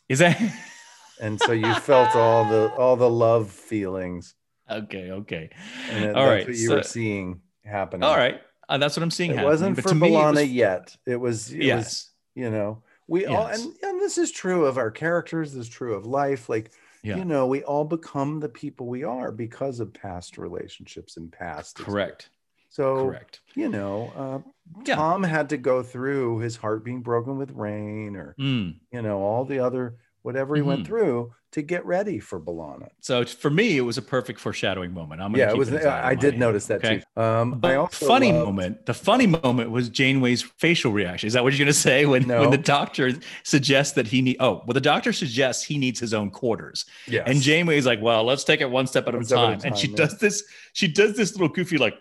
is 0.10 0.20
that 0.20 0.40
And 1.22 1.40
so 1.40 1.54
you 1.54 1.74
felt 1.76 2.16
all 2.16 2.44
the 2.50 2.74
all 2.76 2.96
the 2.98 3.10
love 3.10 3.50
feelings. 3.50 4.36
okay? 4.70 5.12
Okay. 5.12 5.50
And 5.90 6.06
All 6.16 6.26
that's 6.26 6.30
right. 6.30 6.48
what 6.48 6.58
you 6.58 6.68
so- 6.68 6.76
were 6.76 6.84
seeing 6.84 7.42
happening. 7.64 8.04
all 8.04 8.18
right. 8.18 8.42
Uh, 8.70 8.78
that's 8.78 8.96
what 8.98 9.04
I'm 9.04 9.12
seeing. 9.12 9.32
It 9.32 9.36
happening. 9.36 9.50
wasn't 9.52 9.76
But 9.76 9.84
for 9.84 9.90
to 9.90 9.96
me, 9.96 10.08
it 10.08 10.12
B'Elanna 10.12 10.34
was- 10.36 10.52
yet. 10.52 10.98
It 11.06 11.16
was 11.18 11.52
it 11.52 11.58
was 11.58 11.66
yes. 11.66 12.10
you 12.36 12.50
know 12.50 12.82
we 13.08 13.26
all 13.26 13.48
and, 13.48 13.62
and 13.84 14.00
this 14.02 14.18
is 14.18 14.32
true 14.32 14.66
of 14.66 14.78
our 14.78 14.90
characters 14.90 15.52
this 15.54 15.68
is 15.68 15.70
true 15.70 15.94
of 15.94 16.06
life 16.06 16.48
like 16.48 16.72
Yeah. 17.04 17.18
you 17.18 17.26
know 17.26 17.48
we 17.48 17.62
all 17.64 17.84
become 17.84 18.40
the 18.40 18.48
people 18.50 18.88
we 18.88 19.04
are 19.04 19.30
because 19.32 19.82
of 19.82 19.94
past 19.94 20.38
relationships 20.38 21.18
and 21.18 21.30
past 21.30 21.76
Correct. 21.78 22.30
so 22.70 23.06
Correct. 23.08 23.42
you 23.56 23.68
know 23.68 24.12
uh, 24.16 24.50
Yeah. 24.86 24.96
tom 24.96 25.22
had 25.24 25.50
to 25.50 25.58
go 25.58 25.84
through 25.84 26.40
his 26.40 26.56
heart 26.56 26.86
being 26.86 27.02
broken 27.02 27.38
with 27.38 27.52
rain 27.52 28.16
or 28.16 28.36
Mm. 28.40 28.80
you 28.94 29.02
know 29.02 29.20
all 29.20 29.44
the 29.44 29.60
other 29.60 29.98
whatever 30.22 30.56
he 30.56 30.62
went 30.62 30.84
Mhm. 30.84 30.88
through 30.88 31.34
to 31.54 31.62
get 31.62 31.86
ready 31.86 32.20
for 32.20 32.40
B'Elanna. 32.40 32.90
So 33.00 33.24
for 33.26 33.50
me, 33.50 33.78
it 33.78 33.82
was 33.82 33.98
a 33.98 34.02
perfect 34.02 34.40
foreshadowing 34.40 34.94
moment. 34.94 35.22
I'm 35.22 35.32
gonna 35.32 35.44
Yeah, 35.44 35.52
it 35.52 35.58
was. 35.58 35.72
of 35.72 35.84
I 35.86 36.16
did 36.16 36.38
notice 36.38 36.66
that 36.68 36.84
okay. 36.84 37.02
too. 37.16 37.22
Um, 37.22 37.60
But 37.60 37.72
I 37.72 37.76
also 37.76 38.06
funny 38.06 38.32
loved- 38.32 38.46
moment. 38.46 38.86
The 38.86 38.94
funny 38.94 39.28
moment 39.28 39.72
was 39.72 39.90
Janeway's 39.90 40.42
facial 40.42 40.92
reaction. 40.92 41.28
Is 41.28 41.34
that 41.34 41.44
what 41.44 41.54
you're 41.54 41.60
going 41.60 41.68
to 41.68 41.74
say 41.74 42.06
when 42.06 42.28
No. 42.28 42.42
when 42.42 42.52
the 42.52 42.58
doctor 42.58 43.12
suggests 43.44 43.94
that 43.94 44.08
he 44.08 44.22
need? 44.22 44.38
Oh, 44.40 44.64
well, 44.66 44.74
the 44.74 44.82
doctor 44.82 45.14
suggests 45.14 45.64
he 45.64 45.78
needs 45.78 46.00
his 46.00 46.14
own 46.14 46.30
quarters, 46.32 46.86
Yes. 47.08 47.24
and 47.28 47.42
Janeway's 47.42 47.86
like, 47.86 48.02
"Well, 48.02 48.24
let's 48.24 48.44
take 48.44 48.62
it 48.62 48.70
one 48.70 48.88
step 48.88 49.08
at 49.08 49.14
a 49.14 49.18
One 49.18 49.26
step 49.26 49.38
at 49.40 49.44
a 49.44 49.48
time." 49.58 49.62
And 49.66 49.78
she 49.78 49.88
time, 49.88 49.96
yeah. 49.98 50.06
does 50.06 50.18
this. 50.20 50.44
She 50.74 50.88
does 50.88 51.16
this 51.16 51.34
little 51.34 51.50
goofy 51.50 51.78
like 51.78 51.96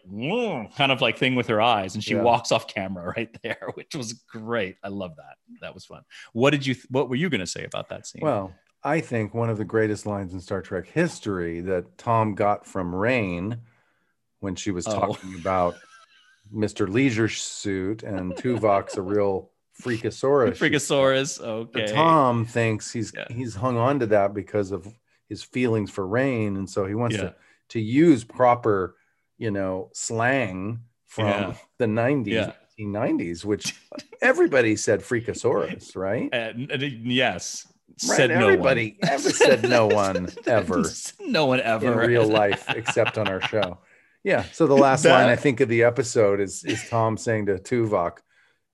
kind 0.76 0.92
of 0.92 1.00
like 1.00 1.18
thing 1.18 1.34
with 1.34 1.46
her 1.48 1.60
eyes, 1.60 1.94
and 1.94 2.02
she 2.02 2.14
Yeah. 2.14 2.22
walks 2.22 2.52
off 2.52 2.66
camera 2.66 3.12
right 3.16 3.30
there, 3.42 3.68
which 3.74 3.94
was 3.94 4.12
great. 4.14 4.76
I 4.82 4.88
love 4.88 5.16
that. 5.16 5.36
That 5.60 5.74
was 5.74 5.84
fun. 5.84 6.02
What 6.32 6.50
did 6.50 6.66
you? 6.66 6.74
What 6.88 7.08
were 7.08 7.16
you 7.16 7.28
going 7.28 7.40
to 7.40 7.46
say 7.46 7.64
about 7.64 7.88
that 7.90 8.06
scene? 8.06 8.22
Well, 8.22 8.52
I 8.84 9.00
think 9.00 9.32
one 9.34 9.48
of 9.50 9.58
the 9.58 9.64
greatest 9.64 10.06
lines 10.06 10.32
in 10.34 10.40
Star 10.40 10.60
Trek 10.62 10.86
history 10.86 11.60
that 11.60 11.98
Tom 11.98 12.34
got 12.34 12.66
from 12.66 12.94
Rain 12.94 13.58
when 14.40 14.56
she 14.56 14.70
was 14.70 14.86
Oh. 14.88 14.92
talking 14.98 15.34
about 15.40 15.76
Mr. 16.52 16.88
Leisure 16.88 17.28
Suit 17.28 18.02
and 18.02 18.32
Tuvok's 18.34 18.96
a 18.96 19.02
real 19.02 19.50
freakosaurus. 19.80 20.58
Freakosaurus. 20.58 21.40
Okay. 21.40 21.70
But 21.72 21.88
Tom 21.94 22.44
thinks 22.44 22.92
he's 22.92 23.12
Yeah. 23.14 23.26
he's 23.30 23.54
hung 23.54 23.76
on 23.76 24.00
to 24.00 24.06
that 24.06 24.34
because 24.34 24.72
of 24.72 24.86
his 25.28 25.42
feelings 25.42 25.90
for 25.90 26.06
Rain, 26.06 26.56
and 26.56 26.68
so 26.68 26.84
he 26.84 26.94
wants 26.94 27.16
Yeah. 27.16 27.22
to 27.22 27.34
to 27.68 27.80
use 27.80 28.22
proper, 28.22 28.96
you 29.38 29.50
know, 29.50 29.88
slang 29.94 30.80
from 31.06 31.26
Yeah. 31.26 31.54
the 31.78 31.86
90s, 31.86 32.34
Yeah. 32.34 32.52
1990s, 32.78 33.44
which 33.46 33.74
everybody 34.20 34.76
said 34.76 35.00
freakosaurus, 35.00 35.96
right? 35.96 36.28
Yes, 37.02 37.66
Right, 38.08 38.16
said 38.16 38.30
no 38.30 38.36
one. 38.36 38.42
everybody 38.52 38.98
ever 39.02 39.30
said 39.30 39.68
no 39.68 39.86
one 39.86 40.28
ever 40.46 40.84
no 41.20 41.46
one 41.46 41.60
ever 41.60 41.86
in 41.86 41.92
ever 41.92 42.06
real 42.06 42.26
life 42.42 42.64
except 42.68 43.18
on 43.18 43.28
our 43.28 43.40
show. 43.40 43.78
Yeah. 44.24 44.44
So 44.52 44.66
the 44.66 44.76
last 44.76 45.04
line 45.04 45.28
I 45.28 45.36
think 45.36 45.60
of 45.60 45.68
the 45.68 45.82
episode 45.84 46.40
is 46.40 46.64
is 46.64 46.88
Tom 46.88 47.16
saying 47.16 47.46
to 47.46 47.54
Tuvok, 47.54 48.18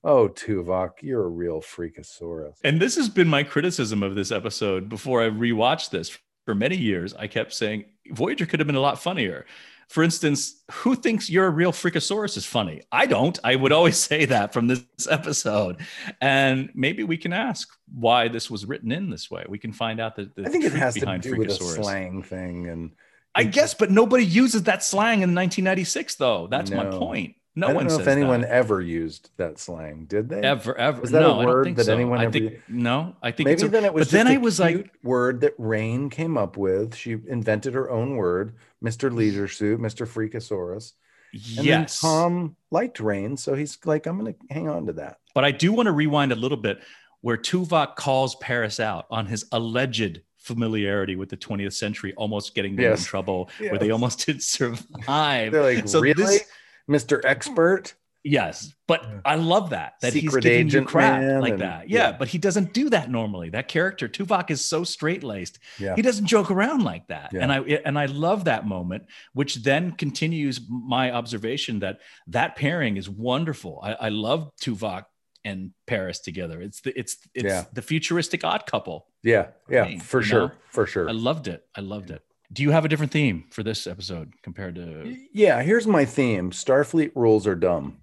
"Oh 0.05 0.29
Tuvok, 0.29 1.03
you're 1.03 1.25
a 1.25 1.29
real 1.29 1.61
freakosaurus." 1.61 2.57
And 2.65 2.81
this 2.81 2.97
has 2.97 3.09
been 3.09 3.29
my 3.29 3.43
criticism 3.43 4.03
of 4.03 4.15
this 4.15 4.31
episode 4.31 4.89
before 4.89 5.23
I 5.23 5.31
rewatched 5.31 5.91
this 5.91 6.17
for 6.45 6.55
many 6.55 6.77
years. 6.77 7.15
I 7.15 7.27
kept 7.27 7.53
saying 7.53 7.87
Voyager 8.11 8.47
could 8.47 8.61
have 8.61 8.67
been 8.67 8.77
a 8.77 8.81
lot 8.81 9.01
funnier. 9.01 9.47
For 9.89 10.03
instance, 10.03 10.63
who 10.71 10.95
thinks 10.95 11.31
you're 11.31 11.47
a 11.47 11.51
real 11.51 11.73
freakosaurus 11.73 12.37
is 12.37 12.45
funny? 12.45 12.83
I 12.93 13.07
don't. 13.07 13.39
I 13.43 13.57
would 13.57 13.73
always 13.73 13.97
say 14.11 14.27
that 14.27 14.53
from 14.53 14.67
this 14.67 14.85
episode. 15.11 15.81
And 16.21 16.71
maybe 16.75 17.05
we 17.05 17.17
can 17.17 17.33
ask 17.33 17.69
why 17.93 18.29
this 18.29 18.51
was 18.51 18.67
written 18.67 18.93
in 18.93 19.09
this 19.09 19.31
way. 19.31 19.45
We 19.49 19.59
can 19.59 19.73
find 19.73 19.99
out 19.99 20.17
that 20.17 20.37
the 20.37 20.45
I 20.45 20.51
think 20.51 20.65
it 20.65 20.73
has 20.73 20.95
to 20.95 21.01
behind 21.01 21.23
do 21.23 21.37
with 21.37 21.49
a 21.49 21.55
slang 21.55 22.23
thing, 22.23 22.69
and 22.69 22.93
I 23.35 23.45
guess, 23.45 23.73
but 23.73 23.91
nobody 23.91 24.25
uses 24.25 24.65
that 24.65 24.83
slang 24.83 25.23
in 25.23 25.35
1996, 25.35 26.17
though. 26.17 26.49
That's 26.49 26.71
my 26.71 26.87
point. 26.87 27.37
No 27.59 27.67
I 27.67 27.71
don't 27.71 27.77
one 27.77 27.87
know 27.89 27.99
if 27.99 28.07
anyone 28.07 28.41
that. 28.43 28.51
ever 28.51 28.81
used 28.81 29.31
that 29.37 29.59
slang. 29.59 30.05
Did 30.05 30.29
they? 30.29 30.41
ever 30.43 30.77
ever. 30.79 31.01
Was 31.01 31.11
that 31.11 31.23
a 31.23 31.27
no, 31.27 31.33
I 31.41 31.43
don't 31.43 31.45
word 31.47 31.65
think 31.65 31.77
that 31.79 31.87
so. 31.87 31.95
anyone 31.95 32.19
I 32.21 32.23
ever 32.25 32.33
think, 32.33 32.45
used? 32.53 32.63
No, 32.69 33.17
I 33.23 33.31
think 33.33 33.49
Maybe 33.49 33.63
a, 33.63 33.69
then 33.69 33.85
it 33.85 33.93
was. 33.93 34.07
but 34.07 34.13
then 34.13 34.27
just 34.27 34.33
I 34.33 34.37
a 34.37 34.41
was 34.41 34.61
like, 34.61 34.75
cute 34.77 34.91
word 35.03 35.41
that 35.41 35.55
Rain 35.59 36.09
came 36.09 36.39
up 36.39 36.57
with. 36.57 36.95
She 36.95 37.13
invented 37.27 37.75
her 37.75 37.91
own 37.91 38.17
word, 38.17 38.55
Mister 38.81 39.11
Leisure 39.11 39.49
Suit, 39.49 39.81
Mister 39.81 40.07
Freakosaurus. 40.07 40.93
And 41.33 41.67
yes. 41.67 42.01
Tom 42.01 42.57
liked 42.71 43.01
Rain, 43.01 43.37
so 43.37 43.55
he's 43.55 43.77
like, 43.85 44.07
I'm 44.07 44.19
going 44.19 44.33
to 44.33 44.55
hang 44.55 44.69
on 44.69 44.87
to 44.87 44.93
that. 44.95 45.19
But 45.35 45.45
I 45.45 45.51
do 45.51 45.73
want 45.73 45.87
to 45.87 45.93
rewind 45.93 46.33
a 46.33 46.37
little 46.37 46.57
bit 46.57 46.81
where 47.21 47.37
Tuvok 47.37 47.97
calls 47.97 48.35
Paris 48.37 48.81
out 48.81 49.05
on 49.11 49.27
his 49.27 49.45
alleged 49.53 50.23
familiarity 50.39 51.17
with 51.17 51.29
the 51.29 51.37
20th 51.37 51.75
century, 51.75 52.15
almost 52.17 52.55
getting 52.55 52.77
them 52.77 52.85
in 52.87 52.91
Yes. 52.93 53.05
trouble, 53.05 53.51
where 53.59 53.77
they 53.77 53.91
almost 53.91 54.25
didn't 54.27 54.43
survive. 54.45 55.53
They're 55.53 55.63
like, 55.63 55.89
So 55.89 56.01
really, 56.01 56.15
this- 56.15 56.45
Mister 56.89 57.25
Expert? 57.25 57.95
Yes, 58.25 58.75
but 58.89 59.05
Yeah. 59.05 59.21
I 59.25 59.37
love 59.37 59.71
that 59.71 59.95
that 60.03 60.13
he's 60.13 60.23
Secret 60.25 60.43
giving 60.43 60.69
you 60.69 60.85
crap 60.85 61.41
like 61.41 61.53
and- 61.53 61.63
that. 61.63 61.89
Yeah, 61.89 62.11
yeah. 62.11 62.17
but 62.19 62.29
he 62.29 62.37
doesn't 62.37 62.75
do 62.75 62.91
that 62.91 63.11
normally. 63.11 63.49
That 63.51 63.69
character 63.69 64.09
Tuvok 64.09 64.51
is 64.51 64.61
so 64.61 64.83
straight 64.83 65.23
laced. 65.23 65.61
Yeah. 65.79 65.95
He 65.95 66.03
doesn't 66.03 66.27
joke 66.27 66.51
around 66.51 66.83
like 66.83 67.07
that. 67.09 67.31
Yeah. 67.33 67.43
And 67.43 67.53
I 67.53 67.61
and 67.61 67.97
I 67.99 68.07
love 68.07 68.45
that 68.45 68.67
moment, 68.67 69.05
which 69.35 69.57
then 69.63 69.93
continues 69.93 70.61
my 70.69 71.13
observation 71.13 71.79
that 71.79 72.01
that 72.27 72.57
pairing 72.57 72.97
is 72.97 73.09
wonderful. 73.09 73.81
I, 73.83 73.93
I 73.93 74.09
love 74.09 74.51
Tuvok 74.61 75.05
and 75.45 75.71
Paris 75.87 76.19
together. 76.19 76.61
It's 76.61 76.81
the 76.81 76.99
it's 76.99 77.17
it's 77.35 77.45
Yeah. 77.45 77.65
the 77.73 77.83
futuristic 77.83 78.43
odd 78.45 78.67
couple. 78.67 79.07
Yeah, 79.23 79.49
yeah, 79.71 79.85
Hey, 79.85 79.99
for 79.99 80.23
sure, 80.23 80.49
know? 80.49 80.53
for 80.71 80.87
sure. 80.87 81.09
I 81.09 81.13
loved 81.13 81.47
it. 81.49 81.65
I 81.75 81.81
loved 81.81 82.11
it. 82.11 82.23
Do 82.53 82.63
you 82.63 82.71
have 82.71 82.85
a 82.85 82.89
different 82.89 83.13
theme 83.13 83.45
for 83.51 83.63
this 83.63 83.87
episode 83.87 84.33
compared 84.43 84.75
to 84.77 85.17
Yeah, 85.33 85.63
here's 85.63 85.87
my 85.87 86.05
theme: 86.05 86.51
Starfleet 86.51 87.13
rules 87.15 87.47
are 87.47 87.55
dumb, 87.55 87.99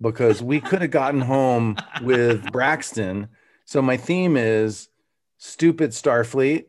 because 0.00 0.42
we 0.42 0.60
could 0.60 0.80
have 0.80 0.90
gotten 0.90 1.20
home 1.20 1.76
with 2.00 2.50
Braxton. 2.52 3.28
So 3.64 3.82
my 3.82 3.96
theme 3.96 4.36
is 4.36 4.88
stupid 5.38 5.90
Starfleet. 5.90 6.66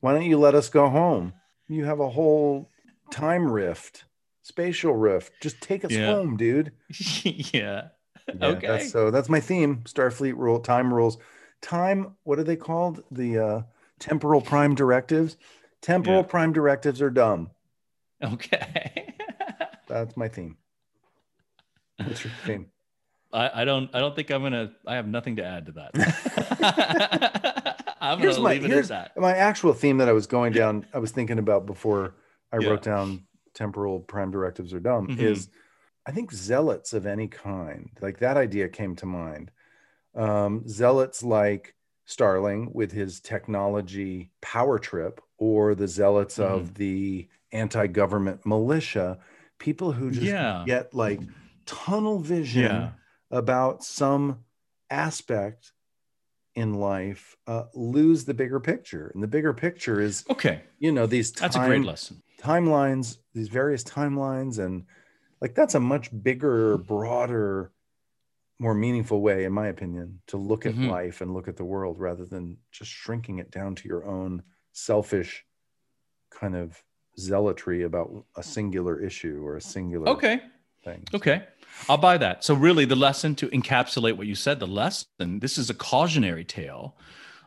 Why 0.00 0.12
don't 0.14 0.24
you 0.24 0.38
let 0.38 0.54
us 0.54 0.68
go 0.68 0.88
home? 0.88 1.34
You 1.68 1.84
have 1.84 2.00
a 2.00 2.08
whole 2.08 2.70
time 3.10 3.50
rift, 3.52 4.04
spatial 4.42 4.94
rift. 4.94 5.32
Just 5.42 5.60
take 5.60 5.84
us 5.84 5.92
Yeah. 5.92 6.06
home, 6.06 6.36
dude. 6.36 6.72
Yeah. 7.24 7.88
Yeah, 8.28 8.46
Okay. 8.46 8.66
that's- 8.66 8.90
so 8.92 9.10
that's 9.10 9.28
my 9.28 9.40
theme: 9.40 9.82
Starfleet 9.84 10.36
rule, 10.36 10.60
time 10.60 10.92
rules, 10.92 11.18
time. 11.60 12.16
What 12.24 12.38
are 12.38 12.44
they 12.44 12.56
called? 12.56 13.02
The 13.10 13.38
uh, 13.38 13.62
temporal 13.98 14.40
prime 14.40 14.74
directives. 14.74 15.36
Temporal 15.82 16.18
Yeah. 16.18 16.22
prime 16.26 16.52
directives 16.52 17.02
are 17.02 17.10
dumb. 17.10 17.50
Okay. 18.22 19.14
That's 19.88 20.16
my 20.16 20.28
theme. 20.28 20.56
What's 21.98 22.24
your 22.24 22.32
theme? 22.46 22.66
I, 23.32 23.62
I 23.62 23.64
don't 23.64 23.90
I 23.94 24.00
don't 24.00 24.14
think 24.14 24.30
I'm 24.30 24.42
gonna 24.42 24.72
I 24.86 24.94
have 24.94 25.06
nothing 25.06 25.36
to 25.36 25.44
add 25.44 25.66
to 25.66 25.72
that. 25.72 27.76
I'm 28.00 28.18
Here's 28.20 28.36
gonna 28.36 28.44
my 28.44 28.52
leave 28.54 28.64
it 28.64 28.70
at 28.72 28.88
that. 28.88 29.16
my 29.16 29.34
actual 29.36 29.72
theme 29.72 29.98
that 29.98 30.08
I 30.08 30.12
was 30.12 30.26
going 30.26 30.52
down. 30.52 30.86
I 30.92 30.98
was 30.98 31.10
thinking 31.12 31.38
about 31.38 31.66
before 31.66 32.14
I 32.52 32.58
Yeah. 32.58 32.70
wrote 32.70 32.82
down 32.82 33.24
temporal 33.54 34.00
prime 34.00 34.30
directives 34.30 34.72
are 34.74 34.80
dumb. 34.80 35.08
Mhm. 35.08 35.18
Is 35.18 35.48
I 36.06 36.12
think 36.12 36.32
zealots 36.32 36.92
of 36.92 37.06
any 37.06 37.28
kind, 37.28 37.90
like 38.00 38.18
that 38.18 38.36
idea 38.36 38.68
came 38.68 38.96
to 38.96 39.06
mind. 39.06 39.50
Um, 40.14 40.66
zealots 40.68 41.22
like 41.22 41.74
Starling 42.04 42.70
with 42.72 42.92
his 42.92 43.20
technology 43.20 44.30
power 44.40 44.78
trip 44.78 45.20
or 45.38 45.74
the 45.74 45.88
zealots 45.88 46.38
Mm-hmm. 46.38 46.54
of 46.54 46.74
the 46.74 47.28
anti 47.52 47.86
government 47.86 48.44
militia, 48.44 49.18
people 49.58 49.92
who 49.92 50.10
just 50.10 50.26
Yeah. 50.26 50.64
get 50.66 50.92
like 50.94 51.20
tunnel 51.66 52.18
vision 52.18 52.62
Yeah. 52.62 52.92
about 53.30 53.84
some 53.84 54.44
aspect 54.90 55.72
in 56.54 56.74
life 56.74 57.36
uh, 57.46 57.64
lose 57.74 58.24
the 58.24 58.34
bigger 58.34 58.60
picture. 58.60 59.10
And 59.14 59.22
the 59.22 59.28
bigger 59.28 59.54
picture 59.54 60.00
is, 60.00 60.24
Okay. 60.28 60.62
you 60.78 60.92
know, 60.92 61.06
these 61.06 61.32
That's 61.32 61.56
a 61.56 61.60
great 61.60 61.84
lesson. 61.84 62.22
timelines, 62.38 63.18
these 63.32 63.48
various 63.48 63.84
timelines, 63.84 64.58
and 64.58 64.84
like 65.40 65.54
that's 65.54 65.74
a 65.74 65.80
much 65.80 66.10
bigger, 66.22 66.78
broader, 66.78 67.72
more 68.62 68.74
meaningful 68.74 69.20
way, 69.20 69.44
in 69.44 69.52
my 69.52 69.66
opinion, 69.66 70.22
to 70.28 70.36
look 70.36 70.66
at 70.66 70.74
Mhm. 70.74 70.88
life 70.88 71.20
and 71.20 71.34
look 71.34 71.48
at 71.48 71.56
the 71.56 71.64
world 71.64 71.98
rather 71.98 72.24
than 72.24 72.58
just 72.70 72.90
shrinking 72.92 73.40
it 73.40 73.50
down 73.50 73.74
to 73.74 73.88
your 73.88 74.04
own 74.06 74.42
selfish 74.72 75.44
kind 76.30 76.54
of 76.54 76.82
zealotry 77.18 77.82
about 77.82 78.24
a 78.36 78.42
singular 78.42 79.00
issue 79.00 79.44
or 79.44 79.56
a 79.56 79.60
singular 79.60 80.08
Okay. 80.08 80.40
thing. 80.84 81.04
Okay. 81.12 81.46
I'll 81.88 81.98
buy 81.98 82.18
that. 82.18 82.44
So, 82.44 82.54
really, 82.54 82.84
the 82.84 82.94
lesson 82.96 83.34
to 83.36 83.48
encapsulate 83.48 84.16
what 84.16 84.28
you 84.28 84.36
said, 84.36 84.60
the 84.60 84.66
lesson, 84.68 85.40
this 85.40 85.58
is 85.58 85.68
a 85.68 85.74
cautionary 85.74 86.44
tale 86.44 86.96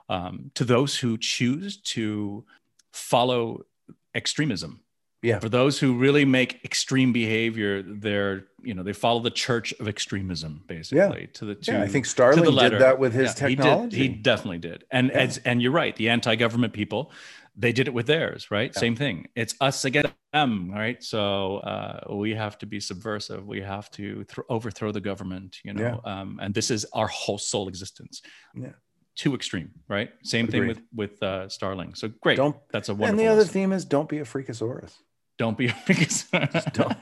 um, 0.09 0.51
to 0.55 0.65
those 0.65 0.97
who 0.99 1.17
choose 1.17 1.77
to 1.95 2.45
follow 2.91 3.65
extremism. 4.13 4.81
Yeah. 5.25 5.39
For 5.39 5.49
those 5.49 5.79
who 5.79 5.97
really 5.97 6.23
make 6.25 6.63
extreme 6.63 7.11
behavior, 7.11 7.81
they're, 7.81 8.45
you 8.61 8.73
know, 8.75 8.83
they 8.83 8.93
follow 8.93 9.19
the 9.21 9.31
church 9.31 9.73
of 9.79 9.87
extremism, 9.87 10.63
basically. 10.67 11.21
Yeah. 11.21 11.27
To 11.33 11.45
the 11.45 11.55
to, 11.55 11.71
Yeah, 11.71 11.81
I 11.81 11.87
think 11.87 12.05
Starling 12.05 12.43
did 12.43 12.79
that 12.79 12.99
with 12.99 13.13
his 13.13 13.39
Yeah, 13.39 13.47
he 13.47 13.55
did. 13.55 13.63
technology. 13.63 13.97
He, 13.97 14.07
definitely 14.09 14.59
did. 14.59 14.83
And 14.91 15.07
Yeah. 15.09 15.19
as 15.19 15.37
and 15.39 15.61
you're 15.61 15.71
right, 15.71 15.95
the 15.95 16.09
anti-government 16.09 16.73
people, 16.73 17.11
they 17.57 17.71
did 17.71 17.87
it 17.87 17.93
with 17.93 18.05
theirs, 18.05 18.51
right? 18.51 18.71
Yeah. 18.75 18.79
Same 18.79 18.95
thing. 18.95 19.27
It's 19.35 19.55
us 19.61 19.83
against 19.85 20.13
them, 20.33 20.69
right? 20.71 21.01
So 21.03 21.57
uh, 21.57 22.13
we 22.13 22.35
have 22.35 22.57
to 22.59 22.65
be 22.65 22.79
subversive. 22.79 23.47
We 23.47 23.61
have 23.61 23.89
to 23.91 24.25
th- 24.25 24.45
overthrow 24.49 24.91
the 24.91 25.01
government, 25.01 25.57
you 25.63 25.73
know. 25.73 26.01
Um, 26.05 26.39
and 26.41 26.53
this 26.53 26.69
is 26.69 26.85
our 26.93 27.07
whole 27.07 27.37
soul 27.37 27.67
existence. 27.67 28.21
Yeah. 28.53 28.73
Too 29.15 29.33
extreme, 29.33 29.71
right? 29.87 30.11
Same 30.23 30.45
thing 30.45 30.67
with 30.67 30.81
with 30.93 31.23
uh, 31.23 31.47
Starling. 31.47 31.93
So 31.95 32.09
great. 32.19 32.35
Don't 32.35 32.57
That's 32.73 32.89
a 32.89 32.93
wonderful. 32.93 33.09
and 33.11 33.17
the 33.19 33.27
other 33.27 33.37
lesson. 33.47 33.53
theme 33.53 33.71
is 33.71 33.85
don't 33.85 34.09
be 34.09 34.19
a 34.19 34.25
freakosaurus. 34.25 34.91
Don't 35.37 35.57
be 35.57 35.67
a 35.67 35.71
freakosaurus. 35.87 36.73
don't. 36.73 36.97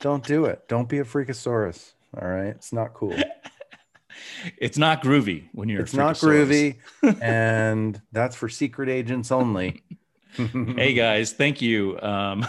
Don't 0.00 0.26
do 0.26 0.44
it. 0.44 0.68
Don't 0.68 0.88
be 0.88 0.98
a 0.98 1.04
freakosaurus. 1.04 1.92
All 2.20 2.28
right. 2.28 2.48
It's 2.48 2.72
not 2.72 2.94
cool. 2.94 3.16
it's 4.58 4.78
not 4.78 5.02
groovy 5.02 5.44
when 5.52 5.68
you're. 5.68 5.80
a 5.80 5.84
it's 5.84 5.94
not 5.94 6.16
groovy. 6.16 6.76
and 7.22 8.00
that's 8.12 8.36
for 8.36 8.48
secret 8.48 8.88
agents 8.88 9.32
only. 9.32 9.82
hey 10.76 10.94
guys 10.94 11.32
thank 11.32 11.62
you 11.62 11.96
um 12.00 12.44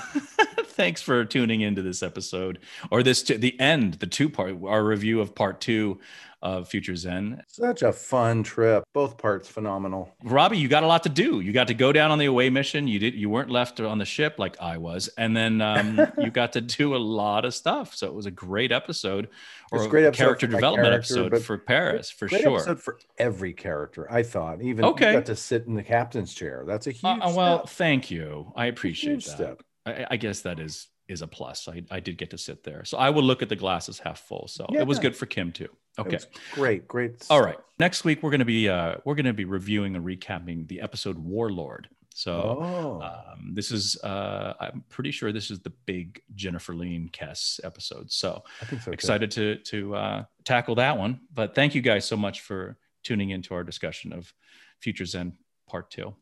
thanks 0.70 1.04
for 1.04 1.24
tuning 1.24 1.62
into 1.62 1.84
this 1.84 2.02
episode 2.02 2.58
or 2.90 3.04
this 3.04 3.22
to 3.22 3.38
the 3.38 3.60
end 3.60 3.94
the 3.96 4.08
two 4.08 4.28
part 4.28 4.58
our 4.66 4.84
review 4.84 5.22
of 5.22 5.36
part 5.36 5.62
two 5.62 6.00
of 6.46 6.70
Future's 6.70 7.06
End 7.08 7.42
Such 7.48 7.82
a 7.82 7.92
fun 7.92 8.44
trip. 8.44 8.84
Both 8.94 9.18
parts 9.18 9.50
phenomenal. 9.50 10.16
robbie 10.24 10.60
you 10.60 10.68
got 10.68 10.84
a 10.84 10.88
lot 10.88 11.02
to 11.04 11.10
do 11.10 11.40
you 11.42 11.52
got 11.52 11.68
to 11.68 11.74
go 11.74 11.92
down 11.92 12.12
on 12.12 12.20
the 12.20 12.26
away 12.26 12.50
mission 12.52 12.88
you 12.88 13.00
did 13.00 13.16
you 13.16 13.30
weren't 13.30 13.50
left 13.50 13.80
on 13.80 13.98
the 13.98 14.06
ship 14.06 14.36
like 14.38 14.56
i 14.62 14.78
was 14.78 15.08
and 15.18 15.36
then 15.36 15.60
um 15.60 16.00
you 16.20 16.30
got 16.30 16.54
to 16.54 16.62
do 16.62 16.96
a 16.96 16.98
lot 16.98 17.44
of 17.46 17.54
stuff 17.54 17.96
so 17.96 18.06
it 18.08 18.14
was 18.14 18.28
a 18.28 18.32
great 18.32 18.72
episode 18.72 19.28
or 19.72 19.84
a 19.84 19.88
great 19.90 20.14
character 20.14 20.46
development 20.46 20.90
character, 20.92 21.26
episode 21.26 21.44
for 21.44 21.58
paris 21.58 22.12
for 22.12 22.28
Great 22.28 22.44
sure 22.44 22.58
episode 22.58 22.80
for 22.80 23.00
every 23.18 23.52
character. 23.54 24.10
I 24.12 24.22
thought 24.22 24.62
even 24.62 24.86
Okay. 24.86 25.08
you 25.08 25.14
got 25.18 25.26
to 25.26 25.36
sit 25.36 25.66
in 25.66 25.74
the 25.74 25.84
captain's 25.84 26.34
chair. 26.34 26.64
That's 26.68 26.86
a 26.86 26.92
huge. 26.92 27.04
Uh, 27.04 27.26
uh, 27.26 27.34
well 27.36 27.58
step. 27.66 27.70
thank 27.76 28.12
you 28.12 28.52
i 28.56 28.68
appreciate 28.68 29.14
huge 29.14 29.26
that 29.26 29.36
step. 29.36 29.64
I, 29.86 30.06
I 30.12 30.18
guess 30.18 30.42
that 30.42 30.60
is 30.60 30.88
is 31.08 31.22
a 31.22 31.28
plus. 31.28 31.68
I, 31.68 31.84
I 31.92 32.00
did 32.00 32.18
get 32.18 32.32
to 32.32 32.38
sit 32.38 32.64
there, 32.64 32.84
so 32.86 32.98
I 32.98 33.10
will 33.12 33.24
look 33.24 33.42
at 33.42 33.50
the 33.50 33.56
glasses 33.56 34.00
half 34.00 34.20
full. 34.22 34.48
So 34.48 34.66
Yeah. 34.72 34.82
it 34.82 34.88
was 34.88 35.00
good 35.00 35.16
for 35.16 35.26
Kim 35.26 35.52
too. 35.52 35.70
Okay, 35.98 36.20
great, 36.54 36.88
great. 36.88 37.26
all 37.30 37.42
right. 37.42 37.58
Next 37.80 38.04
week 38.04 38.22
we're 38.24 38.32
going 38.32 38.40
to 38.40 38.46
be 38.46 38.68
uh, 38.70 38.96
we're 39.06 39.16
going 39.16 39.26
to 39.26 39.34
be 39.34 39.46
reviewing 39.46 39.96
and 39.96 40.06
recapping 40.06 40.68
the 40.68 40.82
episode 40.82 41.18
Warlord. 41.18 41.88
So 42.14 42.34
Oh, 42.34 43.02
um, 43.02 43.52
this 43.54 43.72
is 43.72 43.98
uh, 44.04 44.54
I'm 44.60 44.84
pretty 44.90 45.12
sure 45.12 45.32
this 45.32 45.52
is 45.52 45.60
the 45.60 45.74
big 45.86 46.22
Jennifer 46.34 46.74
Lien 46.74 47.10
Kes 47.14 47.60
episode. 47.64 48.12
So 48.12 48.44
so. 48.70 48.78
too. 48.84 48.92
excited 48.92 49.32
to 49.32 49.56
to 49.58 49.96
uh, 49.96 50.24
tackle 50.44 50.76
that 50.76 50.98
one. 50.98 51.20
But 51.34 51.56
thank 51.56 51.76
you 51.76 51.82
guys 51.82 52.06
so 52.06 52.18
much 52.18 52.42
for 52.42 52.78
tuning 53.04 53.30
into 53.30 53.54
our 53.54 53.64
discussion 53.64 54.12
of 54.14 54.34
Future's 54.80 55.14
End 55.14 55.34
Part 55.68 55.92
Two. 55.92 56.16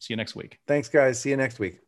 See 0.00 0.12
you 0.12 0.16
next 0.16 0.34
week. 0.36 0.58
Thanks, 0.66 0.88
guys. 0.88 1.20
See 1.20 1.30
you 1.30 1.36
next 1.36 1.58
week. 1.58 1.83